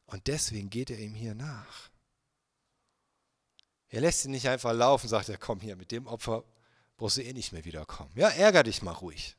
Und 0.06 0.28
deswegen 0.28 0.70
geht 0.70 0.90
er 0.90 0.98
ihm 0.98 1.14
hier 1.14 1.36
nach. 1.36 1.90
Er 3.90 4.02
lässt 4.02 4.26
ihn 4.26 4.32
nicht 4.32 4.48
einfach 4.48 4.74
laufen, 4.74 5.08
sagt 5.08 5.30
er, 5.30 5.38
komm 5.38 5.60
hier, 5.60 5.76
mit 5.76 5.92
dem 5.92 6.08
Opfer 6.08 6.44
brauchst 6.96 7.18
du 7.18 7.24
eh 7.24 7.34
nicht 7.34 7.52
mehr 7.52 7.66
wiederkommen. 7.66 8.12
Ja, 8.16 8.30
ärger 8.30 8.64
dich 8.64 8.82
mal 8.82 8.92
ruhig. 8.92 9.36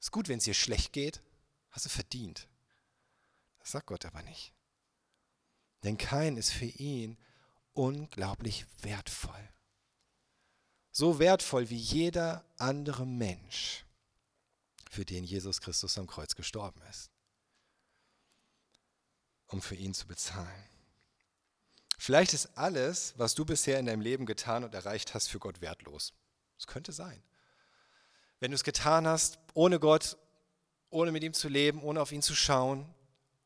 Ist 0.00 0.10
gut, 0.10 0.28
wenn 0.28 0.38
es 0.38 0.44
dir 0.44 0.54
schlecht 0.54 0.92
geht, 0.92 1.22
hast 1.70 1.86
du 1.86 1.90
verdient. 1.90 2.48
Das 3.60 3.70
sagt 3.70 3.86
Gott 3.86 4.04
aber 4.04 4.22
nicht. 4.22 4.52
Denn 5.82 5.96
Kain 5.96 6.36
ist 6.36 6.50
für 6.50 6.66
ihn 6.66 7.16
unglaublich 7.72 8.66
wertvoll. 8.82 9.48
So 10.90 11.18
wertvoll 11.18 11.70
wie 11.70 11.76
jeder 11.76 12.44
andere 12.56 13.06
Mensch, 13.06 13.83
für 14.94 15.04
den 15.04 15.24
Jesus 15.24 15.60
Christus 15.60 15.98
am 15.98 16.06
Kreuz 16.06 16.36
gestorben 16.36 16.80
ist, 16.88 17.10
um 19.48 19.60
für 19.60 19.74
ihn 19.74 19.92
zu 19.92 20.06
bezahlen. 20.06 20.68
Vielleicht 21.98 22.32
ist 22.32 22.56
alles, 22.56 23.14
was 23.16 23.34
du 23.34 23.44
bisher 23.44 23.78
in 23.78 23.86
deinem 23.86 24.00
Leben 24.00 24.24
getan 24.24 24.62
und 24.62 24.72
erreicht 24.74 25.14
hast, 25.14 25.28
für 25.28 25.40
Gott 25.40 25.60
wertlos. 25.60 26.12
Es 26.58 26.66
könnte 26.66 26.92
sein. 26.92 27.22
Wenn 28.38 28.52
du 28.52 28.54
es 28.54 28.62
getan 28.62 29.06
hast, 29.06 29.38
ohne 29.54 29.80
Gott, 29.80 30.16
ohne 30.90 31.10
mit 31.10 31.24
ihm 31.24 31.34
zu 31.34 31.48
leben, 31.48 31.82
ohne 31.82 32.00
auf 32.00 32.12
ihn 32.12 32.22
zu 32.22 32.34
schauen, 32.34 32.86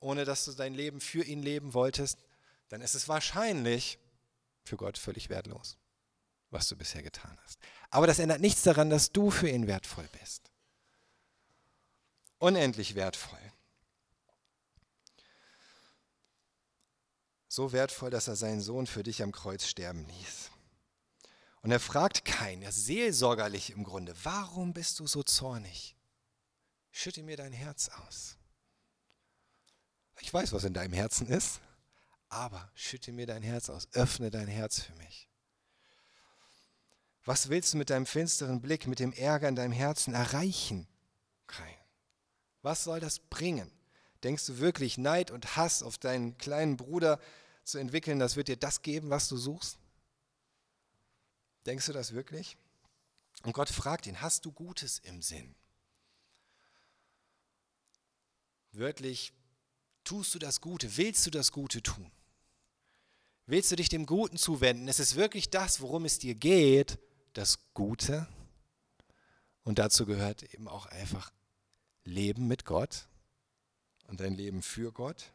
ohne 0.01 0.25
dass 0.25 0.45
du 0.45 0.53
dein 0.53 0.75
Leben 0.75 1.01
für 1.01 1.25
ihn 1.25 1.43
leben 1.43 1.73
wolltest, 1.73 2.19
dann 2.69 2.83
ist 2.83 2.95
es 2.95 3.09
wahrscheinlich 3.09 3.99
für 4.65 4.77
Gott 4.77 4.99
völlig 4.99 5.31
wertlos, 5.31 5.79
was 6.51 6.69
du 6.69 6.77
bisher 6.77 7.03
getan 7.03 7.39
hast. 7.45 7.59
Aber 7.91 8.07
das 8.07 8.19
ändert 8.19 8.41
nichts 8.41 8.63
daran, 8.63 8.91
dass 8.91 9.13
du 9.13 9.31
für 9.31 9.49
ihn 9.49 9.67
wertvoll 9.67 10.09
bist. 10.21 10.48
Unendlich 12.39 12.95
wertvoll. 12.95 13.39
So 17.49 17.73
wertvoll, 17.73 18.11
dass 18.11 18.29
er 18.29 18.37
seinen 18.37 18.61
Sohn 18.61 18.87
für 18.87 19.03
dich 19.03 19.23
am 19.23 19.33
Kreuz 19.33 19.67
sterben 19.67 20.07
ließ. 20.07 20.51
Und 21.63 21.73
er 21.73 21.81
fragt 21.81 22.25
keinen, 22.25 22.63
er 22.63 22.73
seelsorgerlich 22.73 23.71
im 23.71 23.83
Grunde, 23.83 24.15
warum 24.23 24.73
bist 24.73 25.01
du 25.01 25.07
so 25.07 25.23
zornig? 25.23 25.97
Schütte 26.93 27.23
mir 27.23 27.37
dein 27.37 27.53
Herz 27.53 27.89
aus. 27.89 28.37
Ich 30.21 30.33
weiß, 30.33 30.53
was 30.53 30.65
in 30.65 30.75
deinem 30.75 30.93
Herzen 30.93 31.27
ist, 31.27 31.61
aber 32.29 32.71
schütte 32.75 33.13
mir 33.13 33.27
dein 33.27 33.43
Herz 33.43 33.71
aus, 33.71 33.89
öffne 33.93 34.31
dein 34.31 34.49
Herz 34.49 34.81
für 34.81 34.95
mich. 34.95 35.29
Was 37.25 37.49
willst 37.49 37.75
du 37.75 37.79
mit 37.79 37.91
deinem 37.91 38.07
finsteren 38.07 38.61
Blick, 38.61 38.87
mit 38.87 39.01
dem 39.01 39.13
Ärger 39.13 39.49
in 39.49 39.57
deinem 39.57 39.73
Herzen 39.73 40.15
erreichen? 40.15 40.89
Kein. 41.47 41.78
Was 42.63 42.85
soll 42.85 43.01
das 43.01 43.19
bringen? 43.19 43.71
Denkst 44.23 44.47
du 44.47 44.59
wirklich, 44.59 44.99
Neid 44.99 45.31
und 45.31 45.57
Hass 45.57 45.83
auf 45.83 45.99
deinen 45.99 46.37
kleinen 46.39 46.77
Bruder 46.77 47.21
zu 47.65 47.79
entwickeln, 47.79 48.19
das 48.19 48.37
wird 48.37 48.49
dir 48.49 48.57
das 48.57 48.83
geben, 48.83 49.11
was 49.11 49.29
du 49.29 49.37
suchst? 49.37 49.79
Denkst 51.67 51.87
du 51.87 51.93
das 51.93 52.13
wirklich? 52.13 52.57
Und 53.45 53.53
Gott 53.53 53.69
fragt 53.69 54.07
ihn, 54.07 54.21
hast 54.21 54.45
du 54.45 54.53
Gutes 54.53 54.99
im 55.01 55.23
Sinn? 55.23 55.55
Wörtlich, 58.73 59.33
tust 60.05 60.35
du 60.35 60.39
das 60.39 60.61
Gute? 60.61 60.97
Willst 60.97 61.27
du 61.27 61.31
das 61.31 61.53
Gute 61.53 61.83
tun? 61.83 62.11
Willst 63.47 63.71
du 63.71 63.77
dich 63.77 63.89
dem 63.89 64.05
Guten 64.07 64.37
zuwenden? 64.37 64.89
Ist 64.89 65.01
es 65.01 65.15
wirklich 65.15 65.51
das, 65.51 65.81
worum 65.81 66.05
es 66.05 66.19
dir 66.19 66.35
geht, 66.35 66.99
das 67.33 67.59
Gute? 67.73 68.27
Und 69.63 69.79
dazu 69.79 70.05
gehört 70.07 70.43
eben 70.55 70.69
auch 70.69 70.87
einfach 70.87 71.31
Leben 72.09 72.47
mit 72.47 72.65
Gott 72.65 73.07
und 74.07 74.21
ein 74.21 74.35
Leben 74.35 74.63
für 74.63 74.93
Gott. 74.93 75.33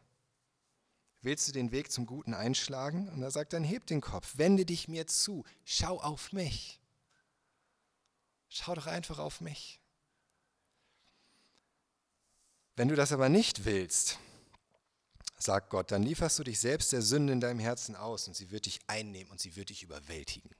Willst 1.22 1.48
du 1.48 1.52
den 1.52 1.72
Weg 1.72 1.90
zum 1.90 2.04
Guten 2.04 2.34
einschlagen? 2.34 3.08
Und 3.08 3.22
er 3.22 3.30
sagt 3.30 3.54
dann, 3.54 3.64
heb 3.64 3.86
den 3.86 4.02
Kopf, 4.02 4.36
wende 4.36 4.66
dich 4.66 4.88
mir 4.88 5.06
zu, 5.06 5.44
schau 5.64 6.00
auf 6.00 6.32
mich. 6.32 6.80
Schau 8.48 8.74
doch 8.74 8.86
einfach 8.86 9.18
auf 9.18 9.40
mich. 9.40 9.80
Wenn 12.76 12.88
du 12.88 12.96
das 12.96 13.12
aber 13.12 13.28
nicht 13.28 13.64
willst, 13.64 14.18
sagt 15.38 15.70
Gott, 15.70 15.92
dann 15.92 16.02
lieferst 16.02 16.38
du 16.38 16.44
dich 16.44 16.58
selbst 16.60 16.92
der 16.92 17.02
Sünde 17.02 17.32
in 17.32 17.40
deinem 17.40 17.60
Herzen 17.60 17.96
aus 17.96 18.28
und 18.28 18.34
sie 18.34 18.50
wird 18.50 18.66
dich 18.66 18.80
einnehmen 18.86 19.30
und 19.30 19.40
sie 19.40 19.56
wird 19.56 19.70
dich 19.70 19.82
überwältigen. 19.82 20.50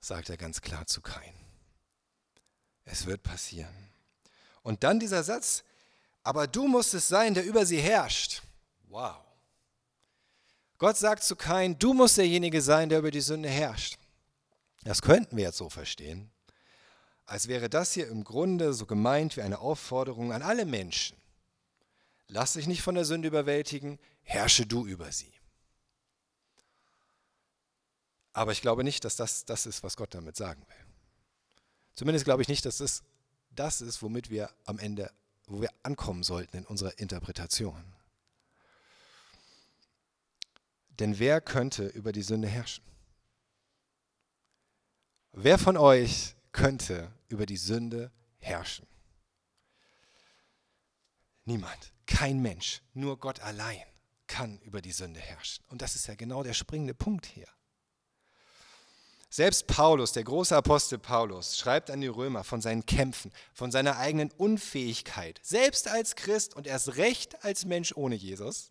Sagt 0.00 0.30
er 0.30 0.36
ganz 0.36 0.60
klar 0.60 0.86
zu 0.86 1.00
Kain. 1.00 1.34
Es 2.84 3.06
wird 3.06 3.22
passieren. 3.22 3.93
Und 4.64 4.82
dann 4.82 4.98
dieser 4.98 5.22
Satz, 5.22 5.62
aber 6.24 6.48
du 6.48 6.66
musst 6.66 6.94
es 6.94 7.06
sein, 7.06 7.34
der 7.34 7.44
über 7.44 7.66
sie 7.66 7.80
herrscht. 7.80 8.42
Wow. 8.88 9.18
Gott 10.78 10.96
sagt 10.96 11.22
zu 11.22 11.36
Kain, 11.36 11.78
du 11.78 11.92
musst 11.94 12.16
derjenige 12.16 12.60
sein, 12.60 12.88
der 12.88 12.98
über 12.98 13.10
die 13.10 13.20
Sünde 13.20 13.48
herrscht. 13.48 13.98
Das 14.82 15.02
könnten 15.02 15.36
wir 15.36 15.44
jetzt 15.44 15.58
so 15.58 15.70
verstehen, 15.70 16.30
als 17.26 17.46
wäre 17.46 17.70
das 17.70 17.92
hier 17.92 18.08
im 18.08 18.24
Grunde 18.24 18.72
so 18.74 18.86
gemeint 18.86 19.36
wie 19.36 19.42
eine 19.42 19.60
Aufforderung 19.60 20.32
an 20.32 20.42
alle 20.42 20.64
Menschen. 20.64 21.16
Lass 22.28 22.54
dich 22.54 22.66
nicht 22.66 22.82
von 22.82 22.94
der 22.94 23.04
Sünde 23.04 23.28
überwältigen, 23.28 23.98
herrsche 24.22 24.66
du 24.66 24.86
über 24.86 25.12
sie. 25.12 25.32
Aber 28.32 28.52
ich 28.52 28.62
glaube 28.62 28.82
nicht, 28.82 29.04
dass 29.04 29.16
das 29.16 29.44
das 29.44 29.66
ist, 29.66 29.82
was 29.82 29.96
Gott 29.96 30.14
damit 30.14 30.36
sagen 30.36 30.62
will. 30.66 30.86
Zumindest 31.94 32.24
glaube 32.24 32.42
ich 32.42 32.48
nicht, 32.48 32.64
dass 32.64 32.78
das 32.78 33.02
das 33.54 33.80
ist, 33.80 34.02
womit 34.02 34.30
wir 34.30 34.50
am 34.64 34.78
Ende, 34.78 35.10
wo 35.46 35.60
wir 35.60 35.70
ankommen 35.82 36.22
sollten 36.22 36.58
in 36.58 36.66
unserer 36.66 36.98
Interpretation. 36.98 37.82
Denn 40.98 41.18
wer 41.18 41.40
könnte 41.40 41.86
über 41.86 42.12
die 42.12 42.22
Sünde 42.22 42.48
herrschen? 42.48 42.84
Wer 45.32 45.58
von 45.58 45.76
euch 45.76 46.36
könnte 46.52 47.12
über 47.28 47.46
die 47.46 47.56
Sünde 47.56 48.12
herrschen? 48.38 48.86
Niemand, 51.44 51.92
kein 52.06 52.40
Mensch, 52.40 52.80
nur 52.94 53.18
Gott 53.18 53.40
allein 53.40 53.82
kann 54.26 54.58
über 54.60 54.80
die 54.80 54.92
Sünde 54.92 55.20
herrschen. 55.20 55.64
Und 55.68 55.82
das 55.82 55.96
ist 55.96 56.06
ja 56.06 56.14
genau 56.14 56.42
der 56.42 56.54
springende 56.54 56.94
Punkt 56.94 57.26
hier. 57.26 57.48
Selbst 59.34 59.66
Paulus, 59.66 60.12
der 60.12 60.22
große 60.22 60.54
Apostel 60.54 60.96
Paulus, 60.96 61.58
schreibt 61.58 61.90
an 61.90 62.00
die 62.00 62.06
Römer 62.06 62.44
von 62.44 62.60
seinen 62.60 62.86
Kämpfen, 62.86 63.32
von 63.52 63.72
seiner 63.72 63.96
eigenen 63.98 64.30
Unfähigkeit, 64.30 65.40
selbst 65.42 65.88
als 65.88 66.14
Christ 66.14 66.54
und 66.54 66.68
erst 66.68 66.98
recht 66.98 67.44
als 67.44 67.64
Mensch 67.64 67.92
ohne 67.96 68.14
Jesus, 68.14 68.70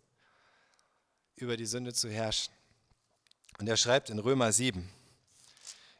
über 1.36 1.58
die 1.58 1.66
Sünde 1.66 1.92
zu 1.92 2.08
herrschen. 2.08 2.54
Und 3.58 3.68
er 3.68 3.76
schreibt 3.76 4.08
in 4.08 4.18
Römer 4.18 4.52
7, 4.52 4.88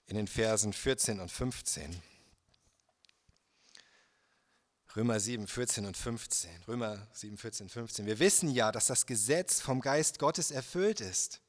in 0.06 0.16
den 0.16 0.26
Versen 0.26 0.72
14 0.72 1.20
und 1.20 1.30
15. 1.30 2.00
Römer 4.96 5.20
7, 5.20 5.46
14 5.46 5.84
und 5.84 5.94
15. 5.94 6.50
Römer 6.68 7.06
7, 7.12 7.36
14, 7.36 7.68
15. 7.68 8.06
Wir 8.06 8.18
wissen 8.18 8.48
ja, 8.50 8.72
dass 8.72 8.86
das 8.86 9.04
Gesetz 9.04 9.60
vom 9.60 9.82
Geist 9.82 10.18
Gottes 10.18 10.50
erfüllt 10.50 11.02
ist. 11.02 11.42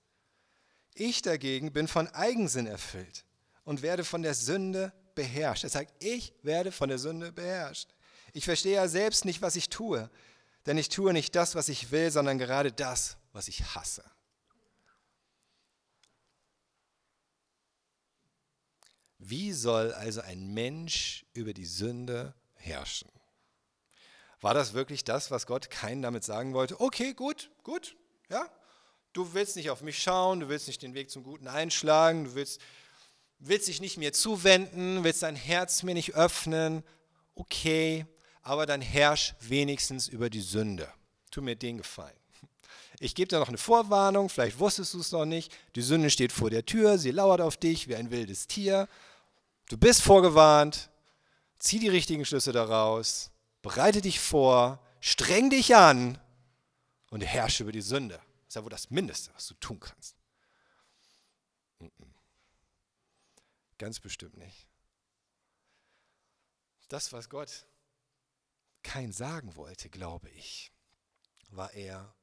Ich 0.96 1.22
dagegen 1.22 1.74
bin 1.74 1.88
von 1.90 2.08
Eigensinn 2.08 2.68
erfüllt 2.68 3.26
und 3.66 3.82
werde 3.82 4.06
von 4.06 4.22
der 4.22 4.34
Sünde 4.34 4.94
beherrscht. 5.14 5.66
Er 5.66 5.70
sagt, 5.70 5.94
ich 6.02 6.34
werde 6.42 6.72
von 6.72 6.88
der 6.88 7.00
Sünde 7.00 7.34
beherrscht. 7.34 7.90
Ich 8.32 8.46
verstehe 8.46 8.76
ja 8.76 8.88
selbst 8.88 9.26
nicht, 9.26 9.42
was 9.42 9.58
ich 9.58 9.70
tue, 9.70 10.10
denn 10.66 10.78
ich 10.78 10.90
tue 10.90 11.12
nicht 11.12 11.36
das, 11.36 11.54
was 11.54 11.68
ich 11.68 11.92
will, 11.92 12.12
sondern 12.12 12.38
gerade 12.38 12.72
das, 12.72 13.18
was 13.34 13.50
ich 13.50 13.76
hasse. 13.76 14.04
Wie 19.18 19.52
soll 19.52 19.92
also 19.94 20.22
ein 20.22 20.54
Mensch 20.54 21.26
über 21.34 21.54
die 21.54 21.66
Sünde 21.66 22.36
herrschen? 22.54 23.10
War 24.40 24.54
das 24.54 24.74
wirklich 24.74 25.04
das, 25.04 25.32
was 25.32 25.46
Gott 25.46 25.70
keinen 25.70 26.02
damit 26.02 26.24
sagen 26.24 26.54
wollte? 26.54 26.80
Okay, 26.80 27.14
gut, 27.14 27.52
gut, 27.64 27.98
ja. 28.30 28.50
Du 29.16 29.34
willst 29.34 29.56
nicht 29.56 29.70
auf 29.70 29.80
mich 29.80 30.04
schauen, 30.04 30.42
du 30.42 30.50
willst 30.50 30.68
nicht 30.68 30.82
den 30.82 30.94
Weg 30.94 31.10
zum 31.10 31.24
Guten 31.24 31.48
einschlagen, 31.48 32.26
du 32.26 32.36
willst, 32.36 32.60
willst 33.40 33.70
dich 33.70 33.80
nicht 33.80 33.96
mir 33.96 34.12
zuwenden, 34.12 35.06
willst 35.06 35.24
dein 35.24 35.38
Herz 35.38 35.84
mir 35.84 35.94
nicht 35.94 36.16
öffnen. 36.16 36.84
Okay, 37.34 38.06
aber 38.42 38.66
dann 38.66 38.82
herrsch 38.82 39.34
wenigstens 39.40 40.10
über 40.10 40.30
die 40.30 40.42
Sünde. 40.42 40.92
Tu 41.32 41.42
mir 41.42 41.56
den 41.56 41.78
Gefallen. 41.78 42.20
Ich 43.00 43.16
gebe 43.16 43.30
dir 43.30 43.40
noch 43.40 43.48
eine 43.48 43.58
Vorwarnung, 43.58 44.28
vielleicht 44.28 44.60
wusstest 44.60 44.94
du 44.94 45.00
es 45.00 45.14
noch 45.14 45.24
nicht. 45.24 45.50
Die 45.78 45.82
Sünde 45.82 46.10
steht 46.10 46.34
vor 46.34 46.50
der 46.50 46.66
Tür, 46.66 46.98
sie 46.98 47.12
lauert 47.12 47.40
auf 47.40 47.56
dich 47.56 47.88
wie 47.88 47.96
ein 47.96 48.12
wildes 48.12 48.48
Tier. 48.48 48.90
Du 49.70 49.78
bist 49.78 50.02
vorgewarnt, 50.02 50.90
zieh 51.58 51.80
die 51.80 51.88
richtigen 51.88 52.26
Schlüsse 52.26 52.52
daraus, 52.52 53.32
bereite 53.62 54.02
dich 54.02 54.20
vor, 54.20 54.86
streng 55.00 55.50
dich 55.50 55.74
an 55.74 56.20
und 57.12 57.22
herrsche 57.22 57.64
über 57.64 57.72
die 57.72 57.80
Sünde. 57.80 58.20
Ist 58.56 58.60
ja 58.60 58.64
wohl 58.64 58.70
das 58.70 58.90
Mindeste, 58.90 59.34
was 59.34 59.48
du 59.48 59.54
tun 59.56 59.82
kannst. 59.82 60.16
Ganz 63.78 64.00
bestimmt 64.00 64.38
nicht. 64.38 64.70
Das, 66.88 67.12
was 67.12 67.28
Gott 67.28 67.66
kein 68.82 69.12
sagen 69.12 69.58
wollte, 69.58 69.90
glaube 69.90 70.30
ich, 70.30 70.72
war 71.50 71.74
eher, 71.74 72.16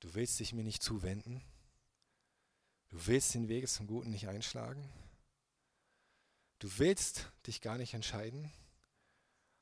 du 0.00 0.12
willst 0.14 0.40
dich 0.40 0.52
mir 0.52 0.64
nicht 0.64 0.82
zuwenden, 0.82 1.40
du 2.88 3.06
willst 3.06 3.32
den 3.34 3.46
Weg 3.46 3.68
zum 3.68 3.86
Guten 3.86 4.10
nicht 4.10 4.26
einschlagen, 4.26 4.92
Du 6.58 6.78
willst 6.78 7.30
dich 7.46 7.60
gar 7.60 7.78
nicht 7.78 7.94
entscheiden, 7.94 8.50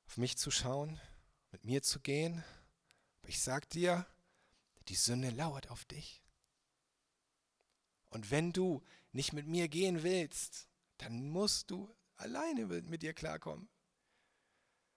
auf 0.07 0.17
mich 0.17 0.39
zu 0.39 0.51
schauen, 0.51 0.99
mit 1.51 1.65
mir 1.67 1.83
zu 1.83 2.01
gehen. 2.01 2.45
Aber 3.21 3.29
ich 3.29 3.43
sag 3.43 3.69
dir, 3.69 4.07
die 4.89 4.95
Sünde 4.95 5.31
lauert 5.31 5.71
auf 5.71 5.85
dich. 5.85 6.23
Und 8.11 8.31
wenn 8.31 8.53
du 8.53 8.83
nicht 9.13 9.33
mit 9.33 9.47
mir 9.47 9.69
gehen 9.69 10.03
willst, 10.03 10.69
dann 10.99 11.29
musst 11.31 11.71
du 11.71 11.95
alleine 12.17 12.67
mit 12.67 13.03
dir 13.03 13.15
klarkommen. 13.15 13.69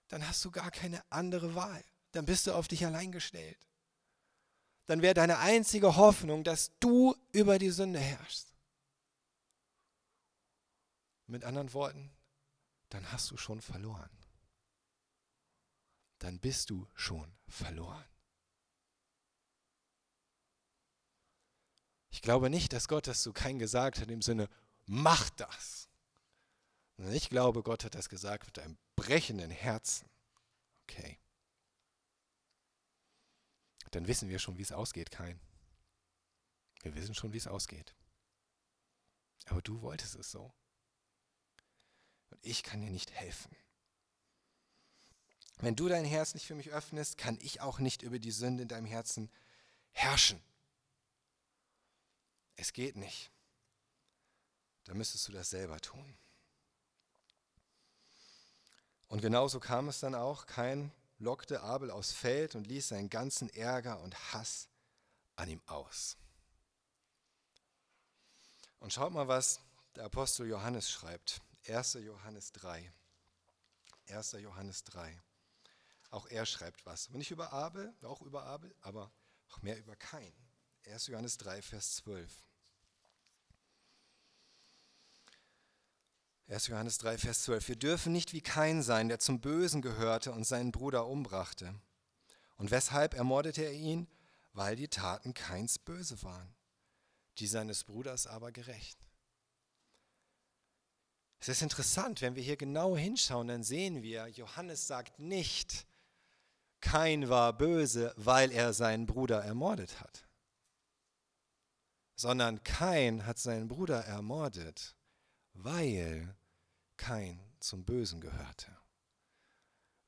Dann 0.08 0.26
hast 0.26 0.44
du 0.44 0.50
gar 0.50 0.70
keine 0.70 1.02
andere 1.10 1.54
Wahl. 1.54 1.84
Dann 2.12 2.26
bist 2.26 2.46
du 2.46 2.52
auf 2.52 2.68
dich 2.68 2.84
allein 2.84 3.12
gestellt. 3.12 3.58
Dann 4.86 5.02
wäre 5.02 5.14
deine 5.14 5.38
einzige 5.38 5.96
Hoffnung, 5.96 6.44
dass 6.44 6.70
du 6.78 7.16
über 7.32 7.58
die 7.58 7.70
Sünde 7.70 7.98
herrschst. 7.98 8.54
Mit 11.26 11.42
anderen 11.42 11.72
Worten, 11.72 12.12
dann 12.90 13.10
hast 13.10 13.30
du 13.32 13.36
schon 13.36 13.60
verloren. 13.60 14.10
Dann 16.18 16.38
bist 16.38 16.70
du 16.70 16.86
schon 16.94 17.36
verloren. 17.48 18.04
Ich 22.16 22.22
glaube 22.22 22.48
nicht, 22.48 22.72
dass 22.72 22.88
Gott 22.88 23.06
das 23.08 23.22
zu 23.22 23.34
kein 23.34 23.58
gesagt 23.58 24.00
hat 24.00 24.10
im 24.10 24.22
Sinne, 24.22 24.48
mach 24.86 25.28
das. 25.28 25.90
Ich 27.10 27.28
glaube, 27.28 27.62
Gott 27.62 27.84
hat 27.84 27.94
das 27.94 28.08
gesagt 28.08 28.46
mit 28.46 28.58
einem 28.58 28.78
brechenden 28.96 29.50
Herzen. 29.50 30.08
Okay. 30.84 31.18
Dann 33.90 34.06
wissen 34.06 34.30
wir 34.30 34.38
schon, 34.38 34.56
wie 34.56 34.62
es 34.62 34.72
ausgeht, 34.72 35.10
kein. 35.10 35.38
Wir 36.80 36.94
wissen 36.94 37.14
schon, 37.14 37.34
wie 37.34 37.36
es 37.36 37.46
ausgeht. 37.46 37.94
Aber 39.44 39.60
du 39.60 39.82
wolltest 39.82 40.14
es 40.14 40.30
so. 40.30 40.54
Und 42.30 42.40
ich 42.40 42.62
kann 42.62 42.80
dir 42.80 42.90
nicht 42.90 43.10
helfen. 43.10 43.54
Wenn 45.58 45.76
du 45.76 45.86
dein 45.86 46.06
Herz 46.06 46.32
nicht 46.32 46.46
für 46.46 46.54
mich 46.54 46.70
öffnest, 46.70 47.18
kann 47.18 47.36
ich 47.42 47.60
auch 47.60 47.78
nicht 47.78 48.00
über 48.00 48.18
die 48.18 48.30
Sünde 48.30 48.62
in 48.62 48.68
deinem 48.68 48.86
Herzen 48.86 49.30
herrschen. 49.92 50.42
Es 52.56 52.72
geht 52.72 52.96
nicht. 52.96 53.30
Da 54.84 54.94
müsstest 54.94 55.28
du 55.28 55.32
das 55.32 55.50
selber 55.50 55.80
tun. 55.80 56.16
Und 59.08 59.20
genauso 59.20 59.60
kam 59.60 59.88
es 59.88 60.00
dann 60.00 60.14
auch. 60.14 60.46
Kein 60.46 60.92
lockte 61.18 61.60
Abel 61.60 61.90
aufs 61.90 62.12
Feld 62.12 62.54
und 62.54 62.66
ließ 62.66 62.88
seinen 62.88 63.10
ganzen 63.10 63.48
Ärger 63.50 64.00
und 64.00 64.32
Hass 64.32 64.68
an 65.36 65.48
ihm 65.48 65.60
aus. 65.66 66.16
Und 68.80 68.92
schaut 68.92 69.12
mal, 69.12 69.28
was 69.28 69.60
der 69.94 70.04
Apostel 70.04 70.46
Johannes 70.46 70.90
schreibt 70.90 71.40
1. 71.68 71.94
Johannes 71.94 72.52
3. 72.52 72.92
1. 74.08 74.32
Johannes 74.32 74.84
3. 74.84 75.20
Auch 76.10 76.26
er 76.28 76.46
schreibt 76.46 76.86
was. 76.86 77.08
Aber 77.08 77.18
nicht 77.18 77.30
über 77.30 77.52
Abel, 77.52 77.92
auch 78.02 78.22
über 78.22 78.44
Abel, 78.44 78.74
aber 78.82 79.10
auch 79.48 79.62
mehr 79.62 79.78
über 79.78 79.96
Kain. 79.96 80.32
1. 80.86 81.08
Johannes 81.08 81.38
3, 81.38 81.62
Vers 81.62 81.96
12. 81.96 82.45
1. 86.48 86.68
Johannes 86.68 86.98
3, 86.98 87.18
Vers 87.18 87.42
12. 87.42 87.68
Wir 87.68 87.76
dürfen 87.76 88.12
nicht 88.12 88.32
wie 88.32 88.40
Kain 88.40 88.82
sein, 88.82 89.08
der 89.08 89.18
zum 89.18 89.40
Bösen 89.40 89.82
gehörte 89.82 90.30
und 90.30 90.44
seinen 90.44 90.70
Bruder 90.70 91.06
umbrachte. 91.06 91.74
Und 92.56 92.70
weshalb 92.70 93.14
ermordete 93.14 93.64
er 93.64 93.72
ihn? 93.72 94.06
Weil 94.52 94.76
die 94.76 94.88
Taten 94.88 95.34
Kains 95.34 95.78
böse 95.78 96.22
waren, 96.22 96.54
die 97.38 97.48
seines 97.48 97.82
Bruders 97.84 98.26
aber 98.26 98.52
gerecht. 98.52 98.96
Es 101.40 101.48
ist 101.48 101.62
interessant, 101.62 102.22
wenn 102.22 102.36
wir 102.36 102.42
hier 102.42 102.56
genau 102.56 102.96
hinschauen, 102.96 103.48
dann 103.48 103.62
sehen 103.62 104.02
wir, 104.02 104.28
Johannes 104.28 104.86
sagt 104.86 105.18
nicht, 105.18 105.86
Kain 106.80 107.28
war 107.28 107.52
böse, 107.52 108.14
weil 108.16 108.52
er 108.52 108.72
seinen 108.72 109.06
Bruder 109.06 109.42
ermordet 109.42 110.00
hat, 110.00 110.26
sondern 112.14 112.62
Kain 112.62 113.26
hat 113.26 113.38
seinen 113.38 113.68
Bruder 113.68 114.04
ermordet, 114.04 114.96
weil 115.56 116.36
Kain 116.96 117.40
zum 117.60 117.84
Bösen 117.84 118.20
gehörte. 118.20 118.76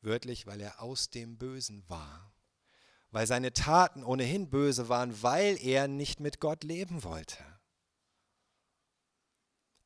Wörtlich, 0.00 0.46
weil 0.46 0.60
er 0.60 0.80
aus 0.80 1.10
dem 1.10 1.38
Bösen 1.38 1.88
war, 1.88 2.32
weil 3.10 3.26
seine 3.26 3.52
Taten 3.52 4.04
ohnehin 4.04 4.50
böse 4.50 4.88
waren, 4.88 5.22
weil 5.22 5.58
er 5.60 5.88
nicht 5.88 6.20
mit 6.20 6.40
Gott 6.40 6.62
leben 6.62 7.02
wollte. 7.02 7.44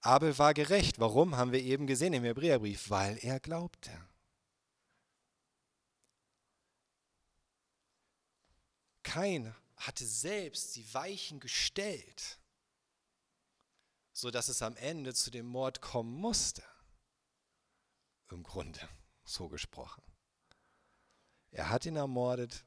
Abel 0.02 0.36
war 0.36 0.52
gerecht. 0.52 0.98
Warum? 0.98 1.36
Haben 1.36 1.52
wir 1.52 1.62
eben 1.62 1.86
gesehen 1.86 2.12
im 2.12 2.24
Hebräerbrief. 2.24 2.90
Weil 2.90 3.18
er 3.22 3.38
glaubte. 3.38 3.90
Kain 9.04 9.54
hatte 9.76 10.04
selbst 10.04 10.74
die 10.76 10.92
Weichen 10.94 11.38
gestellt, 11.38 12.38
sodass 14.22 14.48
es 14.48 14.62
am 14.62 14.76
Ende 14.76 15.14
zu 15.14 15.32
dem 15.32 15.46
Mord 15.46 15.80
kommen 15.80 16.14
musste. 16.14 16.62
Im 18.30 18.44
Grunde, 18.44 18.78
so 19.24 19.48
gesprochen. 19.48 20.00
Er 21.50 21.70
hat 21.70 21.86
ihn 21.86 21.96
ermordet, 21.96 22.64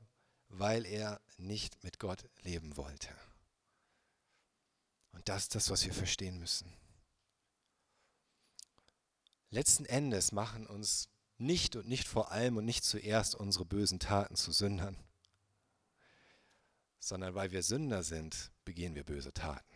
weil 0.49 0.85
er 0.85 1.21
nicht 1.37 1.81
mit 1.81 1.97
Gott 1.97 2.29
leben 2.41 2.75
wollte. 2.75 3.07
Und 5.13 5.29
das 5.29 5.43
ist 5.43 5.55
das, 5.55 5.69
was 5.69 5.85
wir 5.85 5.93
verstehen 5.93 6.39
müssen. 6.39 6.75
Letzten 9.49 9.85
Endes 9.85 10.33
machen 10.33 10.67
uns 10.67 11.07
nicht 11.37 11.77
und 11.77 11.87
nicht 11.87 12.05
vor 12.05 12.33
allem 12.33 12.57
und 12.57 12.65
nicht 12.65 12.83
zuerst 12.83 13.33
unsere 13.33 13.63
bösen 13.63 14.01
Taten 14.01 14.35
zu 14.35 14.51
Sündern, 14.51 14.97
sondern 16.99 17.33
weil 17.33 17.51
wir 17.51 17.63
Sünder 17.63 18.03
sind, 18.03 18.51
begehen 18.65 18.93
wir 18.93 19.05
böse 19.05 19.31
Taten. 19.31 19.74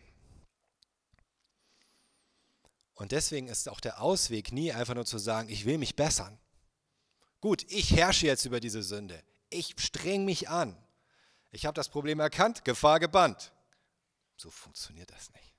Und 3.00 3.12
deswegen 3.12 3.48
ist 3.48 3.66
auch 3.66 3.80
der 3.80 4.02
Ausweg 4.02 4.52
nie 4.52 4.72
einfach 4.72 4.94
nur 4.94 5.06
zu 5.06 5.16
sagen, 5.16 5.48
ich 5.48 5.64
will 5.64 5.78
mich 5.78 5.96
bessern. 5.96 6.38
Gut, 7.40 7.64
ich 7.72 7.96
herrsche 7.96 8.26
jetzt 8.26 8.44
über 8.44 8.60
diese 8.60 8.82
Sünde. 8.82 9.24
Ich 9.48 9.74
streng 9.78 10.26
mich 10.26 10.50
an. 10.50 10.76
Ich 11.50 11.64
habe 11.64 11.74
das 11.74 11.88
Problem 11.88 12.20
erkannt, 12.20 12.62
Gefahr 12.62 13.00
gebannt. 13.00 13.54
So 14.36 14.50
funktioniert 14.50 15.10
das 15.12 15.32
nicht. 15.32 15.54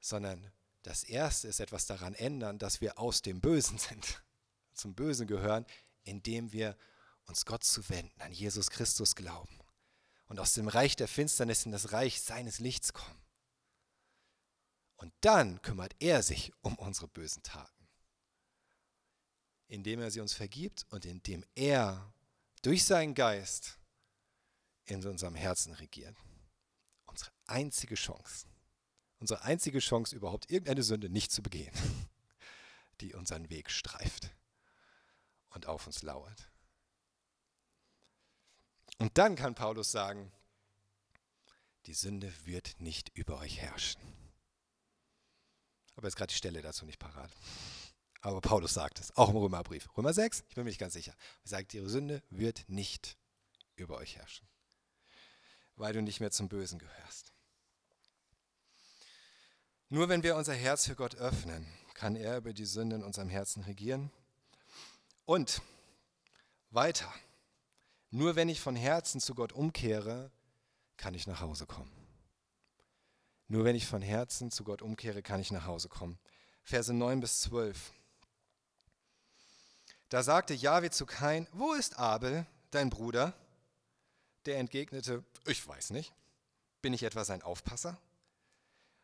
Sondern 0.00 0.52
das 0.82 1.02
Erste 1.02 1.48
ist 1.48 1.60
etwas 1.60 1.86
daran 1.86 2.12
ändern, 2.12 2.58
dass 2.58 2.82
wir 2.82 2.98
aus 2.98 3.22
dem 3.22 3.40
Bösen 3.40 3.78
sind, 3.78 4.22
zum 4.74 4.94
Bösen 4.94 5.26
gehören, 5.26 5.64
indem 6.02 6.52
wir 6.52 6.76
uns 7.24 7.46
Gott 7.46 7.64
zuwenden, 7.64 8.20
an 8.20 8.32
Jesus 8.32 8.68
Christus 8.68 9.14
glauben 9.14 9.58
und 10.26 10.38
aus 10.38 10.52
dem 10.52 10.68
Reich 10.68 10.94
der 10.94 11.08
Finsternis 11.08 11.64
in 11.64 11.72
das 11.72 11.92
Reich 11.92 12.20
seines 12.20 12.58
Lichts 12.58 12.92
kommen. 12.92 13.21
Und 15.02 15.12
dann 15.20 15.60
kümmert 15.60 15.94
er 15.98 16.22
sich 16.22 16.52
um 16.62 16.76
unsere 16.76 17.08
bösen 17.08 17.42
Taten, 17.42 17.88
indem 19.68 20.00
er 20.00 20.10
sie 20.10 20.20
uns 20.20 20.32
vergibt 20.32 20.86
und 20.90 21.04
indem 21.04 21.44
er 21.54 22.14
durch 22.62 22.84
seinen 22.84 23.14
Geist 23.14 23.78
in 24.84 25.06
unserem 25.06 25.34
Herzen 25.34 25.74
regiert. 25.74 26.16
Unsere 27.06 27.30
einzige 27.46 27.96
Chance 27.96 28.46
unsere 29.22 29.42
einzige 29.42 29.78
Chance, 29.78 30.16
überhaupt 30.16 30.50
irgendeine 30.50 30.82
Sünde 30.82 31.08
nicht 31.08 31.30
zu 31.30 31.42
begehen, 31.42 31.72
die 33.00 33.14
unseren 33.14 33.48
Weg 33.50 33.70
streift 33.70 34.34
und 35.50 35.66
auf 35.66 35.86
uns 35.86 36.02
lauert. 36.02 36.50
Und 38.98 39.16
dann 39.16 39.36
kann 39.36 39.54
Paulus 39.54 39.92
sagen, 39.92 40.32
die 41.86 41.94
Sünde 41.94 42.32
wird 42.44 42.80
nicht 42.80 43.16
über 43.16 43.38
euch 43.38 43.60
herrschen. 43.60 44.00
Aber 46.02 46.08
jetzt 46.08 46.16
gerade 46.16 46.32
die 46.32 46.36
Stelle 46.36 46.62
dazu 46.62 46.84
nicht 46.84 46.98
parat. 46.98 47.30
Aber 48.22 48.40
Paulus 48.40 48.74
sagt 48.74 48.98
es, 48.98 49.16
auch 49.16 49.28
im 49.28 49.36
Römerbrief. 49.36 49.88
Römer 49.96 50.12
6, 50.12 50.42
ich 50.48 50.54
bin 50.56 50.64
mir 50.64 50.70
nicht 50.70 50.80
ganz 50.80 50.94
sicher. 50.94 51.14
Er 51.44 51.48
sagt, 51.48 51.72
die 51.72 51.88
Sünde 51.88 52.24
wird 52.28 52.64
nicht 52.66 53.16
über 53.76 53.98
euch 53.98 54.16
herrschen, 54.16 54.48
weil 55.76 55.92
du 55.92 56.02
nicht 56.02 56.18
mehr 56.18 56.32
zum 56.32 56.48
Bösen 56.48 56.80
gehörst. 56.80 57.32
Nur 59.90 60.08
wenn 60.08 60.24
wir 60.24 60.34
unser 60.34 60.54
Herz 60.54 60.86
für 60.86 60.96
Gott 60.96 61.14
öffnen, 61.14 61.64
kann 61.94 62.16
er 62.16 62.36
über 62.36 62.52
die 62.52 62.66
Sünde 62.66 62.96
in 62.96 63.04
unserem 63.04 63.28
Herzen 63.28 63.62
regieren. 63.62 64.10
Und 65.24 65.62
weiter, 66.70 67.14
nur 68.10 68.34
wenn 68.34 68.48
ich 68.48 68.60
von 68.60 68.74
Herzen 68.74 69.20
zu 69.20 69.36
Gott 69.36 69.52
umkehre, 69.52 70.32
kann 70.96 71.14
ich 71.14 71.28
nach 71.28 71.42
Hause 71.42 71.66
kommen. 71.66 72.01
Nur 73.52 73.66
wenn 73.66 73.76
ich 73.76 73.86
von 73.86 74.00
Herzen 74.00 74.50
zu 74.50 74.64
Gott 74.64 74.80
umkehre, 74.80 75.20
kann 75.20 75.38
ich 75.38 75.52
nach 75.52 75.66
Hause 75.66 75.90
kommen. 75.90 76.18
Verse 76.62 76.90
9 76.90 77.20
bis 77.20 77.42
12. 77.42 77.92
Da 80.08 80.22
sagte 80.22 80.54
Jahwe 80.54 80.90
zu 80.90 81.04
Kain, 81.04 81.46
wo 81.52 81.74
ist 81.74 81.98
Abel, 81.98 82.46
dein 82.70 82.88
Bruder? 82.88 83.34
Der 84.46 84.56
entgegnete, 84.56 85.22
ich 85.44 85.68
weiß 85.68 85.90
nicht. 85.90 86.14
Bin 86.80 86.94
ich 86.94 87.02
etwa 87.02 87.26
sein 87.26 87.42
Aufpasser? 87.42 87.98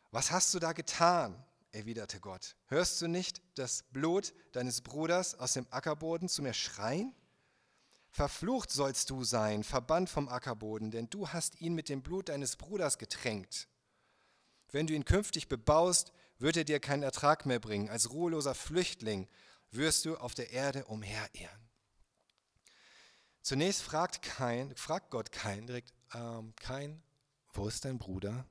Was 0.09 0.31
hast 0.31 0.51
du 0.55 0.57
da 0.57 0.73
getan? 0.73 1.35
erwiderte 1.71 2.19
Gott. 2.19 2.55
Hörst 2.65 2.99
du 3.03 3.07
nicht 3.07 3.43
das 3.53 3.83
Blut 3.91 4.33
deines 4.53 4.81
Bruders 4.81 5.35
aus 5.35 5.53
dem 5.53 5.67
Ackerboden 5.69 6.27
zu 6.27 6.41
mir 6.41 6.53
schreien? 6.53 7.13
Verflucht 8.09 8.71
sollst 8.71 9.11
du 9.11 9.23
sein, 9.23 9.63
verbannt 9.63 10.09
vom 10.09 10.27
Ackerboden, 10.27 10.89
denn 10.89 11.07
du 11.07 11.29
hast 11.29 11.61
ihn 11.61 11.75
mit 11.75 11.87
dem 11.87 12.01
Blut 12.01 12.29
deines 12.29 12.55
Bruders 12.55 12.97
getränkt. 12.97 13.68
Wenn 14.71 14.87
du 14.87 14.93
ihn 14.93 15.05
künftig 15.05 15.47
bebaust, 15.47 16.11
wird 16.37 16.57
er 16.57 16.63
dir 16.63 16.79
keinen 16.79 17.03
Ertrag 17.03 17.45
mehr 17.45 17.59
bringen. 17.59 17.89
Als 17.89 18.11
ruheloser 18.11 18.55
Flüchtling 18.55 19.27
wirst 19.71 20.05
du 20.05 20.17
auf 20.17 20.33
der 20.33 20.51
Erde 20.51 20.85
umherirren. 20.85 21.69
Zunächst 23.41 23.81
fragt, 23.81 24.21
kein, 24.21 24.75
fragt 24.75 25.11
Gott 25.11 25.31
kein 25.31 25.65
direkt, 25.65 25.93
ähm, 26.13 26.53
Kain, 26.55 27.01
wo 27.53 27.67
ist 27.67 27.85
dein 27.85 27.97
Bruder? 27.97 28.45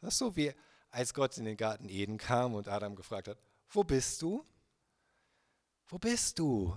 Das 0.00 0.14
ist 0.14 0.18
so 0.18 0.36
wie 0.36 0.54
als 0.90 1.12
Gott 1.14 1.36
in 1.36 1.44
den 1.44 1.56
Garten 1.56 1.88
Eden 1.88 2.18
kam 2.18 2.54
und 2.54 2.68
Adam 2.68 2.96
gefragt 2.96 3.28
hat, 3.28 3.38
wo 3.70 3.84
bist 3.84 4.22
du? 4.22 4.44
Wo 5.88 5.98
bist 5.98 6.38
du? 6.38 6.76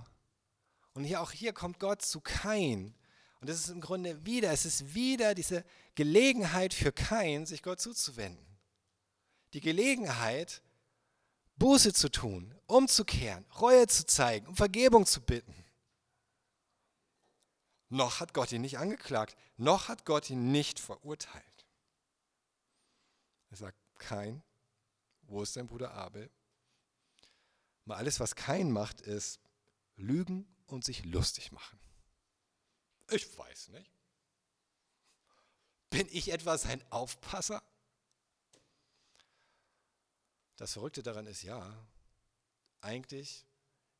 Und 0.94 1.04
hier 1.04 1.20
auch 1.20 1.30
hier 1.30 1.52
kommt 1.52 1.78
Gott 1.78 2.02
zu 2.02 2.20
Kain. 2.20 2.94
Und 3.42 3.48
das 3.48 3.58
ist 3.58 3.70
im 3.70 3.80
Grunde 3.80 4.24
wieder, 4.24 4.52
es 4.52 4.64
ist 4.64 4.94
wieder 4.94 5.34
diese 5.34 5.64
Gelegenheit 5.96 6.72
für 6.72 6.92
Kain, 6.92 7.44
sich 7.44 7.60
Gott 7.64 7.80
zuzuwenden. 7.80 8.46
Die 9.52 9.60
Gelegenheit, 9.60 10.62
Buße 11.56 11.92
zu 11.92 12.08
tun, 12.08 12.54
umzukehren, 12.68 13.44
Reue 13.60 13.88
zu 13.88 14.06
zeigen, 14.06 14.46
um 14.46 14.54
Vergebung 14.54 15.06
zu 15.06 15.20
bitten. 15.20 15.56
Noch 17.88 18.20
hat 18.20 18.32
Gott 18.32 18.52
ihn 18.52 18.62
nicht 18.62 18.78
angeklagt, 18.78 19.36
noch 19.56 19.88
hat 19.88 20.04
Gott 20.04 20.30
ihn 20.30 20.52
nicht 20.52 20.78
verurteilt. 20.78 21.66
Er 23.50 23.56
sagt, 23.56 23.78
kein, 23.98 24.40
wo 25.22 25.42
ist 25.42 25.56
dein 25.56 25.66
Bruder 25.66 25.94
Abel? 25.94 26.30
Mal 27.86 27.96
alles, 27.96 28.20
was 28.20 28.36
kein 28.36 28.70
macht, 28.70 29.00
ist 29.00 29.40
lügen 29.96 30.46
und 30.66 30.84
sich 30.84 31.04
lustig 31.04 31.50
machen. 31.50 31.80
Ich 33.10 33.36
weiß 33.36 33.68
nicht. 33.68 33.90
Bin 35.90 36.08
ich 36.10 36.30
etwa 36.30 36.56
sein 36.56 36.82
Aufpasser? 36.90 37.62
Das 40.56 40.74
Verrückte 40.74 41.02
daran 41.02 41.26
ist 41.26 41.42
ja, 41.42 41.86
eigentlich 42.80 43.44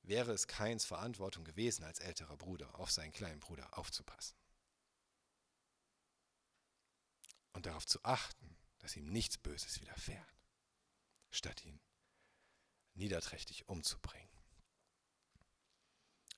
wäre 0.03 0.33
es 0.33 0.47
Keins 0.47 0.85
Verantwortung 0.85 1.45
gewesen, 1.45 1.85
als 1.85 1.99
älterer 1.99 2.37
Bruder 2.37 2.79
auf 2.79 2.91
seinen 2.91 3.13
kleinen 3.13 3.41
Bruder 3.41 3.79
aufzupassen 3.79 4.37
und 7.53 7.67
darauf 7.67 7.87
zu 7.87 8.03
achten, 8.05 8.57
dass 8.79 8.97
ihm 8.97 9.07
nichts 9.07 9.39
Böses 9.39 9.81
widerfährt. 9.81 10.37
Statt 11.31 11.65
ihn 11.65 11.81
niederträchtig 12.95 13.69
umzubringen. 13.69 14.32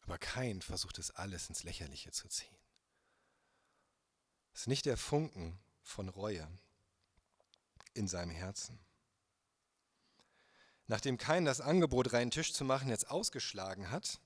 Aber 0.04 0.18
kein 0.18 0.60
versucht 0.60 0.98
es 0.98 1.10
alles 1.10 1.48
ins 1.48 1.62
Lächerliche 1.62 2.12
zu 2.12 2.28
ziehen. 2.28 2.56
Es 4.52 4.62
ist 4.62 4.66
nicht 4.68 4.86
der 4.86 4.96
Funken 4.96 5.58
von 5.82 6.08
Reue 6.08 6.46
in 7.94 8.06
seinem 8.06 8.30
Herzen. 8.30 8.78
Nachdem 10.86 11.16
Kain 11.16 11.44
das 11.44 11.60
Angebot, 11.60 12.12
reinen 12.12 12.30
Tisch 12.30 12.52
zu 12.52 12.64
machen, 12.64 12.88
jetzt 12.88 13.10
ausgeschlagen 13.10 13.90
hat, 13.90 14.20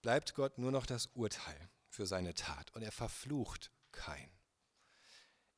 bleibt 0.00 0.34
Gott 0.34 0.56
nur 0.56 0.72
noch 0.72 0.86
das 0.86 1.06
Urteil 1.14 1.68
für 1.88 2.06
seine 2.06 2.34
Tat 2.34 2.72
und 2.74 2.82
er 2.82 2.92
verflucht 2.92 3.70
Kain. 3.92 4.30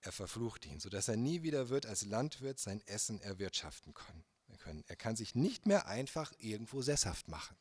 Er 0.00 0.12
verflucht 0.12 0.66
ihn, 0.66 0.80
sodass 0.80 1.08
er 1.08 1.16
nie 1.16 1.42
wieder 1.42 1.68
wird 1.68 1.86
als 1.86 2.04
Landwirt 2.04 2.58
sein 2.58 2.80
Essen 2.86 3.20
erwirtschaften 3.20 3.94
können. 3.94 4.24
Er 4.86 4.96
kann 4.96 5.16
sich 5.16 5.34
nicht 5.34 5.66
mehr 5.66 5.86
einfach 5.86 6.32
irgendwo 6.38 6.82
sesshaft 6.82 7.28
machen. 7.28 7.56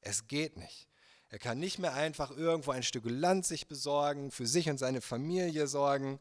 Es 0.00 0.28
geht 0.28 0.56
nicht. 0.56 0.88
Er 1.30 1.38
kann 1.38 1.58
nicht 1.58 1.78
mehr 1.78 1.94
einfach 1.94 2.30
irgendwo 2.30 2.70
ein 2.70 2.82
Stück 2.82 3.04
Land 3.06 3.44
sich 3.44 3.68
besorgen, 3.68 4.30
für 4.30 4.46
sich 4.46 4.70
und 4.70 4.78
seine 4.78 5.00
Familie 5.00 5.66
sorgen. 5.66 6.18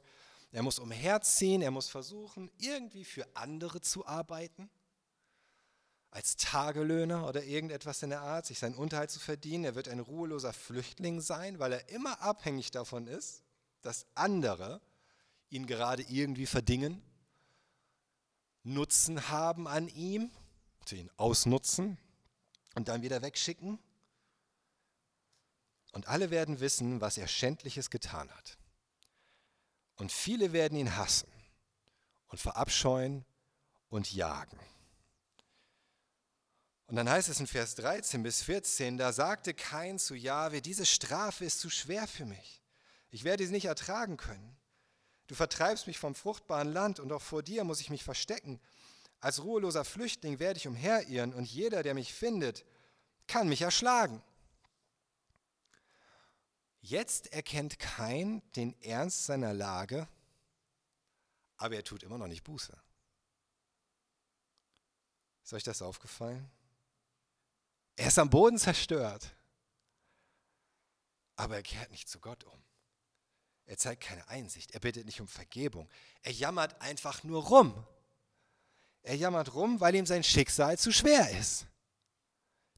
Er 0.51 0.64
muss 0.64 0.80
umherziehen, 0.80 1.62
er 1.62 1.72
muss 1.72 1.88
versuchen, 1.88 2.51
irgendwie 2.58 3.05
für 3.05 3.26
andere 3.34 3.82
zu 3.82 4.05
arbeiten, 4.05 4.70
als 6.12 6.36
Tagelöhner 6.36 7.28
oder 7.28 7.43
irgendetwas 7.43 8.03
in 8.03 8.10
der 8.10 8.22
Art, 8.22 8.45
sich 8.45 8.60
seinen 8.60 8.76
Unterhalt 8.76 9.12
zu 9.12 9.20
verdienen. 9.20 9.66
Er 9.66 9.76
wird 9.76 9.88
ein 9.88 9.99
ruheloser 9.99 10.53
Flüchtling 10.53 11.22
sein, 11.22 11.60
weil 11.60 11.74
er 11.74 11.89
immer 11.89 12.22
abhängig 12.22 12.72
davon 12.72 13.08
ist, 13.08 13.43
dass 13.82 14.05
andere 14.16 14.82
ihn 15.49 15.68
gerade 15.68 16.03
irgendwie 16.03 16.45
verdingen, 16.45 17.01
Nutzen 18.64 19.30
haben 19.30 19.66
an 19.66 19.88
ihm, 19.88 20.30
ihn 20.91 21.10
ausnutzen 21.16 21.97
und 22.76 22.89
dann 22.89 23.01
wieder 23.01 23.22
wegschicken. 23.22 23.80
Und 25.98 26.08
alle 26.08 26.30
werden 26.30 26.60
wissen, 26.60 27.02
was 27.02 27.18
er 27.18 27.28
Schändliches 27.28 27.89
getan 27.89 28.30
hat. 28.30 28.60
Und 29.95 30.12
viele 30.12 30.54
werden 30.54 30.78
ihn 30.78 30.95
hassen 30.95 31.28
und 32.28 32.39
verabscheuen 32.39 33.26
und 33.89 34.14
jagen. 34.14 34.60
Und 36.86 36.98
dann 36.98 37.10
heißt 37.10 37.30
es 37.30 37.39
in 37.39 37.48
Vers 37.48 37.74
13 37.74 38.22
bis 38.22 38.43
14, 38.43 39.00
da 39.00 39.12
sagte 39.12 39.56
Kain 39.56 39.98
zu 39.98 40.14
Jahwe, 40.14 40.62
diese 40.62 40.86
Strafe 40.86 41.45
ist 41.45 41.62
zu 41.62 41.72
schwer 41.72 42.06
für 42.06 42.26
mich. 42.26 42.62
Ich 43.10 43.24
werde 43.24 43.43
sie 43.43 43.52
nicht 43.52 43.66
ertragen 43.66 44.18
können. 44.18 44.56
Du 45.26 45.34
vertreibst 45.34 45.88
mich 45.88 45.98
vom 45.98 46.14
fruchtbaren 46.14 46.72
Land 46.72 47.00
und 47.00 47.12
auch 47.12 47.24
vor 47.24 47.41
dir 47.41 47.64
muss 47.64 47.82
ich 47.82 47.89
mich 47.89 48.04
verstecken. 48.04 48.62
Als 49.20 49.43
ruheloser 49.43 49.84
Flüchtling 49.84 50.38
werde 50.38 50.60
ich 50.60 50.68
umherirren 50.68 51.34
und 51.34 51.45
jeder, 51.45 51.82
der 51.82 51.95
mich 51.95 52.14
findet, 52.14 52.66
kann 53.26 53.50
mich 53.50 53.64
erschlagen. 53.64 54.22
Jetzt 56.88 57.33
erkennt 57.33 57.79
kein 57.79 58.41
den 58.53 58.73
Ernst 58.81 59.25
seiner 59.25 59.53
Lage, 59.53 60.07
aber 61.57 61.75
er 61.75 61.83
tut 61.83 62.01
immer 62.01 62.17
noch 62.17 62.27
nicht 62.27 62.45
Buße. 62.45 62.71
Ist 65.43 65.53
euch 65.53 65.63
das 65.63 65.81
aufgefallen? 65.81 66.49
Er 67.97 68.07
ist 68.07 68.17
am 68.17 68.29
Boden 68.29 68.57
zerstört, 68.57 69.35
aber 71.35 71.57
er 71.57 71.63
kehrt 71.63 71.91
nicht 71.91 72.07
zu 72.07 72.21
Gott 72.21 72.45
um. 72.45 72.63
Er 73.65 73.77
zeigt 73.77 74.03
keine 74.03 74.25
Einsicht, 74.29 74.71
er 74.71 74.79
bittet 74.79 75.05
nicht 75.05 75.19
um 75.19 75.27
Vergebung. 75.27 75.89
Er 76.21 76.31
jammert 76.31 76.79
einfach 76.79 77.21
nur 77.23 77.43
rum. 77.43 77.85
Er 79.01 79.15
jammert 79.15 79.53
rum, 79.55 79.81
weil 79.81 79.93
ihm 79.95 80.05
sein 80.05 80.23
Schicksal 80.23 80.79
zu 80.79 80.93
schwer 80.93 81.38
ist. 81.38 81.67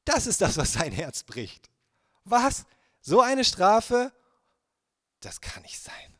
Das 0.04 0.26
ist 0.26 0.40
das, 0.40 0.56
was 0.56 0.72
sein 0.72 0.90
Herz 0.90 1.22
bricht. 1.22 1.70
Was? 2.24 2.66
So 3.00 3.20
eine 3.20 3.44
Strafe? 3.44 4.12
Das 5.20 5.40
kann 5.40 5.62
nicht 5.62 5.80
sein. 5.80 6.18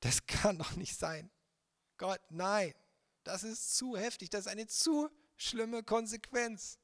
Das 0.00 0.26
kann 0.26 0.58
doch 0.58 0.72
nicht 0.76 0.96
sein. 0.96 1.30
Gott, 1.96 2.20
nein. 2.30 2.74
Das 3.24 3.42
ist 3.42 3.76
zu 3.76 3.96
heftig. 3.96 4.30
Das 4.30 4.42
ist 4.42 4.48
eine 4.48 4.66
zu 4.66 5.10
schlimme 5.36 5.82
Konsequenz. 5.82 6.78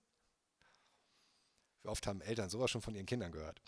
Wie 1.83 1.89
oft 1.89 2.07
haben 2.07 2.20
Eltern 2.20 2.49
sowas 2.49 2.70
schon 2.70 2.83
von 2.83 2.95
ihren 2.95 3.07
Kindern 3.07 3.31
gehört? 3.31 3.61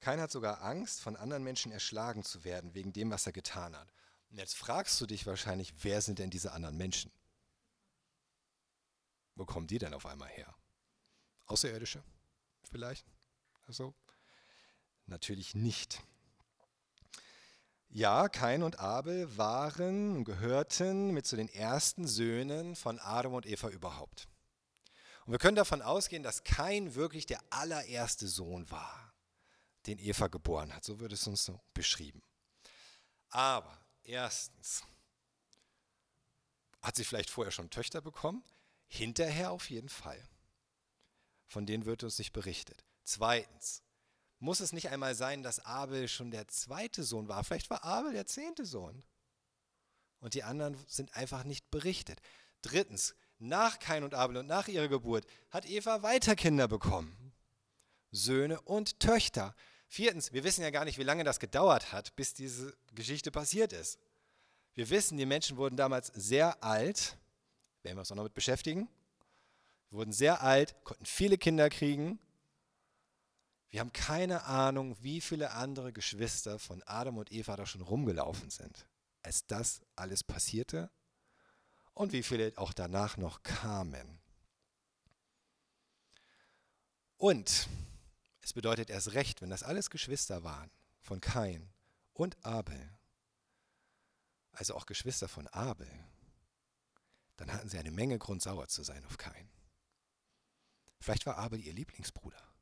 Keiner 0.00 0.22
hat 0.22 0.30
sogar 0.30 0.60
Angst, 0.62 1.00
von 1.00 1.16
anderen 1.16 1.42
Menschen 1.42 1.72
erschlagen 1.72 2.22
zu 2.24 2.44
werden, 2.44 2.74
wegen 2.74 2.92
dem, 2.92 3.10
was 3.10 3.24
er 3.26 3.32
getan 3.32 3.74
hat. 3.74 3.88
Und 4.34 4.40
jetzt 4.40 4.56
fragst 4.56 5.00
du 5.00 5.06
dich 5.06 5.26
wahrscheinlich, 5.26 5.72
wer 5.84 6.02
sind 6.02 6.18
denn 6.18 6.28
diese 6.28 6.50
anderen 6.50 6.76
Menschen? 6.76 7.12
Wo 9.36 9.44
kommen 9.44 9.68
die 9.68 9.78
denn 9.78 9.94
auf 9.94 10.06
einmal 10.06 10.28
her? 10.28 10.52
Außerirdische 11.46 12.02
vielleicht? 12.68 13.06
Also, 13.68 13.94
natürlich 15.06 15.54
nicht. 15.54 16.02
Ja, 17.90 18.28
Kain 18.28 18.64
und 18.64 18.80
Abel 18.80 19.36
waren 19.38 20.16
und 20.16 20.24
gehörten 20.24 21.12
mit 21.12 21.28
zu 21.28 21.36
den 21.36 21.48
ersten 21.48 22.08
Söhnen 22.08 22.74
von 22.74 22.98
Adam 22.98 23.34
und 23.34 23.46
Eva 23.46 23.68
überhaupt. 23.68 24.26
Und 25.26 25.30
wir 25.30 25.38
können 25.38 25.54
davon 25.54 25.80
ausgehen, 25.80 26.24
dass 26.24 26.42
Kain 26.42 26.96
wirklich 26.96 27.26
der 27.26 27.38
allererste 27.50 28.26
Sohn 28.26 28.68
war 28.68 29.14
den 29.86 30.00
Eva 30.00 30.26
geboren 30.26 30.74
hat. 30.74 30.82
So 30.82 30.98
wird 30.98 31.12
es 31.12 31.24
uns 31.28 31.44
so 31.44 31.60
beschrieben. 31.72 32.20
Aber 33.30 33.83
erstens, 34.04 34.84
hat 36.82 36.96
sie 36.96 37.04
vielleicht 37.04 37.30
vorher 37.30 37.52
schon 37.52 37.70
Töchter 37.70 38.00
bekommen? 38.00 38.44
Hinterher 38.86 39.50
auf 39.50 39.70
jeden 39.70 39.88
Fall. 39.88 40.22
Von 41.46 41.66
denen 41.66 41.86
wird 41.86 42.04
uns 42.04 42.18
nicht 42.18 42.32
berichtet. 42.32 42.84
Zweitens, 43.04 43.82
muss 44.38 44.60
es 44.60 44.72
nicht 44.72 44.90
einmal 44.90 45.14
sein, 45.14 45.42
dass 45.42 45.64
Abel 45.64 46.08
schon 46.08 46.30
der 46.30 46.48
zweite 46.48 47.02
Sohn 47.02 47.28
war? 47.28 47.42
Vielleicht 47.44 47.70
war 47.70 47.84
Abel 47.84 48.12
der 48.12 48.26
zehnte 48.26 48.66
Sohn. 48.66 49.02
Und 50.20 50.34
die 50.34 50.42
anderen 50.42 50.76
sind 50.86 51.14
einfach 51.16 51.44
nicht 51.44 51.70
berichtet. 51.70 52.20
Drittens, 52.62 53.14
nach 53.38 53.78
Kain 53.78 54.04
und 54.04 54.14
Abel 54.14 54.36
und 54.38 54.46
nach 54.46 54.68
ihrer 54.68 54.88
Geburt 54.88 55.26
hat 55.50 55.66
Eva 55.66 56.02
weiter 56.02 56.36
Kinder 56.36 56.68
bekommen. 56.68 57.32
Söhne 58.10 58.60
und 58.60 59.00
Töchter. 59.00 59.54
Viertens, 59.86 60.32
wir 60.32 60.44
wissen 60.44 60.62
ja 60.62 60.70
gar 60.70 60.84
nicht, 60.84 60.98
wie 60.98 61.04
lange 61.04 61.24
das 61.24 61.38
gedauert 61.38 61.92
hat, 61.92 62.16
bis 62.16 62.34
diese 62.34 62.76
Geschichte 62.94 63.30
passiert 63.30 63.72
ist. 63.72 63.98
Wir 64.74 64.90
wissen, 64.90 65.18
die 65.18 65.26
Menschen 65.26 65.56
wurden 65.56 65.76
damals 65.76 66.08
sehr 66.08 66.62
alt, 66.64 67.16
werden 67.82 67.96
wir 67.96 68.00
uns 68.00 68.10
auch 68.10 68.16
noch 68.16 68.24
mit 68.24 68.34
beschäftigen, 68.34 68.88
wurden 69.90 70.12
sehr 70.12 70.42
alt, 70.42 70.74
konnten 70.84 71.06
viele 71.06 71.38
Kinder 71.38 71.70
kriegen. 71.70 72.18
Wir 73.70 73.80
haben 73.80 73.92
keine 73.92 74.44
Ahnung, 74.44 74.96
wie 75.00 75.20
viele 75.20 75.52
andere 75.52 75.92
Geschwister 75.92 76.58
von 76.58 76.82
Adam 76.84 77.18
und 77.18 77.30
Eva 77.30 77.56
da 77.56 77.66
schon 77.66 77.82
rumgelaufen 77.82 78.50
sind, 78.50 78.88
als 79.22 79.46
das 79.46 79.82
alles 79.94 80.24
passierte 80.24 80.90
und 81.92 82.12
wie 82.12 82.22
viele 82.22 82.52
auch 82.56 82.72
danach 82.72 83.16
noch 83.16 83.42
kamen. 83.42 84.18
Und 87.16 87.68
es 88.44 88.52
bedeutet 88.52 88.90
erst 88.90 89.14
recht, 89.14 89.40
wenn 89.40 89.48
das 89.48 89.62
alles 89.62 89.88
Geschwister 89.88 90.44
waren 90.44 90.70
von 91.00 91.22
Kain 91.22 91.72
und 92.12 92.44
Abel, 92.44 92.98
also 94.52 94.74
auch 94.74 94.84
Geschwister 94.84 95.28
von 95.28 95.48
Abel, 95.48 95.88
dann 97.36 97.50
hatten 97.50 97.70
sie 97.70 97.78
eine 97.78 97.90
Menge 97.90 98.18
Grund, 98.18 98.42
sauer 98.42 98.68
zu 98.68 98.82
sein 98.82 99.02
auf 99.06 99.16
Kain. 99.16 99.48
Vielleicht 101.00 101.24
war 101.24 101.38
Abel 101.38 101.58
ihr 101.58 101.72
Lieblingsbruder, 101.72 102.54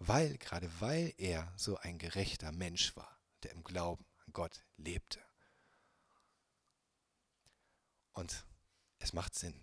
weil, 0.00 0.36
gerade 0.38 0.68
weil 0.80 1.14
er 1.16 1.52
so 1.56 1.76
ein 1.78 1.98
gerechter 1.98 2.50
Mensch 2.50 2.96
war, 2.96 3.16
der 3.44 3.52
im 3.52 3.62
Glauben 3.62 4.04
an 4.26 4.32
Gott 4.32 4.64
lebte. 4.78 5.20
Und 8.12 8.44
es 8.98 9.12
macht 9.12 9.36
Sinn. 9.36 9.54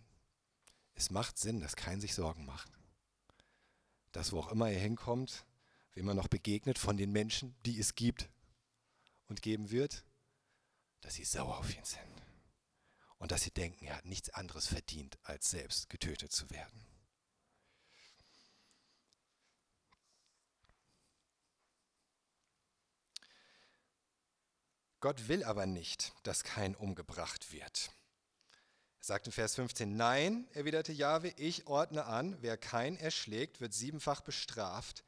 Es 0.93 1.11
macht 1.11 1.37
Sinn, 1.37 1.59
dass 1.59 1.75
Kain 1.75 1.99
sich 1.99 2.15
Sorgen 2.15 2.45
macht. 2.45 2.71
Dass 4.13 4.31
wo 4.31 4.39
auch 4.39 4.51
immer 4.51 4.69
er 4.71 4.79
hinkommt, 4.79 5.45
wem 5.97 6.09
er 6.09 6.13
noch 6.13 6.27
begegnet 6.27 6.77
von 6.77 6.95
den 6.95 7.11
Menschen, 7.11 7.55
die 7.65 7.79
es 7.79 7.95
gibt 7.95 8.29
und 9.29 9.41
geben 9.41 9.71
wird, 9.71 10.05
dass 11.01 11.15
sie 11.15 11.23
sauer 11.23 11.57
auf 11.57 11.75
ihn 11.75 11.83
sind 11.83 12.21
und 13.17 13.31
dass 13.31 13.41
sie 13.41 13.49
denken, 13.49 13.83
er 13.85 13.97
hat 13.97 14.05
nichts 14.05 14.29
anderes 14.29 14.67
verdient, 14.67 15.17
als 15.23 15.49
selbst 15.49 15.89
getötet 15.89 16.31
zu 16.31 16.47
werden. 16.51 16.85
Gott 24.99 25.27
will 25.27 25.43
aber 25.43 25.65
nicht, 25.65 26.13
dass 26.21 26.43
kein 26.43 26.75
umgebracht 26.75 27.51
wird. 27.51 27.91
Er 28.99 29.03
sagt 29.03 29.25
in 29.25 29.31
Vers 29.31 29.55
15, 29.55 29.95
nein, 29.95 30.47
erwiderte 30.51 30.93
Jahwe, 30.93 31.33
ich 31.37 31.65
ordne 31.65 32.05
an, 32.05 32.37
wer 32.41 32.55
kein 32.55 32.97
erschlägt, 32.97 33.61
wird 33.61 33.73
siebenfach 33.73 34.21
bestraft. 34.21 35.03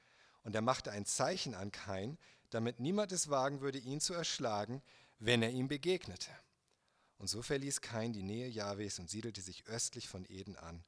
Und 0.50 0.56
er 0.56 0.62
machte 0.62 0.92
ein 0.92 1.06
Zeichen 1.06 1.54
an 1.54 1.72
Kain, 1.72 2.18
damit 2.50 2.80
niemand 2.80 3.12
es 3.12 3.30
wagen 3.30 3.62
würde, 3.62 3.78
ihn 3.78 4.02
zu 4.02 4.16
erschlagen, 4.16 4.82
wenn 5.20 5.44
er 5.44 5.52
ihm 5.52 5.68
begegnete. 5.68 6.32
Und 7.20 7.28
so 7.28 7.44
verließ 7.44 7.82
Kain 7.82 8.14
die 8.14 8.24
Nähe 8.24 8.48
Jahwes 8.48 8.98
und 8.98 9.12
siedelte 9.12 9.42
sich 9.42 9.68
östlich 9.68 10.10
von 10.10 10.26
Eden 10.28 10.56
an, 10.56 10.84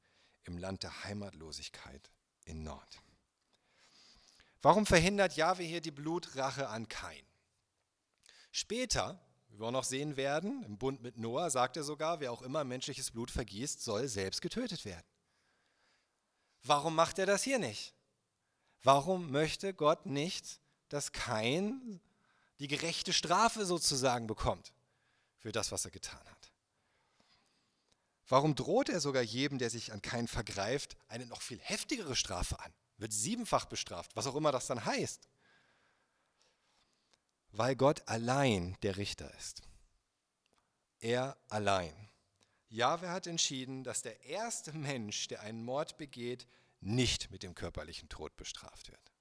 im 0.45 0.57
Land 0.57 0.81
der 0.81 1.03
Heimatlosigkeit 1.03 2.09
in 2.45 2.63
Nord. 2.63 3.03
Warum 4.63 4.87
verhindert 4.87 5.35
Jahwe 5.35 5.61
hier 5.61 5.81
die 5.81 5.91
Blutrache 5.91 6.67
an 6.67 6.87
Kain? 6.87 7.23
Später, 8.51 9.23
wie 9.49 9.59
wir 9.59 9.67
auch 9.67 9.71
noch 9.71 9.83
sehen 9.83 10.17
werden, 10.17 10.63
im 10.63 10.79
Bund 10.79 11.03
mit 11.03 11.17
Noah 11.17 11.51
sagt 11.51 11.77
er 11.77 11.83
sogar, 11.83 12.19
wer 12.19 12.31
auch 12.31 12.41
immer 12.41 12.63
menschliches 12.63 13.11
Blut 13.11 13.29
vergießt, 13.29 13.83
soll 13.83 14.07
selbst 14.07 14.41
getötet 14.41 14.85
werden. 14.85 15.05
Warum 16.63 16.95
macht 16.95 17.19
er 17.19 17.27
das 17.27 17.43
hier 17.43 17.59
nicht? 17.59 17.93
Warum 18.83 19.31
möchte 19.31 19.73
Gott 19.73 20.05
nicht, 20.05 20.59
dass 20.89 21.11
Kain 21.11 22.01
die 22.59 22.67
gerechte 22.67 23.13
Strafe 23.13 23.65
sozusagen 23.65 24.27
bekommt 24.27 24.73
für 25.37 25.51
das, 25.51 25.71
was 25.71 25.85
er 25.85 25.91
getan 25.91 26.19
hat? 26.19 26.51
Warum 28.27 28.55
droht 28.55 28.89
er 28.89 29.01
sogar 29.01 29.21
jedem, 29.21 29.59
der 29.59 29.69
sich 29.69 29.91
an 29.91 30.01
Kain 30.01 30.27
vergreift, 30.27 30.95
eine 31.09 31.25
noch 31.25 31.41
viel 31.41 31.59
heftigere 31.59 32.15
Strafe 32.15 32.59
an? 32.59 32.73
Wird 32.97 33.11
siebenfach 33.11 33.65
bestraft, 33.65 34.15
was 34.15 34.25
auch 34.25 34.35
immer 34.35 34.51
das 34.51 34.67
dann 34.67 34.85
heißt. 34.85 35.27
Weil 37.51 37.75
Gott 37.75 38.07
allein 38.07 38.77
der 38.83 38.95
Richter 38.97 39.33
ist. 39.35 39.63
Er 40.99 41.35
allein. 41.49 41.93
Jahwe 42.69 43.09
hat 43.09 43.27
entschieden, 43.27 43.83
dass 43.83 44.01
der 44.01 44.23
erste 44.23 44.71
Mensch, 44.71 45.27
der 45.27 45.41
einen 45.41 45.65
Mord 45.65 45.97
begeht, 45.97 46.47
nicht 46.81 47.31
mit 47.31 47.43
dem 47.43 47.55
körperlichen 47.55 48.09
Tod 48.09 48.35
bestraft 48.35 48.91
wird, 48.91 49.11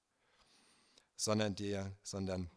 sondern, 1.15 1.55
der, 1.55 1.95
sondern 2.03 2.49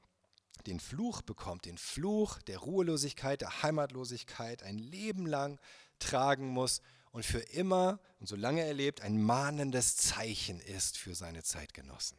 den 0.66 0.80
Fluch 0.80 1.22
bekommt, 1.22 1.66
den 1.66 1.78
Fluch 1.78 2.40
der 2.42 2.58
Ruhelosigkeit, 2.58 3.40
der 3.40 3.62
Heimatlosigkeit, 3.62 4.62
ein 4.62 4.78
Leben 4.78 5.26
lang 5.26 5.60
tragen 5.98 6.48
muss 6.48 6.80
und 7.12 7.24
für 7.24 7.40
immer 7.40 8.00
und 8.18 8.26
solange 8.26 8.62
er 8.62 8.74
lebt 8.74 9.02
ein 9.02 9.22
mahnendes 9.22 9.96
Zeichen 9.96 10.58
ist 10.60 10.98
für 10.98 11.14
seine 11.14 11.42
Zeitgenossen. 11.42 12.18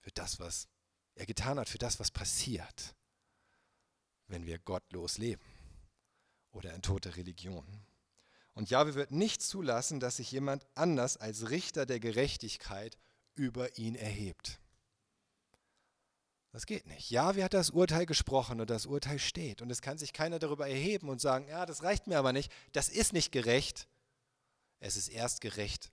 Für 0.00 0.10
das, 0.10 0.40
was 0.40 0.68
er 1.14 1.26
getan 1.26 1.58
hat, 1.58 1.68
für 1.68 1.78
das, 1.78 2.00
was 2.00 2.10
passiert, 2.10 2.94
wenn 4.26 4.46
wir 4.46 4.58
gottlos 4.58 5.18
leben 5.18 5.44
oder 6.52 6.74
in 6.74 6.82
tote 6.82 7.16
Religion. 7.16 7.64
Und 8.54 8.70
Jahwe 8.70 8.94
wird 8.94 9.10
nicht 9.10 9.42
zulassen, 9.42 10.00
dass 10.00 10.16
sich 10.16 10.30
jemand 10.32 10.66
anders 10.74 11.16
als 11.16 11.50
Richter 11.50 11.86
der 11.86 12.00
Gerechtigkeit 12.00 12.98
über 13.34 13.78
ihn 13.78 13.94
erhebt. 13.94 14.60
Das 16.52 16.66
geht 16.66 16.86
nicht. 16.86 17.10
Jahwe 17.10 17.44
hat 17.44 17.54
das 17.54 17.70
Urteil 17.70 18.06
gesprochen 18.06 18.60
und 18.60 18.70
das 18.70 18.86
Urteil 18.86 19.20
steht. 19.20 19.62
Und 19.62 19.70
es 19.70 19.82
kann 19.82 19.98
sich 19.98 20.12
keiner 20.12 20.40
darüber 20.40 20.68
erheben 20.68 21.08
und 21.08 21.20
sagen, 21.20 21.46
ja, 21.48 21.64
das 21.64 21.84
reicht 21.84 22.08
mir 22.08 22.18
aber 22.18 22.32
nicht. 22.32 22.50
Das 22.72 22.88
ist 22.88 23.12
nicht 23.12 23.30
gerecht. 23.30 23.86
Es 24.80 24.96
ist 24.96 25.08
erst 25.08 25.40
gerecht, 25.40 25.92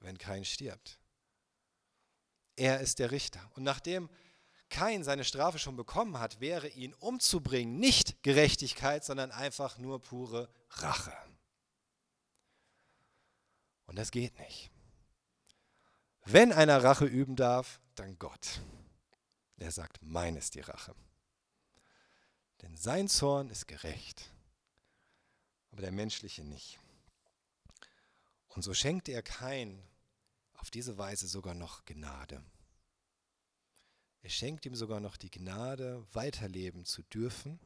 wenn 0.00 0.18
kein 0.18 0.44
stirbt. 0.44 0.98
Er 2.56 2.80
ist 2.80 2.98
der 2.98 3.12
Richter. 3.12 3.40
Und 3.54 3.62
nachdem 3.62 4.10
Kain 4.68 5.04
seine 5.04 5.24
Strafe 5.24 5.58
schon 5.58 5.76
bekommen 5.76 6.18
hat, 6.18 6.40
wäre 6.40 6.68
ihn 6.68 6.92
umzubringen 6.94 7.78
nicht 7.78 8.22
Gerechtigkeit, 8.22 9.04
sondern 9.04 9.30
einfach 9.30 9.78
nur 9.78 10.00
pure 10.00 10.50
Rache. 10.70 11.12
Und 13.86 13.96
das 13.96 14.10
geht 14.10 14.38
nicht. 14.38 14.70
Wenn 16.24 16.52
einer 16.52 16.82
Rache 16.82 17.04
üben 17.04 17.36
darf, 17.36 17.80
dann 17.94 18.18
Gott. 18.18 18.60
Er 19.56 19.70
sagt, 19.70 19.98
mein 20.02 20.36
ist 20.36 20.54
die 20.54 20.60
Rache. 20.60 20.94
Denn 22.62 22.76
sein 22.76 23.08
Zorn 23.08 23.50
ist 23.50 23.68
gerecht, 23.68 24.32
aber 25.70 25.82
der 25.82 25.92
menschliche 25.92 26.44
nicht. 26.44 26.78
Und 28.48 28.62
so 28.62 28.72
schenkte 28.72 29.12
er 29.12 29.22
Kain 29.22 29.82
auf 30.54 30.70
diese 30.70 30.96
Weise 30.96 31.28
sogar 31.28 31.54
noch 31.54 31.84
Gnade. 31.84 32.42
Er 34.22 34.30
schenkt 34.30 34.64
ihm 34.64 34.74
sogar 34.74 35.00
noch 35.00 35.18
die 35.18 35.30
Gnade, 35.30 36.06
weiterleben 36.14 36.86
zu 36.86 37.02
dürfen, 37.02 37.60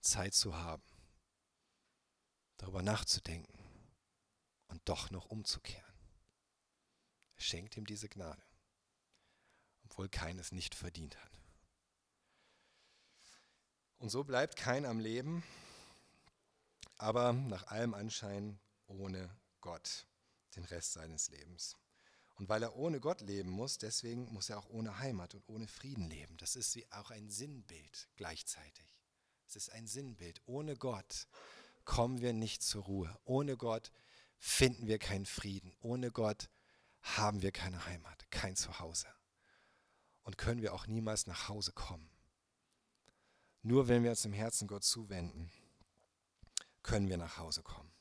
Zeit 0.00 0.34
zu 0.34 0.56
haben, 0.56 0.82
darüber 2.56 2.82
nachzudenken 2.82 3.59
und 4.70 4.80
doch 4.88 5.10
noch 5.10 5.26
umzukehren. 5.26 5.84
Er 7.34 7.42
schenkt 7.42 7.76
ihm 7.76 7.86
diese 7.86 8.08
Gnade, 8.08 8.42
obwohl 9.84 10.08
keines 10.08 10.52
nicht 10.52 10.74
verdient 10.74 11.16
hat. 11.16 11.30
Und 13.98 14.08
so 14.08 14.24
bleibt 14.24 14.56
kein 14.56 14.86
am 14.86 14.98
Leben, 14.98 15.42
aber 16.96 17.32
nach 17.32 17.66
allem 17.66 17.94
Anschein 17.94 18.58
ohne 18.86 19.30
Gott 19.60 20.06
den 20.56 20.64
Rest 20.64 20.94
seines 20.94 21.28
Lebens. 21.28 21.76
Und 22.36 22.48
weil 22.48 22.62
er 22.62 22.76
ohne 22.76 23.00
Gott 23.00 23.20
leben 23.20 23.50
muss, 23.50 23.76
deswegen 23.76 24.32
muss 24.32 24.48
er 24.48 24.58
auch 24.58 24.70
ohne 24.70 24.98
Heimat 24.98 25.34
und 25.34 25.46
ohne 25.46 25.68
Frieden 25.68 26.08
leben. 26.08 26.38
Das 26.38 26.56
ist 26.56 26.74
wie 26.74 26.90
auch 26.90 27.10
ein 27.10 27.28
Sinnbild 27.28 28.08
gleichzeitig. 28.16 28.98
Es 29.46 29.56
ist 29.56 29.72
ein 29.72 29.86
Sinnbild. 29.86 30.40
Ohne 30.46 30.76
Gott 30.76 31.26
kommen 31.84 32.22
wir 32.22 32.32
nicht 32.32 32.62
zur 32.62 32.84
Ruhe. 32.84 33.18
Ohne 33.24 33.58
Gott 33.58 33.92
finden 34.40 34.88
wir 34.88 34.98
keinen 34.98 35.26
Frieden. 35.26 35.72
Ohne 35.80 36.10
Gott 36.10 36.48
haben 37.02 37.42
wir 37.42 37.52
keine 37.52 37.86
Heimat, 37.86 38.28
kein 38.30 38.56
Zuhause. 38.56 39.06
Und 40.22 40.38
können 40.38 40.62
wir 40.62 40.74
auch 40.74 40.86
niemals 40.86 41.26
nach 41.26 41.48
Hause 41.48 41.72
kommen. 41.72 42.10
Nur 43.62 43.88
wenn 43.88 44.02
wir 44.02 44.10
uns 44.10 44.24
im 44.24 44.32
Herzen 44.32 44.66
Gott 44.66 44.84
zuwenden, 44.84 45.52
können 46.82 47.08
wir 47.08 47.18
nach 47.18 47.36
Hause 47.36 47.62
kommen. 47.62 47.92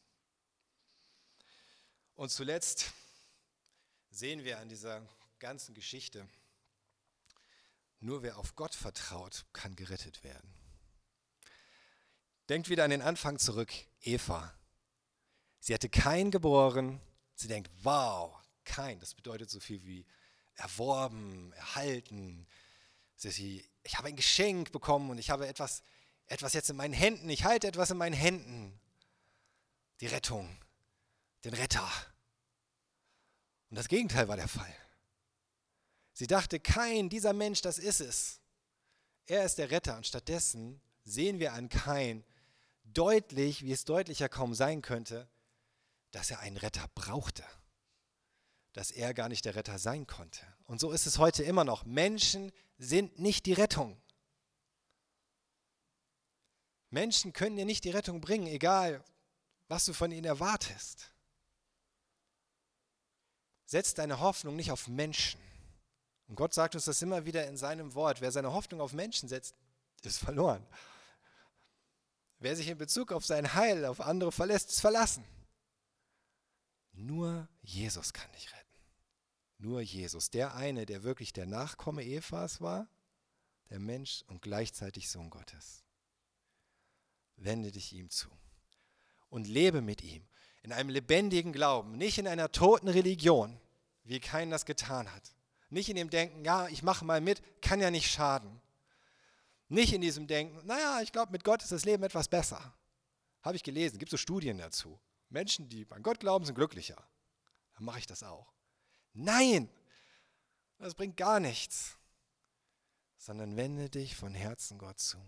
Und 2.16 2.30
zuletzt 2.30 2.92
sehen 4.10 4.44
wir 4.44 4.60
an 4.60 4.70
dieser 4.70 5.06
ganzen 5.40 5.74
Geschichte, 5.74 6.28
nur 8.00 8.24
wer 8.24 8.38
auf 8.38 8.56
Gott 8.56 8.76
vertraut, 8.76 9.46
kann 9.52 9.76
gerettet 9.76 10.24
werden. 10.24 10.54
Denkt 12.48 12.70
wieder 12.70 12.86
an 12.86 12.90
den 12.90 13.02
Anfang 13.02 13.38
zurück, 13.38 13.74
Eva. 14.02 14.59
Sie 15.60 15.74
hatte 15.74 15.90
kein 15.90 16.32
geboren. 16.32 17.02
Sie 17.36 17.48
denkt, 17.48 17.72
wow, 17.84 18.36
kein, 18.64 19.00
das 19.00 19.14
bedeutet 19.14 19.50
so 19.50 19.60
viel 19.60 19.84
wie 19.84 20.06
erworben, 20.56 21.54
erhalten. 21.54 22.48
Sie, 23.16 23.66
ich 23.84 23.98
habe 23.98 24.08
ein 24.08 24.16
Geschenk 24.16 24.72
bekommen 24.72 25.10
und 25.10 25.18
ich 25.18 25.30
habe 25.30 25.48
etwas, 25.48 25.82
etwas 26.28 26.54
jetzt 26.54 26.70
in 26.70 26.76
meinen 26.76 26.94
Händen. 26.94 27.30
Ich 27.30 27.44
halte 27.44 27.68
etwas 27.68 27.92
in 27.92 27.98
meinen 27.98 28.14
Händen. 28.14 28.80
Die 30.02 30.08
Rettung, 30.08 30.58
den 31.44 31.54
Retter. 31.54 31.90
Und 33.70 33.78
das 33.78 33.90
Gegenteil 33.90 34.28
war 34.28 34.38
der 34.38 34.48
Fall. 34.48 34.74
Sie 36.14 36.28
dachte, 36.28 36.60
kein, 36.60 37.10
dieser 37.10 37.34
Mensch, 37.34 37.62
das 37.62 37.78
ist 37.78 38.02
es. 38.02 38.42
Er 39.26 39.46
ist 39.46 39.58
der 39.58 39.72
Retter. 39.72 39.98
Und 39.98 40.08
stattdessen 40.08 40.82
sehen 41.04 41.40
wir 41.40 41.54
an 41.54 41.70
Kain 41.70 42.26
deutlich, 42.84 43.64
wie 43.64 43.72
es 43.72 43.86
deutlicher 43.86 44.30
kaum 44.30 44.54
sein 44.54 44.82
könnte, 44.82 45.30
dass 46.12 46.32
er 46.32 46.40
einen 46.40 46.58
Retter 46.58 46.88
brauchte. 46.96 47.44
Dass 48.74 48.92
er 48.92 49.14
gar 49.14 49.30
nicht 49.30 49.46
der 49.46 49.56
Retter 49.56 49.80
sein 49.80 50.08
konnte. 50.08 50.46
Und 50.66 50.80
so 50.80 50.92
ist 50.92 51.08
es 51.08 51.18
heute 51.18 51.44
immer 51.44 51.64
noch. 51.64 51.86
Menschen 51.86 52.52
sind 52.78 53.20
nicht 53.20 53.46
die 53.46 53.54
Rettung. 53.54 54.00
Menschen 56.90 57.34
können 57.34 57.56
dir 57.56 57.66
nicht 57.66 57.84
die 57.84 57.92
Rettung 57.92 58.22
bringen, 58.22 58.48
egal 58.48 59.04
was 59.68 59.86
du 59.86 59.94
von 59.94 60.12
ihnen 60.12 60.26
erwartest. 60.26 61.12
Setz 63.66 63.94
deine 63.94 64.20
Hoffnung 64.20 64.56
nicht 64.56 64.72
auf 64.72 64.88
Menschen. 64.88 65.40
Und 66.28 66.36
Gott 66.36 66.54
sagt 66.54 66.74
uns 66.76 66.86
das 66.86 67.02
immer 67.02 67.26
wieder 67.26 67.48
in 67.48 67.58
seinem 67.58 67.94
Wort. 67.94 68.22
Wer 68.22 68.32
seine 68.32 68.52
Hoffnung 68.52 68.82
auf 68.82 68.94
Menschen 68.94 69.30
setzt, 69.30 69.56
ist 70.04 70.18
verloren. 70.18 70.66
Wer 72.40 72.56
sich 72.56 72.68
in 72.68 72.78
Bezug 72.78 73.12
auf 73.12 73.26
sein 73.26 73.54
Heil 73.54 73.86
auf 73.86 74.02
andere 74.02 74.32
verlässt, 74.32 74.70
ist 74.70 74.82
verlassen. 74.82 75.24
Nur 77.00 77.48
Jesus 77.62 78.12
kann 78.12 78.30
dich 78.34 78.52
retten. 78.52 78.66
Nur 79.58 79.80
Jesus, 79.80 80.32
der 80.32 80.56
eine, 80.56 80.86
der 80.86 81.04
wirklich 81.04 81.32
der 81.32 81.46
Nachkomme 81.46 82.04
Evas 82.04 82.60
war, 82.60 82.90
der 83.70 83.80
Mensch 83.80 84.26
und 84.28 84.42
gleichzeitig 84.42 85.10
Sohn 85.10 85.30
Gottes. 85.30 85.86
Wende 87.38 87.72
dich 87.72 87.94
ihm 87.94 88.10
zu 88.10 88.28
und 89.30 89.48
lebe 89.48 89.82
mit 89.82 90.04
ihm 90.04 90.28
in 90.62 90.74
einem 90.74 90.90
lebendigen 90.90 91.54
Glauben, 91.54 91.98
nicht 91.98 92.18
in 92.18 92.28
einer 92.28 92.52
toten 92.52 92.90
Religion, 92.90 93.58
wie 94.04 94.20
kein 94.20 94.50
das 94.50 94.66
getan 94.66 95.10
hat. 95.10 95.34
Nicht 95.70 95.88
in 95.88 95.96
dem 95.96 96.10
Denken, 96.10 96.44
ja, 96.44 96.68
ich 96.68 96.84
mache 96.84 97.06
mal 97.06 97.22
mit, 97.22 97.42
kann 97.62 97.80
ja 97.80 97.92
nicht 97.92 98.12
schaden. 98.12 98.60
Nicht 99.70 99.94
in 99.94 100.02
diesem 100.02 100.28
Denken, 100.28 100.66
naja, 100.68 101.00
ich 101.02 101.14
glaube, 101.14 101.32
mit 101.32 101.46
Gott 101.46 101.64
ist 101.64 101.72
das 101.72 101.86
Leben 101.86 102.04
etwas 102.04 102.28
besser. 102.28 102.74
Habe 103.42 103.56
ich 103.56 103.64
gelesen, 103.64 104.00
gibt 104.00 104.10
es 104.10 104.20
so 104.20 104.22
Studien 104.22 104.58
dazu. 104.58 105.00
Menschen, 105.30 105.70
die 105.70 105.86
an 105.92 106.04
Gott 106.04 106.20
glauben, 106.20 106.46
sind 106.46 106.56
glücklicher. 106.56 107.08
Dann 107.76 107.86
mache 107.86 108.00
ich 108.00 108.08
das 108.08 108.24
auch. 108.24 108.52
Nein, 109.14 109.70
das 110.80 110.96
bringt 110.96 111.18
gar 111.18 111.40
nichts. 111.40 111.98
sondern 113.20 113.58
wende 113.58 113.90
dich 113.90 114.16
von 114.16 114.34
Herzen 114.34 114.78
Gott 114.78 115.00
zu. 115.00 115.20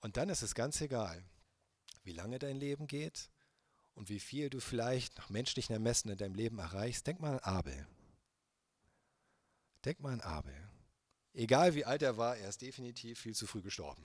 Und 0.00 0.16
dann 0.16 0.28
ist 0.28 0.42
es 0.42 0.54
ganz 0.54 0.80
egal, 0.80 1.22
wie 2.04 2.12
lange 2.12 2.38
dein 2.38 2.56
Leben 2.56 2.86
geht 2.86 3.28
und 3.94 4.08
wie 4.08 4.20
viel 4.20 4.50
du 4.50 4.60
vielleicht 4.60 5.18
nach 5.18 5.28
menschlichen 5.28 5.72
Ermessen 5.72 6.10
in 6.10 6.16
deinem 6.16 6.36
Leben 6.36 6.60
erreichst. 6.60 7.06
Denk 7.06 7.18
mal 7.18 7.32
an 7.32 7.40
Abel. 7.40 7.86
Denk 9.84 9.98
mal 10.00 10.12
an 10.12 10.20
Abel. 10.20 10.54
Egal 11.32 11.74
wie 11.74 11.84
alt 11.84 12.02
er 12.02 12.16
war, 12.16 12.36
er 12.36 12.48
ist 12.48 12.62
definitiv 12.62 13.18
viel 13.18 13.34
zu 13.34 13.46
früh 13.48 13.62
gestorben. 13.62 14.04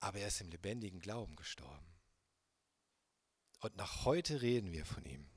Aber 0.00 0.18
er 0.18 0.28
ist 0.28 0.40
im 0.40 0.50
lebendigen 0.50 1.00
Glauben 1.00 1.36
gestorben. 1.36 1.86
Und 3.60 3.76
nach 3.76 4.04
heute 4.04 4.40
reden 4.42 4.72
wir 4.72 4.86
von 4.86 5.04
ihm. 5.04 5.28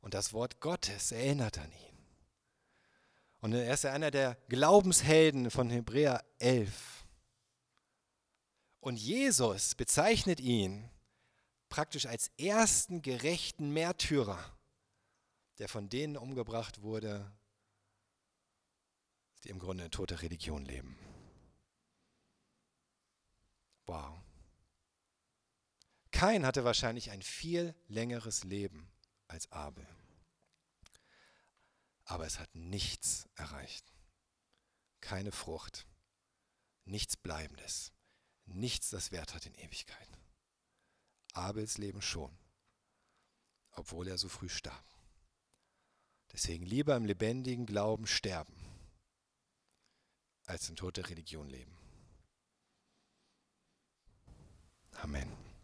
Und 0.00 0.14
das 0.14 0.32
Wort 0.32 0.60
Gottes 0.60 1.12
erinnert 1.12 1.58
an 1.58 1.70
ihn. 1.72 1.98
Und 3.40 3.52
er 3.52 3.72
ist 3.72 3.84
einer 3.84 4.10
der 4.10 4.36
Glaubenshelden 4.48 5.50
von 5.50 5.70
Hebräer 5.70 6.24
11. 6.38 7.04
Und 8.80 8.96
Jesus 8.96 9.74
bezeichnet 9.74 10.40
ihn 10.40 10.88
praktisch 11.68 12.06
als 12.06 12.28
ersten 12.38 13.02
gerechten 13.02 13.70
Märtyrer, 13.70 14.38
der 15.58 15.68
von 15.68 15.88
denen 15.88 16.16
umgebracht 16.16 16.82
wurde, 16.82 17.30
die 19.44 19.50
im 19.50 19.58
Grunde 19.58 19.84
in 19.84 19.90
toter 19.90 20.22
Religion 20.22 20.64
leben. 20.64 20.98
Wow. 23.88 24.22
Kain 26.10 26.44
hatte 26.44 26.62
wahrscheinlich 26.64 27.10
ein 27.10 27.22
viel 27.22 27.74
längeres 27.88 28.44
Leben 28.44 28.86
als 29.28 29.50
Abel. 29.50 29.86
Aber 32.04 32.26
es 32.26 32.38
hat 32.38 32.54
nichts 32.54 33.28
erreicht. 33.34 33.90
Keine 35.00 35.32
Frucht. 35.32 35.86
Nichts 36.84 37.16
Bleibendes. 37.16 37.92
Nichts, 38.44 38.90
das 38.90 39.10
Wert 39.10 39.34
hat 39.34 39.46
in 39.46 39.54
Ewigkeit. 39.54 40.08
Abels 41.32 41.78
Leben 41.78 42.02
schon, 42.02 42.36
obwohl 43.72 44.08
er 44.08 44.18
so 44.18 44.28
früh 44.28 44.48
starb. 44.50 44.84
Deswegen 46.32 46.66
lieber 46.66 46.94
im 46.94 47.06
lebendigen 47.06 47.64
Glauben 47.64 48.06
sterben, 48.06 48.54
als 50.44 50.68
in 50.68 50.76
toter 50.76 51.08
Religion 51.08 51.48
leben. 51.48 51.77
Amen. 55.04 55.47